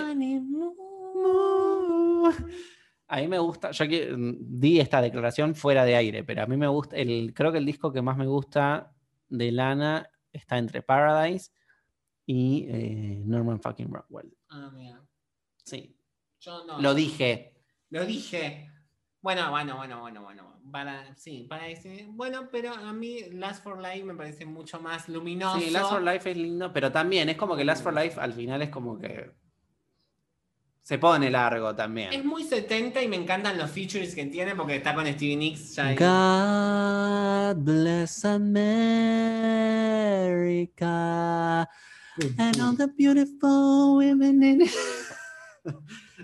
A 3.10 3.16
mí 3.20 3.28
me 3.28 3.38
gusta, 3.38 3.70
yo 3.70 3.88
que 3.88 4.14
mm, 4.14 4.36
di 4.60 4.80
esta 4.80 5.00
declaración 5.00 5.54
fuera 5.54 5.84
de 5.84 5.96
aire, 5.96 6.24
pero 6.24 6.42
a 6.42 6.46
mí 6.46 6.56
me 6.56 6.68
gusta, 6.68 6.96
el, 6.96 7.32
creo 7.34 7.50
que 7.50 7.58
el 7.58 7.64
disco 7.64 7.90
que 7.90 8.02
más 8.02 8.18
me 8.18 8.26
gusta 8.26 8.92
de 9.28 9.50
Lana 9.50 10.10
está 10.32 10.58
entre 10.58 10.82
Paradise 10.82 11.50
y 12.26 12.66
eh, 12.68 13.22
Norman 13.24 13.60
fucking 13.60 13.90
Rockwell. 13.90 14.36
Ah, 14.50 14.70
mira. 14.74 15.02
Sí, 15.64 15.96
Yo 16.40 16.64
no. 16.66 16.80
lo 16.80 16.94
dije. 16.94 17.54
Lo 17.88 18.04
dije. 18.04 18.70
Bueno, 19.22 19.50
bueno, 19.50 19.76
bueno, 19.76 20.00
bueno, 20.00 20.22
bueno. 20.22 20.60
Para, 20.70 21.16
sí, 21.16 21.46
para 21.48 21.68
ese. 21.68 22.06
Bueno, 22.10 22.48
pero 22.52 22.74
a 22.74 22.92
mí 22.92 23.22
Last 23.30 23.64
for 23.64 23.80
Life 23.80 24.04
me 24.04 24.14
parece 24.14 24.44
mucho 24.44 24.80
más 24.80 25.08
luminoso. 25.08 25.58
Sí, 25.58 25.70
Last 25.70 25.90
for 25.90 26.02
Life 26.02 26.30
es 26.30 26.36
lindo, 26.36 26.72
pero 26.74 26.92
también 26.92 27.30
es 27.30 27.36
como 27.38 27.56
que 27.56 27.64
Last 27.64 27.82
for 27.82 27.94
Life 27.94 28.20
al 28.20 28.34
final 28.34 28.60
es 28.60 28.68
como 28.68 28.98
que 28.98 29.30
se 30.88 30.96
pone 30.96 31.28
largo 31.30 31.68
Es 31.72 31.76
también. 31.76 32.26
muy 32.26 32.44
70 32.44 33.02
y 33.02 33.08
me 33.08 33.16
encantan 33.16 33.58
los 33.58 33.70
features 33.70 34.14
que 34.14 34.24
tiene 34.24 34.56
porque 34.56 34.76
está 34.76 34.94
con 34.94 35.06
Stevie 35.06 35.36
Nicks. 35.36 35.74
ya. 35.74 35.94
God 35.94 37.62
bless 37.62 38.24
America 40.38 41.68
and 42.38 42.60
all 42.62 42.74
the 42.74 42.86
beautiful 42.96 43.96
women 43.98 44.42
in 44.42 44.62
it. 44.62 44.70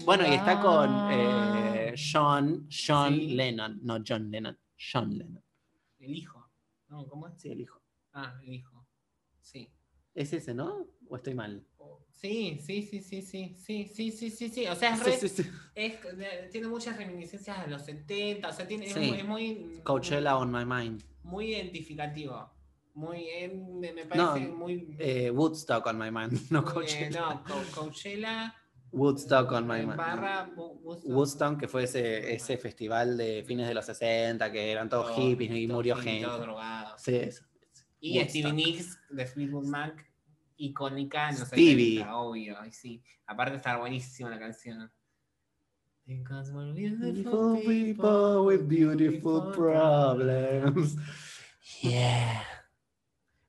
Bueno, 0.07 0.27
y 0.27 0.33
está 0.33 0.59
con 0.61 1.13
eh, 1.13 1.93
Sean, 1.97 2.67
Sean 2.71 3.15
Sí. 3.15 3.35
Lennon, 3.35 3.79
no 3.83 3.99
John 4.07 4.31
Lennon, 4.31 4.59
Sean 4.77 5.11
Lennon. 5.19 5.43
El 6.01 6.15
hijo. 6.17 6.51
No, 6.89 7.07
¿Cómo 7.07 7.29
es? 7.29 7.35
Sí, 7.41 7.51
el 7.51 7.61
hijo. 7.61 7.81
Ah, 8.15 8.35
el 8.43 8.55
hijo. 8.55 8.87
Sí. 9.41 9.71
¿Es 10.15 10.33
ese, 10.33 10.55
no? 10.55 10.87
¿O 11.09 11.17
estoy 11.17 11.35
mal? 11.35 11.63
Sí, 12.25 12.59
sí, 12.59 12.81
sí, 12.83 13.01
sí, 13.03 13.21
sí, 13.21 13.55
sí, 13.59 13.87
sí, 13.95 14.11
sí, 14.11 14.31
sí, 14.31 14.49
sí. 14.49 14.67
O 14.67 14.75
sea, 14.75 14.95
es 14.95 15.01
Sí, 15.01 15.05
re- 15.05 15.17
sí, 15.19 15.29
sí. 15.29 15.51
es- 15.75 16.17
de- 16.17 16.49
tiene 16.51 16.69
muchas 16.69 16.97
reminiscencias 16.97 17.63
de 17.67 17.71
los 17.71 17.85
70, 17.85 18.49
o 18.49 18.53
sea, 18.55 18.67
tiene, 18.67 18.87
es 18.87 18.97
muy- 18.97 19.11
es 19.19 19.25
muy... 19.27 19.81
Coachella 19.85 20.39
on 20.39 20.51
my 20.51 20.65
mind. 20.65 21.03
Muy 21.23 21.55
identificativo. 21.55 22.51
Muy, 22.95 23.29
eh, 23.29 23.49
me 23.79 24.07
parece 24.07 24.41
No, 24.49 24.57
muy... 24.57 24.97
Eh, 24.99 25.31
Woodstock 25.31 25.85
on 25.87 25.99
my 25.99 26.11
mind, 26.11 26.33
no 26.51 26.61
eh, 26.61 26.65
Coachella. 26.65 27.21
no, 27.21 27.45
Co- 27.45 27.63
Coachella 27.83 28.55
Woodstock 28.91 29.53
on 29.53 29.67
my 29.67 29.81
eh, 29.81 29.87
mind. 29.87 29.97
barra 29.99 30.51
Woodstock. 30.57 31.11
Woodstock, 31.11 31.61
que 31.61 31.69
fue 31.69 31.83
ese, 31.83 32.33
ese 32.35 32.57
festival 32.57 33.19
de 33.19 33.45
fines 33.47 33.69
de 33.69 33.75
los 33.75 33.85
60, 33.85 34.51
que 34.51 34.71
eran 34.73 34.89
todos 34.89 35.15
hippies 35.15 35.51
y 35.53 35.67
murió 35.67 35.95
gente. 35.97 36.27
drogados. 36.27 37.03
Sí, 37.03 37.17
eso. 37.17 37.45
Y 38.01 38.17
Woodstock. 38.19 38.31
Stevie 38.31 38.53
Nicks 38.55 38.99
de 39.11 39.27
Fleetwood 39.27 39.67
Mac, 39.67 40.07
icónica 40.67 41.29
en 41.31 41.39
los 41.39 41.49
Stevie. 41.49 41.99
70, 41.99 42.17
obvio, 42.17 42.65
y 42.67 42.73
sí. 42.73 43.03
Aparte 43.27 43.57
está 43.57 43.77
buenísima 43.77 44.31
la 44.31 44.39
canción. 44.39 44.91
Because 46.07 46.53
we're 46.53 46.73
Beautiful 46.73 47.61
people 47.65 48.45
with 48.45 48.69
beautiful 48.69 49.53
problems. 49.53 50.97
Yeah. 51.81 52.43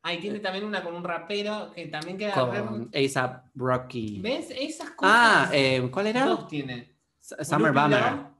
Ah, 0.01 0.13
y 0.13 0.19
tiene 0.19 0.39
también 0.39 0.63
una 0.65 0.83
con 0.83 0.95
un 0.95 1.03
rapero 1.03 1.71
que 1.73 1.87
también 1.87 2.17
queda 2.17 2.33
Con 2.33 2.89
ASAP 2.93 3.47
Rocky. 3.55 4.21
¿Ves? 4.21 4.51
Esas 4.51 4.91
cosas. 4.91 5.13
Ah, 5.15 5.49
eh, 5.51 5.89
¿cuál 5.91 6.07
era? 6.07 6.25
Dos 6.25 6.47
tiene. 6.47 6.95
S- 7.19 7.43
Summer 7.43 7.71
Bummer. 7.73 8.34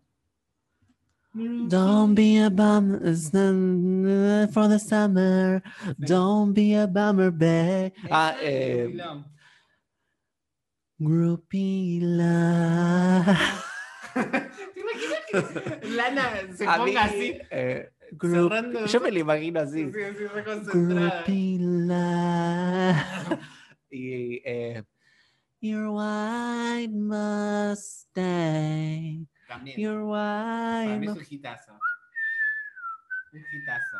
Don't 1.67 2.15
be 2.15 2.37
a 2.37 2.49
bummer 2.49 2.99
it's 3.03 3.33
not 3.33 4.53
for 4.53 4.67
the 4.69 4.79
summer. 4.79 5.61
Don't 5.99 6.53
be 6.53 6.73
a 6.75 6.87
bummer, 6.87 7.29
babe. 7.31 7.91
Ah, 8.09 8.35
eh, 8.41 8.87
Groupie 10.97 11.99
Love. 12.01 13.25
¿Te 14.13 14.79
imaginas 14.79 15.19
que 15.27 15.37
Lana 15.89 16.23
se 16.55 16.65
mí, 16.65 16.71
ponga 16.77 17.03
así? 17.03 17.37
eh, 17.51 17.89
group- 18.13 18.87
yo 18.87 19.01
me 19.01 19.11
lo 19.11 19.19
imagino 19.19 19.59
así. 19.59 19.83
Así, 19.83 20.03
así, 20.03 20.27
reconcentrada. 20.27 21.23
Groupie 21.25 21.57
Love. 21.59 22.95
y 23.91 24.41
eh, 24.45 24.83
Your 25.59 25.87
white 25.89 26.93
Mustang. 28.05 29.27
También. 29.47 29.79
Your 29.79 30.09
Para 30.09 30.81
white 30.85 30.99
mí 30.99 31.05
es 31.05 31.13
Mustang. 31.13 31.17
un 31.17 31.33
hitazo. 31.33 31.71
Un 33.33 33.39
hitazo. 33.53 33.97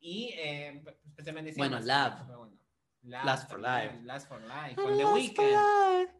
Y 0.00 0.32
eh, 0.38 0.82
especialmente 1.06 1.50
ese 1.50 1.58
Bueno, 1.60 1.76
más- 1.80 1.86
Love. 1.86 2.26
bueno. 2.36 2.58
Love 3.02 3.24
Last 3.24 3.48
for 3.50 3.62
también, 3.62 3.92
Life. 3.94 4.04
Last 4.06 4.28
for 4.28 4.40
Life. 4.40 4.52
And 4.68 4.76
Con 4.76 4.84
The 4.86 4.90
last 5.04 5.06
for 5.06 5.14
Weeknd. 5.14 5.50
life, 5.52 6.12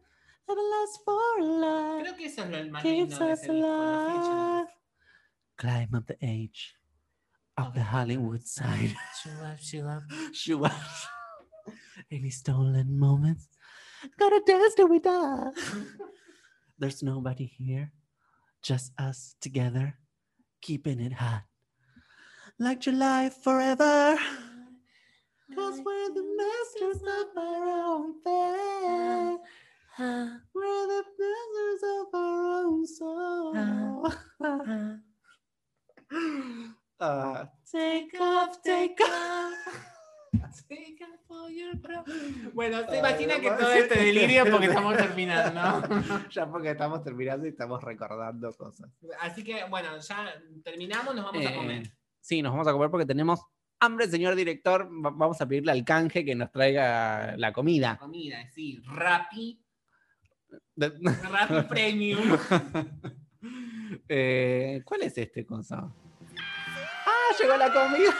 and 0.47 0.57
last 0.71 1.03
for 1.05 1.41
life. 1.41 2.01
Creo 2.03 2.15
que 2.15 2.25
eso 2.25 2.43
es 2.43 2.49
lo 2.65 2.71
más 2.71 2.83
keeps 2.83 2.97
lindo 3.09 3.25
de 3.25 3.33
us 3.33 3.39
ese 3.39 3.51
disco, 3.53 3.67
los 3.67 4.27
alive. 4.29 4.69
Climb 5.57 5.95
up 5.95 6.05
the 6.07 6.17
edge 6.21 6.75
of 7.57 7.73
the 7.73 7.83
Hollywood 7.83 8.41
side. 8.41 8.95
She 9.21 9.29
love, 9.29 9.59
she 9.61 9.81
love. 9.81 10.03
She 10.33 10.53
was 10.55 10.71
any 12.09 12.31
stolen 12.31 12.97
moments. 12.97 13.49
Gotta 14.17 14.41
dance 14.47 14.73
till 14.75 14.87
we 14.87 14.99
die. 14.99 15.51
There's 16.79 17.03
nobody 17.03 17.45
here, 17.45 17.91
just 18.63 18.93
us 18.97 19.35
together, 19.41 19.95
keeping 20.61 21.01
it 21.01 21.11
hot. 21.11 21.43
Like 22.57 22.79
July 22.79 23.29
forever. 23.29 24.17
Cause 25.53 25.81
we're 25.83 26.13
the 26.13 26.23
masters 26.37 27.01
of 27.01 27.37
our 27.37 27.67
own 27.67 28.13
fate. 28.23 29.39
We're 30.55 30.87
the 30.87 31.03
masters 31.19 31.83
of 31.83 32.07
our 32.13 32.45
own 32.63 32.87
soul. 32.87 34.13
Uh, 37.01 37.45
take 37.71 38.13
off, 38.19 38.61
take 38.61 38.99
off. 39.01 39.95
Bueno, 42.53 42.79
se 42.87 42.91
Ay, 42.93 42.99
imagina 42.99 43.39
que 43.39 43.49
todo 43.51 43.71
este 43.71 43.99
delirio 43.99 44.45
porque 44.51 44.65
estamos 44.67 44.97
terminando. 44.97 45.81
ya 46.31 46.49
porque 46.49 46.71
estamos 46.71 47.03
terminando 47.03 47.45
y 47.45 47.49
estamos 47.49 47.83
recordando 47.83 48.53
cosas. 48.53 48.89
Así 49.21 49.43
que, 49.43 49.63
bueno, 49.65 49.97
ya 49.99 50.33
terminamos, 50.63 51.15
nos 51.15 51.25
vamos 51.25 51.45
a 51.45 51.49
Eh, 51.51 51.55
comer. 51.55 51.91
Sí, 52.19 52.41
nos 52.41 52.51
vamos 52.51 52.67
a 52.67 52.71
comer 52.73 52.89
porque 52.89 53.05
tenemos 53.05 53.39
hambre, 53.79 54.07
señor 54.07 54.35
director. 54.35 54.89
Va- 54.89 55.11
Vamos 55.11 55.39
a 55.41 55.47
pedirle 55.47 55.71
al 55.71 55.85
canje 55.85 56.25
que 56.25 56.35
nos 56.35 56.51
traiga 56.51 57.35
la 57.37 57.53
comida. 57.53 57.97
Comida, 57.97 58.45
sí, 58.53 58.81
Rappi, 58.85 59.61
De- 60.75 60.93
Rappi 61.29 61.61
Premium. 61.69 62.37
Eh, 64.07 64.81
¿Cuál 64.85 65.03
es 65.03 65.17
este 65.17 65.45
cosa? 65.45 65.89
¡Ah! 67.05 67.35
¡Llegó 67.39 67.55
la 67.57 67.67
comida! 67.73 68.13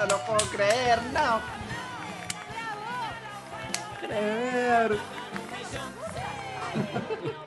No 0.00 0.06
lo 0.06 0.18
puedo 0.24 0.50
creer, 0.50 0.98
no. 1.12 1.40
Creer. 4.00 4.96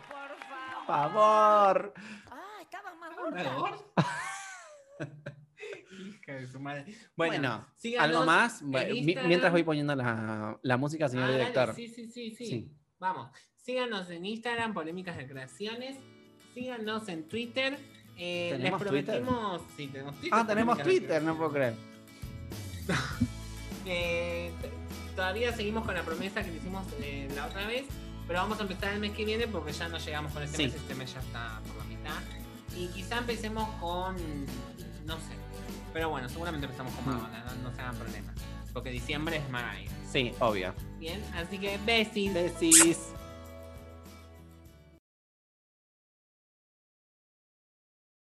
Por 0.06 0.86
favor. 0.86 1.94
Ah, 2.30 2.60
estaba 2.62 2.94
más 2.96 3.16
gorda. 3.16 3.56
Bueno. 3.58 3.78
Hija 6.20 6.34
de 6.36 6.48
su 6.48 6.60
madre. 6.60 6.86
Bueno, 7.16 7.66
Bueno, 7.82 8.02
¿algo 8.04 8.26
más? 8.26 8.62
mientras 8.62 9.52
voy 9.52 9.64
poniendo 9.64 9.96
la, 9.96 10.60
la 10.62 10.78
música, 10.78 11.10
señor 11.10 11.26
Ah, 11.26 11.28
dale, 11.32 11.40
director. 11.40 11.74
Sí, 11.76 11.88
sí, 11.88 12.06
sí, 12.12 12.36
sí, 12.36 12.46
Sí. 12.46 12.72
Vamos. 13.00 13.32
Síganos 13.58 14.10
en 14.12 14.26
Instagram, 14.26 14.74
Polémicas 14.76 15.18
de 15.18 15.28
Creaciones. 15.28 15.98
Síganos 16.54 17.08
en 17.10 17.28
Twitter. 17.28 17.80
Eh, 18.16 18.50
les 18.52 18.58
¿Tenemos 18.60 18.84
Twitter? 18.84 19.06
prometimos. 19.24 19.62
Sí, 19.76 19.88
tenemos 19.88 20.16
Twitter. 20.20 20.40
Ah, 20.40 20.46
tenemos 20.46 20.78
Twitter, 20.84 21.24
no 21.24 21.36
puedo 21.36 21.52
creer. 21.52 21.93
Eh, 23.86 24.50
todavía 25.14 25.54
seguimos 25.54 25.84
con 25.86 25.94
la 25.94 26.04
promesa 26.04 26.42
que 26.42 26.52
le 26.52 26.56
hicimos 26.58 26.86
eh, 27.02 27.28
la 27.36 27.48
otra 27.48 27.68
vez, 27.68 27.84
pero 28.28 28.40
vamos 28.40 28.58
a 28.60 28.62
empezar 28.62 28.94
el 28.94 29.00
mes 29.02 29.12
que 29.12 29.26
viene 29.26 29.46
porque 29.46 29.74
ya 29.74 29.90
no 29.90 29.98
llegamos 29.98 30.32
con 30.32 30.42
este 30.42 30.56
Sí. 30.56 30.64
mes, 30.64 30.76
este 30.76 30.96
mes 30.96 31.14
ya 31.14 31.20
está 31.20 31.60
por 31.68 31.76
la 31.76 31.84
mitad. 31.84 32.22
Y 32.78 32.88
quizá 32.88 33.18
empecemos 33.18 33.68
con, 33.82 34.16
no 35.06 35.16
sé, 35.18 35.36
pero 35.92 36.10
bueno, 36.10 36.30
seguramente 36.30 36.66
empezamos 36.66 36.94
con. 36.96 37.06
Madonna, 37.08 37.44
no, 37.44 37.70
no 37.70 37.76
se 37.76 37.82
hagan 37.82 37.96
problemas, 37.98 38.36
porque 38.72 38.90
diciembre 38.90 39.36
es 39.36 39.50
Mariah. 39.50 39.92
Sí, 40.10 40.32
obvio. 40.40 40.74
Bien, 40.98 41.22
así 41.36 41.58
que 41.58 41.78
besis. 41.86 42.34
Besis. 42.34 43.00